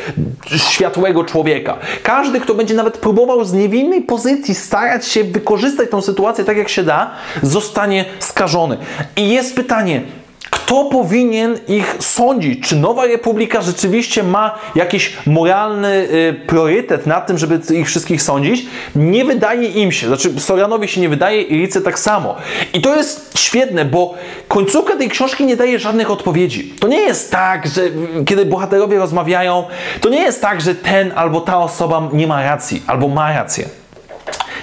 światłego 0.56 1.24
człowieka. 1.24 1.78
Każdy, 2.03 2.40
kto 2.40 2.55
będzie 2.55 2.74
nawet 2.74 2.98
próbował 2.98 3.44
z 3.44 3.53
niewinnej 3.53 4.03
pozycji 4.03 4.55
starać 4.55 5.07
się 5.07 5.24
wykorzystać 5.24 5.90
tą 5.90 6.03
sytuację 6.03 6.44
tak 6.44 6.57
jak 6.57 6.68
się 6.68 6.83
da, 6.83 7.11
zostanie 7.42 8.05
skażony. 8.18 8.77
I 9.16 9.29
jest 9.29 9.57
pytanie, 9.57 10.03
kto 10.50 10.84
powinien 10.84 11.58
ich 11.68 11.96
sądzić? 12.00 12.68
Czy 12.68 12.76
Nowa 12.76 13.06
Republika 13.06 13.62
rzeczywiście 13.62 14.22
ma 14.22 14.58
jakiś 14.74 15.16
moralny 15.26 15.88
y, 15.88 16.40
priorytet 16.46 17.06
na 17.06 17.20
tym, 17.20 17.38
żeby 17.38 17.61
ich 17.74 17.87
wszystkich 17.87 18.22
sądzić? 18.22 18.66
Nie 18.96 19.24
wydaje 19.24 19.68
im 19.68 19.92
się, 19.92 20.06
znaczy 20.06 20.40
Sorianowi 20.40 20.88
się 20.88 21.00
nie 21.00 21.08
wydaje 21.08 21.42
i 21.42 21.54
Rice 21.54 21.80
tak 21.80 21.98
samo. 21.98 22.37
I 22.74 22.80
to 22.80 22.96
jest 22.96 23.38
świetne, 23.38 23.84
bo 23.84 24.14
końcówka 24.48 24.96
tej 24.96 25.08
książki 25.08 25.44
nie 25.44 25.56
daje 25.56 25.78
żadnych 25.78 26.11
odpowiedzi. 26.11 26.74
To 26.80 26.88
nie 26.88 27.00
jest 27.00 27.32
tak, 27.32 27.66
że 27.66 27.82
kiedy 28.26 28.46
bohaterowie 28.46 28.98
rozmawiają, 28.98 29.64
to 30.00 30.08
nie 30.08 30.22
jest 30.22 30.42
tak, 30.42 30.61
że 30.61 30.74
ten 30.74 31.12
albo 31.16 31.40
ta 31.40 31.58
osoba 31.58 32.08
nie 32.12 32.26
ma 32.26 32.42
racji, 32.42 32.82
albo 32.87 33.08
ma 33.08 33.32
rację. 33.32 33.68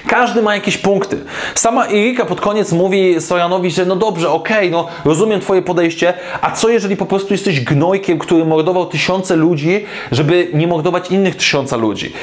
Każdy 0.07 0.41
ma 0.41 0.55
jakieś 0.55 0.77
punkty. 0.77 1.19
Sama 1.55 1.85
Irika 1.85 2.25
pod 2.25 2.41
koniec 2.41 2.71
mówi 2.71 3.21
Sojanowi, 3.21 3.71
że 3.71 3.85
no 3.85 3.95
dobrze, 3.95 4.29
okej, 4.29 4.57
okay, 4.57 4.69
no 4.71 4.87
rozumiem 5.05 5.39
twoje 5.41 5.61
podejście, 5.61 6.13
a 6.41 6.51
co 6.51 6.69
jeżeli 6.69 6.97
po 6.97 7.05
prostu 7.05 7.33
jesteś 7.33 7.61
gnojkiem, 7.61 8.19
który 8.19 8.45
mordował 8.45 8.85
tysiące 8.85 9.35
ludzi, 9.35 9.85
żeby 10.11 10.47
nie 10.53 10.67
mordować 10.67 11.11
innych 11.11 11.35
tysiąca 11.35 11.77
ludzi? 11.77 12.13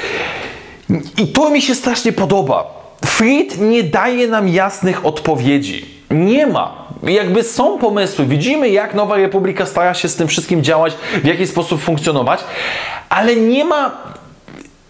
I 1.18 1.26
to 1.26 1.50
mi 1.50 1.62
się 1.62 1.74
strasznie 1.74 2.12
podoba. 2.12 2.64
Fried 3.06 3.60
nie 3.60 3.82
daje 3.82 4.28
nam 4.28 4.48
jasnych 4.48 5.06
odpowiedzi. 5.06 5.84
Nie 6.10 6.46
ma. 6.46 6.82
Jakby 7.02 7.42
są 7.42 7.78
pomysły, 7.78 8.26
widzimy 8.26 8.68
jak 8.68 8.94
Nowa 8.94 9.16
Republika 9.16 9.66
stara 9.66 9.94
się 9.94 10.08
z 10.08 10.16
tym 10.16 10.28
wszystkim 10.28 10.62
działać, 10.62 10.94
w 11.22 11.26
jaki 11.26 11.46
sposób 11.46 11.82
funkcjonować, 11.82 12.40
ale 13.08 13.36
nie 13.36 13.64
ma 13.64 13.90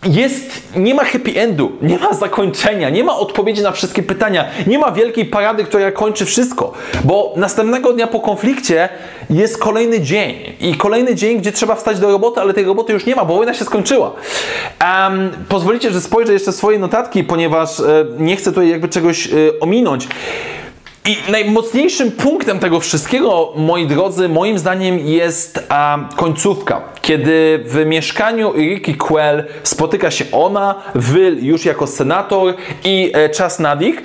jest, 0.05 0.63
nie 0.77 0.95
ma 0.95 1.05
happy 1.05 1.41
endu, 1.41 1.73
nie 1.83 1.99
ma 1.99 2.15
zakończenia, 2.15 2.91
nie 2.91 3.05
ma 3.05 3.17
odpowiedzi 3.17 3.63
na 3.63 3.73
wszystkie 3.73 4.03
pytania, 4.03 4.45
nie 4.67 4.79
ma 4.79 4.93
wielkiej 4.93 5.25
parady, 5.25 5.65
która 5.65 5.93
kończy 5.93 6.25
wszystko, 6.25 6.73
bo 7.05 7.35
następnego 7.37 7.93
dnia 7.93 8.07
po 8.07 8.21
konflikcie 8.21 8.89
jest 9.31 9.59
kolejny 9.59 10.01
dzień 10.01 10.35
i 10.61 10.75
kolejny 10.75 11.15
dzień, 11.15 11.39
gdzie 11.39 11.53
trzeba 11.53 11.75
wstać 11.75 11.99
do 11.99 12.11
roboty, 12.11 12.41
ale 12.41 12.55
tej 12.55 12.65
roboty 12.65 12.93
już 12.93 13.07
nie 13.07 13.17
ma, 13.17 13.25
bo 13.25 13.37
wojna 13.37 13.55
się 13.55 13.65
skończyła. 13.65 14.13
Um, 14.81 15.31
pozwolicie, 15.49 15.91
że 15.91 16.01
spojrzę 16.01 16.33
jeszcze 16.33 16.53
swoje 16.53 16.79
notatki, 16.79 17.25
ponieważ 17.25 17.81
e, 17.81 18.05
nie 18.19 18.37
chcę 18.37 18.51
tutaj 18.51 18.69
jakby 18.69 18.89
czegoś 18.89 19.27
e, 19.27 19.31
ominąć. 19.61 20.09
I 21.07 21.17
najmocniejszym 21.31 22.11
punktem 22.11 22.59
tego 22.59 22.81
wszystkiego, 22.81 23.53
moi 23.57 23.87
drodzy, 23.87 24.29
moim 24.29 24.59
zdaniem 24.59 24.99
jest 24.99 25.67
a, 25.69 25.99
końcówka, 26.17 26.83
kiedy 27.03 27.65
w 27.65 27.87
mieszkaniu 27.87 28.53
Ricky 28.53 28.95
Quell 28.95 29.45
spotyka 29.63 30.11
się 30.11 30.25
ona, 30.33 30.75
Will 30.95 31.45
już 31.45 31.65
jako 31.65 31.87
senator 31.87 32.55
i 32.85 33.11
e, 33.15 33.31
Czas 33.31 33.59
Nadik, 33.59 34.03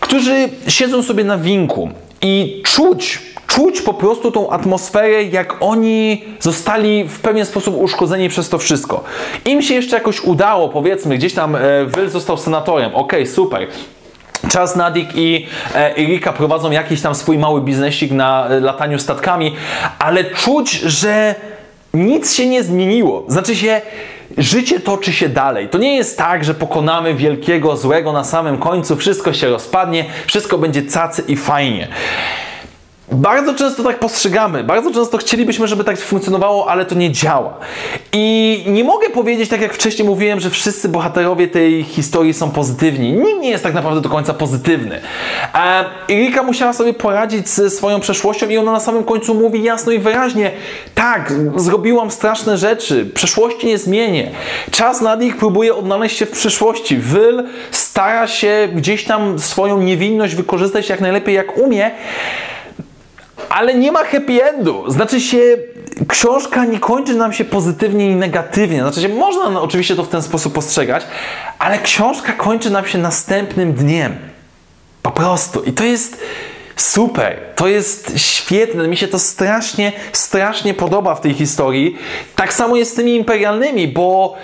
którzy 0.00 0.48
siedzą 0.68 1.02
sobie 1.02 1.24
na 1.24 1.38
winku 1.38 1.90
i 2.22 2.62
czuć, 2.66 3.18
czuć 3.46 3.80
po 3.80 3.94
prostu 3.94 4.32
tą 4.32 4.50
atmosferę, 4.50 5.24
jak 5.24 5.56
oni 5.60 6.24
zostali 6.40 7.04
w 7.04 7.20
pewien 7.20 7.46
sposób 7.46 7.76
uszkodzeni 7.76 8.28
przez 8.28 8.48
to 8.48 8.58
wszystko. 8.58 9.04
Im 9.44 9.62
się 9.62 9.74
jeszcze 9.74 9.96
jakoś 9.96 10.20
udało, 10.20 10.68
powiedzmy, 10.68 11.18
gdzieś 11.18 11.34
tam 11.34 11.56
e, 11.56 11.60
Will 11.96 12.10
został 12.10 12.36
senatorem, 12.36 12.94
okej, 12.94 13.22
okay, 13.22 13.34
super 13.34 13.68
Czas 14.50 14.76
Nadik 14.76 15.08
i 15.14 15.46
Erika 15.74 16.32
prowadzą 16.32 16.70
jakiś 16.70 17.00
tam 17.00 17.14
swój 17.14 17.38
mały 17.38 17.60
biznesik 17.60 18.12
na 18.12 18.48
e, 18.48 18.60
lataniu 18.60 18.98
statkami, 18.98 19.54
ale 19.98 20.24
czuć, 20.24 20.70
że 20.70 21.34
nic 21.94 22.34
się 22.34 22.46
nie 22.46 22.62
zmieniło. 22.62 23.24
Znaczy 23.28 23.56
się, 23.56 23.80
życie 24.38 24.80
toczy 24.80 25.12
się 25.12 25.28
dalej. 25.28 25.68
To 25.68 25.78
nie 25.78 25.96
jest 25.96 26.18
tak, 26.18 26.44
że 26.44 26.54
pokonamy 26.54 27.14
wielkiego 27.14 27.76
złego 27.76 28.12
na 28.12 28.24
samym 28.24 28.58
końcu, 28.58 28.96
wszystko 28.96 29.32
się 29.32 29.48
rozpadnie, 29.48 30.04
wszystko 30.26 30.58
będzie 30.58 30.82
cacy 30.82 31.22
i 31.28 31.36
fajnie. 31.36 31.88
Bardzo 33.12 33.54
często 33.54 33.82
tak 33.82 33.98
postrzegamy, 33.98 34.64
bardzo 34.64 34.90
często 34.90 35.18
chcielibyśmy, 35.18 35.68
żeby 35.68 35.84
tak 35.84 35.98
funkcjonowało, 35.98 36.70
ale 36.70 36.84
to 36.84 36.94
nie 36.94 37.12
działa. 37.12 37.58
I 38.12 38.64
nie 38.66 38.84
mogę 38.84 39.10
powiedzieć, 39.10 39.50
tak 39.50 39.60
jak 39.60 39.74
wcześniej 39.74 40.08
mówiłem, 40.08 40.40
że 40.40 40.50
wszyscy 40.50 40.88
bohaterowie 40.88 41.48
tej 41.48 41.84
historii 41.84 42.34
są 42.34 42.50
pozytywni. 42.50 43.12
Nikt 43.12 43.40
nie 43.40 43.50
jest 43.50 43.64
tak 43.64 43.74
naprawdę 43.74 44.00
do 44.00 44.08
końca 44.08 44.34
pozytywny. 44.34 45.00
E, 45.54 45.84
Erika 46.10 46.42
musiała 46.42 46.72
sobie 46.72 46.94
poradzić 46.94 47.48
ze 47.48 47.70
swoją 47.70 48.00
przeszłością 48.00 48.48
i 48.48 48.58
ona 48.58 48.72
na 48.72 48.80
samym 48.80 49.04
końcu 49.04 49.34
mówi 49.34 49.62
jasno 49.62 49.92
i 49.92 49.98
wyraźnie: 49.98 50.50
Tak, 50.94 51.32
zrobiłam 51.56 52.10
straszne 52.10 52.58
rzeczy, 52.58 53.06
przeszłości 53.14 53.66
nie 53.66 53.78
zmienię. 53.78 54.30
Czas 54.70 55.00
nad 55.00 55.22
ich 55.22 55.36
próbuje 55.36 55.74
odnaleźć 55.74 56.16
się 56.16 56.26
w 56.26 56.30
przyszłości. 56.30 56.96
Wyl 56.96 57.44
stara 57.70 58.26
się 58.26 58.68
gdzieś 58.74 59.04
tam 59.04 59.38
swoją 59.38 59.82
niewinność 59.82 60.34
wykorzystać 60.34 60.88
jak 60.88 61.00
najlepiej 61.00 61.34
jak 61.34 61.58
umie 61.58 61.90
ale 63.48 63.74
nie 63.74 63.92
ma 63.92 64.04
happy 64.04 64.44
endu. 64.44 64.90
Znaczy 64.90 65.20
się, 65.20 65.56
książka 66.08 66.64
nie 66.64 66.80
kończy 66.80 67.14
nam 67.14 67.32
się 67.32 67.44
pozytywnie 67.44 68.10
i 68.10 68.14
negatywnie. 68.14 68.80
Znaczy 68.80 69.00
się, 69.00 69.08
można 69.08 69.50
no, 69.50 69.62
oczywiście 69.62 69.96
to 69.96 70.04
w 70.04 70.08
ten 70.08 70.22
sposób 70.22 70.52
postrzegać, 70.54 71.06
ale 71.58 71.78
książka 71.78 72.32
kończy 72.32 72.70
nam 72.70 72.86
się 72.86 72.98
następnym 72.98 73.72
dniem. 73.72 74.16
Po 75.02 75.10
prostu. 75.10 75.62
I 75.62 75.72
to 75.72 75.84
jest 75.84 76.20
super. 76.76 77.38
To 77.56 77.68
jest 77.68 78.12
świetne. 78.18 78.88
Mi 78.88 78.96
się 78.96 79.08
to 79.08 79.18
strasznie, 79.18 79.92
strasznie 80.12 80.74
podoba 80.74 81.14
w 81.14 81.20
tej 81.20 81.34
historii. 81.34 81.98
Tak 82.36 82.52
samo 82.52 82.76
jest 82.76 82.92
z 82.92 82.94
tymi 82.94 83.16
imperialnymi, 83.16 83.88
bo 83.88 84.36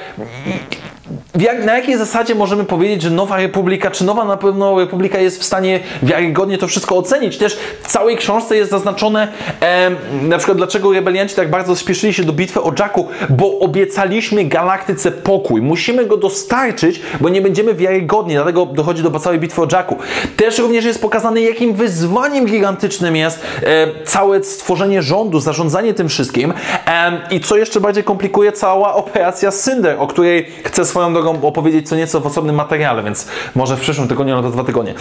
jak, 1.39 1.65
na 1.65 1.77
jakiej 1.77 1.99
zasadzie 1.99 2.35
możemy 2.35 2.65
powiedzieć, 2.65 3.03
że 3.03 3.11
Nowa 3.11 3.37
Republika, 3.37 3.91
czy 3.91 4.05
Nowa 4.05 4.25
na 4.25 4.37
pewno 4.37 4.81
Republika 4.81 5.19
jest 5.19 5.41
w 5.41 5.45
stanie 5.45 5.81
wiarygodnie 6.03 6.59
to 6.59 6.67
wszystko 6.67 6.97
ocenić? 6.97 7.39
Też 7.39 7.59
w 7.83 7.89
całej 7.89 8.17
książce 8.17 8.57
jest 8.57 8.71
zaznaczone 8.71 9.29
e, 9.61 9.91
na 10.23 10.39
przykład 10.39 10.59
dlaczego 10.59 10.93
rebelianci 10.93 11.35
tak 11.35 11.51
bardzo 11.51 11.77
spieszyli 11.77 12.15
się 12.15 12.25
do 12.25 12.33
bitwy 12.33 12.63
o 12.63 12.73
Jacku, 12.79 13.09
bo 13.31 13.59
obiecaliśmy 13.59 14.45
galaktyce 14.45 15.11
pokój. 15.11 15.63
Musimy 15.63 16.07
go 16.07 16.17
dostarczyć, 16.17 17.01
bo 17.21 17.29
nie 17.29 17.43
będziemy 17.43 17.75
wiarygodni, 17.75 18.35
dlatego 18.35 18.67
dochodzi 18.67 19.03
do 19.03 19.21
całej 19.21 19.39
bitwy 19.39 19.63
o 19.63 19.67
Jacku. 19.73 19.97
Też 20.37 20.59
również 20.59 20.85
jest 20.85 21.03
pokazane, 21.03 21.41
jakim 21.41 21.75
wyzwaniem 21.75 22.47
gigantycznym 22.47 23.17
jest 23.17 23.41
e, 23.63 23.87
całe 24.05 24.45
stworzenie 24.45 25.03
rządu, 25.03 25.41
zarządzanie 25.41 25.95
tym 25.95 26.09
wszystkim 26.09 26.53
e, 26.87 27.21
i 27.31 27.41
co 27.41 27.57
jeszcze 27.57 27.81
bardziej 27.81 28.05
komplikuje 28.05 28.53
cała 28.53 28.95
operacja 28.95 29.51
Synder, 29.51 29.97
o 29.99 30.07
której 30.07 30.47
chcę 30.65 30.85
swoją 30.95 31.13
drogą 31.13 31.43
opowiedzieć 31.43 31.89
co 31.89 31.97
nieco 31.97 32.21
w 32.21 32.27
osobnym 32.27 32.57
materiale, 32.57 33.03
więc 33.03 33.29
może 33.55 33.77
w 33.77 33.81
przyszłym 33.81 34.09
tygodniu 34.09 34.37
albo 34.37 34.51
dwa 34.51 34.65
tygodnie. 34.65 34.95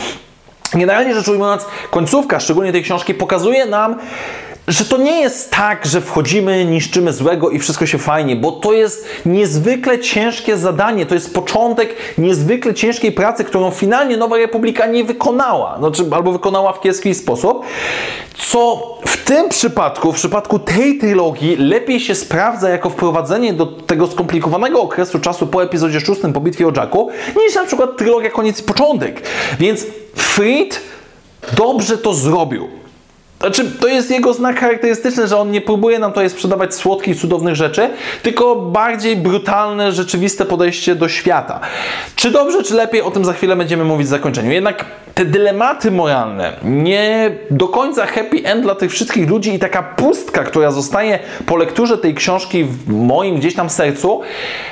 Generalnie 0.74 1.14
rzecz 1.16 1.28
ujmując, 1.28 1.66
końcówka, 1.92 2.40
szczególnie 2.40 2.72
tej 2.72 2.84
książki, 2.84 3.14
pokazuje 3.14 3.66
nam, 3.66 3.96
że 4.68 4.86
to 4.86 4.98
nie 4.98 5.22
jest 5.22 5.52
tak, 5.52 5.86
że 5.86 6.02
wchodzimy, 6.02 6.66
niszczymy 6.66 7.14
złego 7.14 7.50
i 7.50 7.60
wszystko 7.60 7.86
się 7.86 7.98
fajnie, 7.98 8.36
bo 8.36 8.52
to 8.52 8.74
jest 8.74 9.06
niezwykle 9.26 10.00
ciężkie 10.00 10.58
zadanie, 10.58 11.06
to 11.06 11.16
jest 11.16 11.34
początek 11.34 11.96
niezwykle 12.18 12.74
ciężkiej 12.74 13.12
pracy, 13.12 13.44
którą 13.44 13.72
finalnie 13.72 14.18
Nowa 14.18 14.38
Republika 14.38 14.86
nie 14.86 15.04
wykonała, 15.04 15.78
znaczy, 15.78 16.04
albo 16.12 16.32
wykonała 16.32 16.74
w 16.74 16.82
kiepski 16.82 17.16
sposób, 17.16 17.66
co 18.38 18.84
w 19.06 19.18
tym 19.26 19.50
przypadku, 19.50 20.12
w 20.12 20.16
przypadku 20.16 20.60
tej 20.60 20.98
trylogii, 20.98 21.56
lepiej 21.56 22.00
się 22.00 22.16
sprawdza 22.16 22.70
jako 22.70 22.90
wprowadzenie 22.90 23.54
do 23.54 23.66
tego 23.66 24.08
skomplikowanego 24.08 24.82
okresu 24.82 25.20
czasu 25.20 25.48
po 25.48 25.64
epizodzie 25.64 26.00
6, 26.00 26.22
po 26.34 26.40
bitwie 26.40 26.68
o 26.68 26.72
Jacku, 26.76 27.10
niż 27.46 27.56
na 27.56 27.66
przykład 27.66 27.98
trylogia 27.98 28.30
koniec 28.30 28.60
i 28.60 28.64
początek. 28.64 29.22
Więc 29.60 29.86
Fried 30.16 30.82
dobrze 31.58 31.98
to 31.98 32.14
zrobił. 32.14 32.83
Znaczy, 33.44 33.72
to 33.80 33.88
jest 33.88 34.12
jego 34.12 34.34
znak 34.34 34.60
charakterystyczny, 34.60 35.28
że 35.28 35.38
on 35.38 35.52
nie 35.52 35.62
próbuje 35.62 36.00
nam 36.00 36.12
tutaj 36.12 36.30
sprzedawać 36.30 36.76
słodkich, 36.76 37.18
cudownych 37.20 37.56
rzeczy, 37.56 37.90
tylko 38.22 38.56
bardziej 38.56 39.16
brutalne, 39.16 39.92
rzeczywiste 39.92 40.46
podejście 40.46 40.96
do 40.96 41.10
świata. 41.10 41.60
Czy 42.16 42.32
dobrze, 42.32 42.64
czy 42.64 42.74
lepiej, 42.74 43.02
o 43.02 43.12
tym 43.12 43.26
za 43.26 43.34
chwilę 43.34 43.56
będziemy 43.56 43.84
mówić 43.84 44.08
w 44.08 44.10
zakończeniu. 44.10 44.52
Jednak 44.52 44.86
te 45.14 45.26
dylematy 45.26 45.92
moralne, 45.92 46.54
nie 46.64 47.32
do 47.52 47.68
końca 47.68 48.06
happy 48.06 48.42
end 48.44 48.64
dla 48.64 48.76
tych 48.76 48.92
wszystkich 48.92 49.30
ludzi 49.30 49.54
i 49.54 49.60
taka 49.60 49.84
pustka, 49.84 50.44
która 50.44 50.72
zostaje 50.72 51.20
po 51.46 51.58
lekturze 51.58 51.98
tej 51.98 52.16
książki 52.16 52.64
w 52.64 52.88
moim 52.88 53.36
gdzieś 53.36 53.56
tam 53.56 53.70
sercu, 53.70 54.22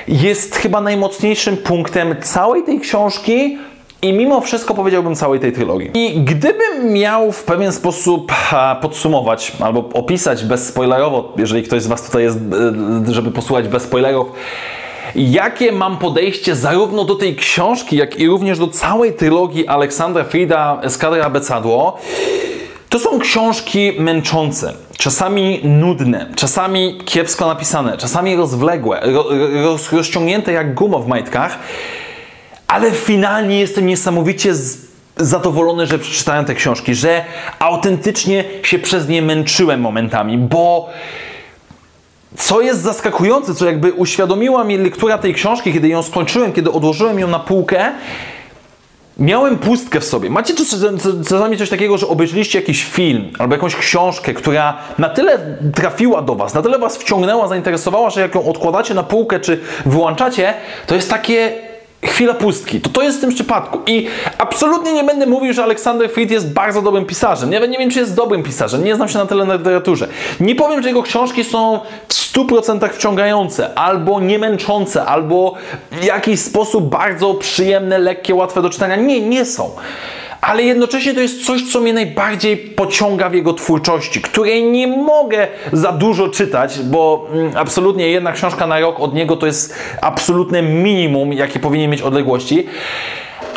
jest 0.08 0.56
chyba 0.56 0.82
najmocniejszym 0.82 1.58
punktem 1.58 2.16
całej 2.22 2.64
tej 2.64 2.80
książki, 2.80 3.58
i 4.02 4.14
mimo 4.14 4.42
wszystko 4.42 4.74
powiedziałbym 4.74 5.16
całej 5.16 5.40
tej 5.40 5.52
trylogii. 5.52 5.92
I 5.94 6.22
gdybym 6.22 6.94
miał 6.94 7.32
w 7.32 7.44
pewien 7.44 7.72
sposób 7.72 8.32
podsumować 8.82 9.52
albo 9.60 9.90
opisać 9.94 10.44
bezspoilerowo, 10.44 11.34
jeżeli 11.38 11.64
ktoś 11.64 11.82
z 11.82 11.88
Was 11.88 12.04
tutaj 12.04 12.24
jest, 12.24 12.38
e, 13.10 13.14
żeby 13.14 13.32
posłuchać 13.32 13.68
bez 13.68 13.84
spoilerów, 13.84 14.28
jakie 15.16 15.72
mam 15.72 15.98
podejście 15.98 16.56
zarówno 16.56 17.04
do 17.04 17.16
tej 17.16 17.36
książki, 17.36 17.98
jak 17.98 18.20
i 18.20 18.28
również 18.28 18.60
do 18.60 18.68
całej 18.68 19.14
trylogii 19.14 19.68
Aleksandra 19.68 20.24
Frida 20.24 20.80
Eskadra 20.84 21.30
Becadło, 21.30 21.98
to 22.90 23.00
są 23.00 23.20
książki 23.20 23.92
męczące, 24.00 24.74
czasami 24.98 25.60
nudne, 25.64 26.30
czasami 26.36 26.98
kiepsko 27.06 27.48
napisane, 27.48 27.98
czasami 27.98 28.36
rozwległe, 28.36 29.02
roz, 29.64 29.92
rozciągnięte 29.92 30.52
jak 30.52 30.74
guma 30.74 31.00
w 31.00 31.08
majtkach, 31.08 31.60
ale 32.72 32.92
finalnie 32.92 33.60
jestem 33.60 33.86
niesamowicie 33.86 34.54
zadowolony, 35.18 35.88
że 35.88 36.00
przeczytałem 36.00 36.46
te 36.46 36.56
książki, 36.56 36.96
że 36.96 37.26
autentycznie 37.60 38.44
się 38.64 38.80
przez 38.80 39.08
nie 39.08 39.22
męczyłem 39.22 39.82
momentami, 39.82 40.38
bo 40.38 40.90
co 42.38 42.62
jest 42.62 42.82
zaskakujące, 42.82 43.56
co 43.56 43.66
jakby 43.66 43.94
uświadomiła 43.94 44.64
mi 44.64 44.78
lektura 44.78 45.18
tej 45.18 45.34
książki, 45.34 45.74
kiedy 45.74 45.88
ją 45.88 46.04
skończyłem, 46.04 46.54
kiedy 46.54 46.72
odłożyłem 46.72 47.20
ją 47.20 47.28
na 47.28 47.40
półkę, 47.40 47.92
miałem 49.18 49.58
pustkę 49.58 50.00
w 50.00 50.06
sobie. 50.06 50.30
Macie 50.30 50.54
czasami 51.28 51.58
coś 51.58 51.70
takiego, 51.70 51.98
że 51.98 52.08
obejrzeliście 52.08 52.60
jakiś 52.60 52.84
film 52.86 53.30
albo 53.40 53.56
jakąś 53.56 53.76
książkę, 53.76 54.34
która 54.34 54.78
na 54.98 55.10
tyle 55.10 55.58
trafiła 55.76 56.22
do 56.22 56.36
Was, 56.36 56.54
na 56.54 56.62
tyle 56.62 56.80
Was 56.80 56.98
wciągnęła, 56.98 57.48
zainteresowała, 57.48 58.10
że 58.10 58.22
jak 58.22 58.36
ją 58.36 58.46
odkładacie 58.46 58.94
na 58.94 59.04
półkę 59.04 59.40
czy 59.40 59.60
wyłączacie, 59.86 60.54
to 60.88 60.96
jest 60.96 61.10
takie 61.10 61.71
chwila 62.06 62.34
pustki. 62.34 62.82
To 62.82 62.90
to 62.90 63.02
jest 63.02 63.18
w 63.18 63.22
tym 63.22 63.30
przypadku. 63.30 63.80
I 63.88 64.08
absolutnie 64.38 64.94
nie 64.94 65.04
będę 65.04 65.26
mówił, 65.26 65.54
że 65.54 65.64
Aleksander 65.64 66.10
Fried 66.10 66.32
jest 66.32 66.54
bardzo 66.54 66.82
dobrym 66.82 67.06
pisarzem. 67.06 67.50
Nawet 67.50 67.72
nie 67.72 67.78
wiem, 67.78 67.90
czy 67.90 68.00
jest 68.00 68.16
dobrym 68.16 68.44
pisarzem. 68.44 68.84
Nie 68.84 68.96
znam 68.96 69.10
się 69.10 69.18
na 69.18 69.26
tyle 69.26 69.46
na 69.46 69.56
literaturze. 69.56 70.08
Nie 70.40 70.56
powiem, 70.56 70.82
że 70.82 70.88
jego 70.88 71.04
książki 71.04 71.44
są 71.44 71.80
w 72.08 72.14
100% 72.14 72.90
wciągające, 72.90 73.74
albo 73.74 74.20
niemęczące, 74.20 75.06
albo 75.06 75.54
w 75.92 76.04
jakiś 76.04 76.40
sposób 76.40 76.90
bardzo 76.90 77.34
przyjemne, 77.34 78.00
lekkie, 78.00 78.36
łatwe 78.36 78.62
do 78.62 78.70
czytania. 78.70 78.96
Nie, 78.96 79.22
nie 79.22 79.46
są 79.46 79.72
ale 80.42 80.64
jednocześnie 80.64 81.14
to 81.14 81.20
jest 81.20 81.46
coś, 81.46 81.72
co 81.72 81.80
mnie 81.80 81.94
najbardziej 81.94 82.58
pociąga 82.58 83.30
w 83.30 83.34
jego 83.34 83.54
twórczości, 83.54 84.22
której 84.22 84.64
nie 84.64 84.88
mogę 84.88 85.48
za 85.74 85.92
dużo 85.92 86.30
czytać, 86.30 86.80
bo 86.80 87.28
mm, 87.34 87.52
absolutnie 87.56 88.10
jedna 88.10 88.32
książka 88.32 88.68
na 88.68 88.80
rok 88.80 89.00
od 89.00 89.14
niego 89.14 89.38
to 89.38 89.46
jest 89.46 89.76
absolutne 90.02 90.62
minimum, 90.62 91.34
jakie 91.34 91.60
powinien 91.60 91.92
mieć 91.92 92.02
odległości. 92.02 92.68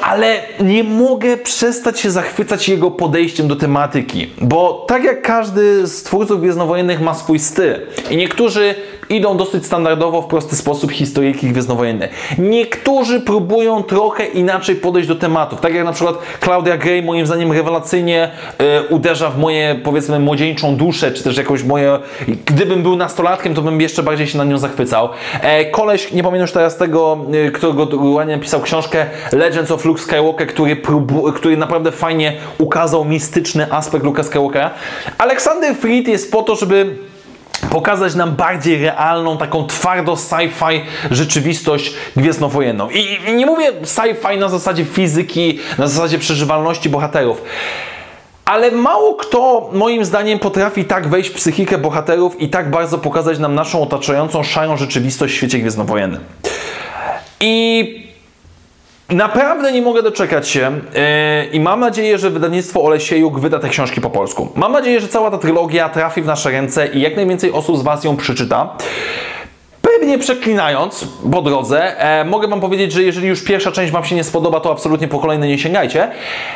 Ale 0.02 0.42
nie 0.60 0.84
mogę 0.84 1.36
przestać 1.36 2.00
się 2.00 2.10
zachwycać 2.10 2.68
jego 2.68 2.90
podejściem 2.90 3.48
do 3.48 3.56
tematyki, 3.56 4.30
bo 4.40 4.84
tak 4.88 5.04
jak 5.04 5.22
każdy 5.22 5.86
z 5.86 6.02
twórców 6.02 6.40
gwiezdnowojennych 6.40 7.00
ma 7.00 7.14
swój 7.14 7.38
styl 7.38 7.74
i 8.10 8.16
niektórzy 8.16 8.74
idą 9.14 9.36
dosyć 9.36 9.66
standardowo 9.66 10.22
w 10.22 10.26
prosty 10.26 10.56
sposób 10.56 10.92
historyjki 10.92 11.48
gwiezdnowojenne. 11.48 12.08
Niektórzy 12.38 13.20
próbują 13.20 13.82
trochę 13.82 14.26
inaczej 14.26 14.76
podejść 14.76 15.08
do 15.08 15.14
tematów, 15.14 15.60
tak 15.60 15.74
jak 15.74 15.84
na 15.84 15.92
przykład 15.92 16.16
Claudia 16.40 16.76
Gray 16.76 17.02
moim 17.02 17.26
zdaniem 17.26 17.52
rewelacyjnie 17.52 18.30
e, 18.58 18.82
uderza 18.82 19.30
w 19.30 19.38
moje 19.38 19.80
powiedzmy 19.84 20.18
młodzieńczą 20.18 20.76
duszę, 20.76 21.12
czy 21.12 21.24
też 21.24 21.36
jakąś 21.36 21.62
moje, 21.62 21.98
gdybym 22.46 22.82
był 22.82 22.96
nastolatkiem, 22.96 23.54
to 23.54 23.62
bym 23.62 23.80
jeszcze 23.80 24.02
bardziej 24.02 24.26
się 24.26 24.38
na 24.38 24.44
nią 24.44 24.58
zachwycał. 24.58 25.08
E, 25.40 25.64
koleś, 25.64 26.12
nie 26.12 26.22
pamiętam 26.22 26.42
już 26.42 26.52
teraz 26.52 26.76
tego, 26.76 27.18
e, 27.46 27.50
którego 27.50 27.88
ładnie 27.96 28.36
napisał 28.36 28.60
książkę 28.60 29.06
Legends 29.32 29.70
of 29.70 29.84
Luke 29.84 30.02
Skywalker, 30.02 30.48
który, 30.48 30.76
próbu, 30.76 31.32
który 31.32 31.56
naprawdę 31.56 31.92
fajnie 31.92 32.32
ukazał 32.58 33.04
mistyczny 33.04 33.72
aspekt 33.72 34.04
Luka 34.04 34.22
Skywalkera. 34.22 34.70
Aleksander 35.18 35.76
Fried 35.76 36.08
jest 36.08 36.32
po 36.32 36.42
to, 36.42 36.56
żeby 36.56 36.96
pokazać 37.70 38.14
nam 38.14 38.32
bardziej 38.32 38.78
realną, 38.78 39.38
taką 39.38 39.66
twardo 39.66 40.12
sci-fi 40.12 40.80
rzeczywistość 41.10 41.94
gwiezdnowojenną. 42.16 42.90
I, 42.90 43.34
nie 43.34 43.46
mówię 43.46 43.72
sci-fi 43.82 44.38
na 44.38 44.48
zasadzie 44.48 44.84
fizyki, 44.84 45.58
na 45.78 45.86
zasadzie 45.86 46.18
przeżywalności 46.18 46.88
bohaterów. 46.88 47.42
Ale 48.44 48.70
mało 48.70 49.14
kto, 49.14 49.70
moim 49.72 50.04
zdaniem, 50.04 50.38
potrafi 50.38 50.84
tak 50.84 51.08
wejść 51.08 51.30
w 51.30 51.34
psychikę 51.34 51.78
bohaterów 51.78 52.40
i 52.40 52.48
tak 52.48 52.70
bardzo 52.70 52.98
pokazać 52.98 53.38
nam 53.38 53.54
naszą 53.54 53.82
otaczającą 53.82 54.42
szarą 54.42 54.76
rzeczywistość 54.76 55.34
w 55.34 55.36
świecie 55.36 55.58
gwiezdnowojennym. 55.58 56.20
I 57.40 58.03
Naprawdę 59.08 59.72
nie 59.72 59.82
mogę 59.82 60.02
doczekać 60.02 60.48
się 60.48 60.60
yy, 60.60 61.46
i 61.52 61.60
mam 61.60 61.80
nadzieję, 61.80 62.18
że 62.18 62.30
wydawnictwo 62.30 62.84
Olesiejuk 62.84 63.40
wyda 63.40 63.58
te 63.58 63.68
książki 63.68 64.00
po 64.00 64.10
polsku. 64.10 64.48
Mam 64.54 64.72
nadzieję, 64.72 65.00
że 65.00 65.08
cała 65.08 65.30
ta 65.30 65.38
trylogia 65.38 65.88
trafi 65.88 66.22
w 66.22 66.26
nasze 66.26 66.50
ręce 66.50 66.86
i 66.86 67.00
jak 67.00 67.16
najwięcej 67.16 67.52
osób 67.52 67.78
z 67.78 67.82
Was 67.82 68.04
ją 68.04 68.16
przeczyta. 68.16 68.76
Pewnie 70.00 70.18
przeklinając 70.18 71.06
po 71.32 71.42
drodze, 71.42 72.00
e, 72.00 72.24
mogę 72.24 72.48
Wam 72.48 72.60
powiedzieć, 72.60 72.92
że 72.92 73.02
jeżeli 73.02 73.28
już 73.28 73.44
pierwsza 73.44 73.72
część 73.72 73.92
Wam 73.92 74.04
się 74.04 74.14
nie 74.14 74.24
spodoba, 74.24 74.60
to 74.60 74.70
absolutnie 74.70 75.08
po 75.08 75.18
kolejne 75.18 75.48
nie 75.48 75.58
sięgajcie, 75.58 76.10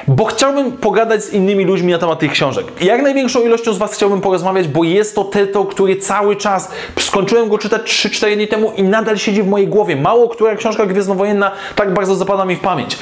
bo 0.08 0.24
chciałbym 0.24 0.72
pogadać 0.72 1.24
z 1.24 1.32
innymi 1.32 1.64
ludźmi 1.64 1.92
na 1.92 1.98
temat 1.98 2.18
tych 2.18 2.32
książek. 2.32 2.66
Jak 2.80 3.02
największą 3.02 3.40
ilością 3.40 3.72
z 3.72 3.78
Was 3.78 3.94
chciałbym 3.94 4.20
porozmawiać, 4.20 4.68
bo 4.68 4.84
jest 4.84 5.14
to 5.14 5.24
tytuł, 5.24 5.64
który 5.64 5.96
cały 5.96 6.36
czas, 6.36 6.70
skończyłem 6.98 7.48
go 7.48 7.58
czytać 7.58 7.82
3-4 7.82 8.36
dni 8.36 8.48
temu 8.48 8.72
i 8.76 8.82
nadal 8.82 9.18
siedzi 9.18 9.42
w 9.42 9.46
mojej 9.46 9.68
głowie. 9.68 9.96
Mało 9.96 10.28
która 10.28 10.56
książka 10.56 10.86
gwiezdnowojenna 10.86 11.50
tak 11.76 11.94
bardzo 11.94 12.16
zapada 12.16 12.44
mi 12.44 12.56
w 12.56 12.60
pamięć. 12.60 12.98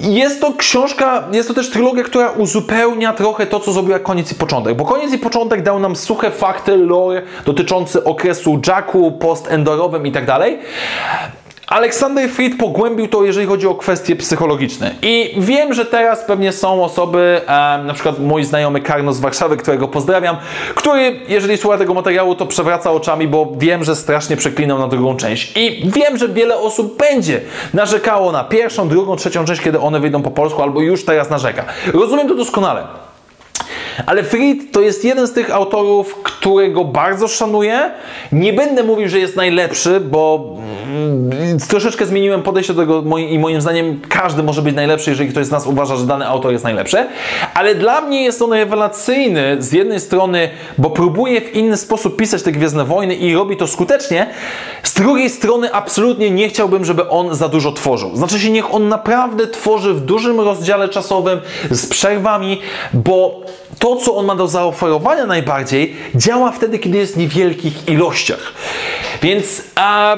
Jest 0.00 0.40
to 0.40 0.52
książka, 0.52 1.28
jest 1.32 1.48
to 1.48 1.54
też 1.54 1.70
trylogia, 1.70 2.02
która 2.02 2.30
uzupełnia 2.30 3.12
trochę 3.12 3.46
to, 3.46 3.60
co 3.60 3.72
zrobiła 3.72 3.98
koniec 3.98 4.32
i 4.32 4.34
początek, 4.34 4.76
bo 4.76 4.84
koniec 4.84 5.12
i 5.12 5.18
początek 5.18 5.62
dał 5.62 5.78
nam 5.78 5.96
suche 5.96 6.30
fakty, 6.30 6.76
lore 6.76 7.22
dotyczące 7.44 8.04
okresu 8.04 8.60
Jacku, 8.66 9.12
post-endorowym 9.12 10.06
i 10.06 10.12
tak 10.12 10.26
dalej. 10.26 10.58
Aleksander 11.72 12.30
Fried 12.30 12.58
pogłębił 12.58 13.08
to, 13.08 13.24
jeżeli 13.24 13.46
chodzi 13.46 13.66
o 13.66 13.74
kwestie 13.74 14.16
psychologiczne. 14.16 14.94
I 15.02 15.34
wiem, 15.38 15.74
że 15.74 15.86
teraz 15.86 16.24
pewnie 16.24 16.52
są 16.52 16.84
osoby, 16.84 17.40
e, 17.46 17.82
na 17.84 17.94
przykład 17.94 18.18
mój 18.18 18.44
znajomy 18.44 18.80
Karno 18.80 19.12
z 19.12 19.20
Warszawy, 19.20 19.56
którego 19.56 19.88
pozdrawiam, 19.88 20.36
który, 20.74 21.20
jeżeli 21.28 21.56
słucha 21.56 21.78
tego 21.78 21.94
materiału, 21.94 22.34
to 22.34 22.46
przewraca 22.46 22.90
oczami, 22.90 23.28
bo 23.28 23.52
wiem, 23.56 23.84
że 23.84 23.96
strasznie 23.96 24.36
przeklinał 24.36 24.78
na 24.78 24.88
drugą 24.88 25.16
część. 25.16 25.52
I 25.56 25.90
wiem, 25.90 26.18
że 26.18 26.28
wiele 26.28 26.56
osób 26.56 26.98
będzie 26.98 27.40
narzekało 27.74 28.32
na 28.32 28.44
pierwszą, 28.44 28.88
drugą, 28.88 29.16
trzecią 29.16 29.44
część, 29.44 29.60
kiedy 29.60 29.80
one 29.80 30.00
wyjdą 30.00 30.22
po 30.22 30.30
polsku, 30.30 30.62
albo 30.62 30.80
już 30.80 31.04
teraz 31.04 31.30
narzeka. 31.30 31.64
Rozumiem 31.92 32.28
to 32.28 32.34
doskonale. 32.34 33.11
Ale 34.06 34.22
Fried 34.22 34.72
to 34.72 34.80
jest 34.80 35.04
jeden 35.04 35.26
z 35.26 35.32
tych 35.32 35.54
autorów, 35.54 36.14
którego 36.22 36.84
bardzo 36.84 37.28
szanuję. 37.28 37.90
Nie 38.32 38.52
będę 38.52 38.82
mówił, 38.82 39.08
że 39.08 39.18
jest 39.18 39.36
najlepszy, 39.36 40.00
bo 40.00 40.54
mm, 40.86 41.58
troszeczkę 41.68 42.06
zmieniłem 42.06 42.42
podejście 42.42 42.74
do 42.74 42.82
tego 42.82 43.18
i 43.18 43.38
moim 43.38 43.60
zdaniem 43.60 44.00
każdy 44.08 44.42
może 44.42 44.62
być 44.62 44.74
najlepszy, 44.74 45.10
jeżeli 45.10 45.30
ktoś 45.30 45.46
z 45.46 45.50
nas 45.50 45.66
uważa, 45.66 45.96
że 45.96 46.06
dany 46.06 46.26
autor 46.26 46.52
jest 46.52 46.64
najlepszy. 46.64 47.06
Ale 47.54 47.74
dla 47.74 48.00
mnie 48.00 48.24
jest 48.24 48.42
on 48.42 48.52
rewelacyjny 48.52 49.56
z 49.58 49.72
jednej 49.72 50.00
strony, 50.00 50.48
bo 50.78 50.90
próbuje 50.90 51.40
w 51.40 51.54
inny 51.56 51.76
sposób 51.76 52.16
pisać 52.16 52.42
te 52.42 52.52
Gwiezdne 52.52 52.84
Wojny 52.84 53.14
i 53.14 53.34
robi 53.34 53.56
to 53.56 53.66
skutecznie. 53.66 54.26
Z 54.82 54.94
drugiej 54.94 55.30
strony 55.30 55.72
absolutnie 55.72 56.30
nie 56.30 56.48
chciałbym, 56.48 56.84
żeby 56.84 57.08
on 57.08 57.34
za 57.34 57.48
dużo 57.48 57.72
tworzył. 57.72 58.16
Znaczy 58.16 58.40
się, 58.40 58.50
niech 58.50 58.74
on 58.74 58.88
naprawdę 58.88 59.46
tworzy 59.46 59.94
w 59.94 60.00
dużym 60.00 60.40
rozdziale 60.40 60.88
czasowym, 60.88 61.40
z 61.70 61.86
przerwami, 61.86 62.60
bo 62.92 63.40
to, 63.82 63.96
co 63.96 64.16
on 64.16 64.26
ma 64.26 64.34
do 64.34 64.48
zaoferowania 64.48 65.26
najbardziej, 65.26 65.96
działa 66.14 66.52
wtedy, 66.52 66.78
kiedy 66.78 66.98
jest 66.98 67.14
w 67.14 67.16
niewielkich 67.16 67.88
ilościach. 67.88 68.52
Więc 69.22 69.62
a, 69.74 70.16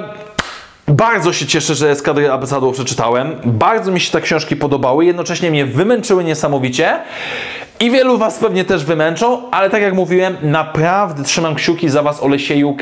bardzo 0.88 1.32
się 1.32 1.46
cieszę, 1.46 1.74
że 1.74 1.90
Eskadrę 1.90 2.32
Abecadło 2.32 2.72
przeczytałem. 2.72 3.36
Bardzo 3.44 3.92
mi 3.92 4.00
się 4.00 4.12
te 4.12 4.20
książki 4.20 4.56
podobały, 4.56 5.04
jednocześnie 5.04 5.50
mnie 5.50 5.66
wymęczyły 5.66 6.24
niesamowicie. 6.24 6.98
I 7.81 7.91
wielu 7.91 8.18
Was 8.18 8.39
pewnie 8.39 8.64
też 8.64 8.85
wymęczą, 8.85 9.51
ale 9.51 9.70
tak 9.70 9.83
jak 9.83 9.95
mówiłem, 9.95 10.37
naprawdę 10.43 11.25
trzymam 11.25 11.55
kciuki 11.55 11.89
za 11.89 12.03
Was, 12.03 12.22
Olesiejuk. 12.22 12.79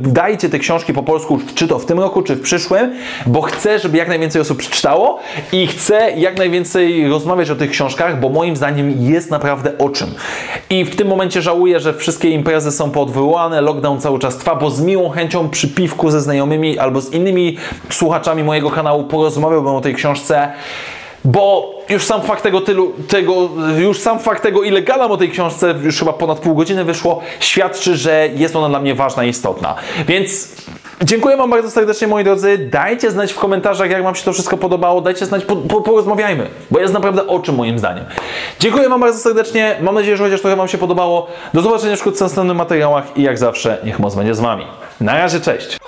Wydajcie 0.00 0.48
te 0.48 0.58
książki 0.58 0.92
po 0.92 1.02
polsku, 1.02 1.38
czy 1.54 1.68
to 1.68 1.78
w 1.78 1.86
tym 1.86 2.00
roku, 2.00 2.22
czy 2.22 2.36
w 2.36 2.40
przyszłym, 2.40 2.94
bo 3.26 3.42
chcę, 3.42 3.78
żeby 3.78 3.98
jak 3.98 4.08
najwięcej 4.08 4.42
osób 4.42 4.58
przeczytało 4.58 5.18
i 5.52 5.66
chcę 5.66 6.12
jak 6.16 6.38
najwięcej 6.38 7.08
rozmawiać 7.08 7.50
o 7.50 7.56
tych 7.56 7.70
książkach, 7.70 8.20
bo 8.20 8.28
moim 8.28 8.56
zdaniem 8.56 8.94
jest 8.98 9.30
naprawdę 9.30 9.78
o 9.78 9.88
czym. 9.88 10.14
I 10.70 10.84
w 10.84 10.96
tym 10.96 11.08
momencie 11.08 11.42
żałuję, 11.42 11.80
że 11.80 11.94
wszystkie 11.94 12.30
imprezy 12.30 12.72
są 12.72 12.90
poodwołane, 12.90 13.60
lockdown 13.60 14.00
cały 14.00 14.18
czas 14.18 14.36
trwa, 14.36 14.54
bo 14.54 14.70
z 14.70 14.80
miłą 14.80 15.10
chęcią 15.10 15.48
przy 15.48 15.68
piwku 15.68 16.10
ze 16.10 16.20
znajomymi 16.20 16.78
albo 16.78 17.00
z 17.00 17.12
innymi 17.12 17.56
słuchaczami 17.90 18.44
mojego 18.44 18.70
kanału 18.70 19.04
porozmawiałbym 19.04 19.74
o 19.74 19.80
tej 19.80 19.94
książce 19.94 20.52
bo 21.24 21.74
już 21.88 22.04
sam 22.04 22.22
fakt 22.22 22.42
tego 22.42 22.60
tylu, 22.60 22.92
tego, 23.08 23.48
już 23.78 23.98
sam 23.98 24.18
fakt 24.18 24.42
tego, 24.42 24.62
ile 24.62 24.82
gadam 24.82 25.10
o 25.10 25.16
tej 25.16 25.30
książce, 25.30 25.74
już 25.82 25.98
chyba 25.98 26.12
ponad 26.12 26.38
pół 26.38 26.54
godziny 26.54 26.84
wyszło, 26.84 27.20
świadczy, 27.40 27.96
że 27.96 28.28
jest 28.34 28.56
ona 28.56 28.68
dla 28.68 28.80
mnie 28.80 28.94
ważna 28.94 29.24
i 29.24 29.28
istotna. 29.28 29.74
Więc 30.06 30.48
dziękuję 31.02 31.36
Wam 31.36 31.50
bardzo 31.50 31.70
serdecznie, 31.70 32.06
moi 32.06 32.24
drodzy. 32.24 32.58
Dajcie 32.58 33.10
znać 33.10 33.32
w 33.32 33.38
komentarzach, 33.38 33.90
jak 33.90 34.02
Wam 34.02 34.14
się 34.14 34.24
to 34.24 34.32
wszystko 34.32 34.56
podobało. 34.56 35.00
Dajcie 35.00 35.26
znać, 35.26 35.44
po, 35.44 35.56
po, 35.56 35.80
porozmawiajmy, 35.80 36.46
bo 36.70 36.78
jest 36.78 36.94
naprawdę 36.94 37.26
o 37.26 37.40
czym 37.40 37.54
moim 37.54 37.78
zdaniem. 37.78 38.04
Dziękuję 38.60 38.88
Wam 38.88 39.00
bardzo 39.00 39.18
serdecznie. 39.18 39.76
Mam 39.80 39.94
nadzieję, 39.94 40.16
że 40.16 40.24
chociaż 40.24 40.40
trochę 40.40 40.56
Wam 40.56 40.68
się 40.68 40.78
podobało. 40.78 41.26
Do 41.54 41.62
zobaczenia 41.62 41.96
wkrótce 41.96 42.18
w 42.18 42.28
następnych 42.28 42.56
materiałach 42.56 43.04
i 43.16 43.22
jak 43.22 43.38
zawsze, 43.38 43.78
niech 43.84 43.98
moc 43.98 44.14
będzie 44.14 44.34
z 44.34 44.40
Wami. 44.40 44.64
Na 45.00 45.14
razie, 45.14 45.40
cześć! 45.40 45.87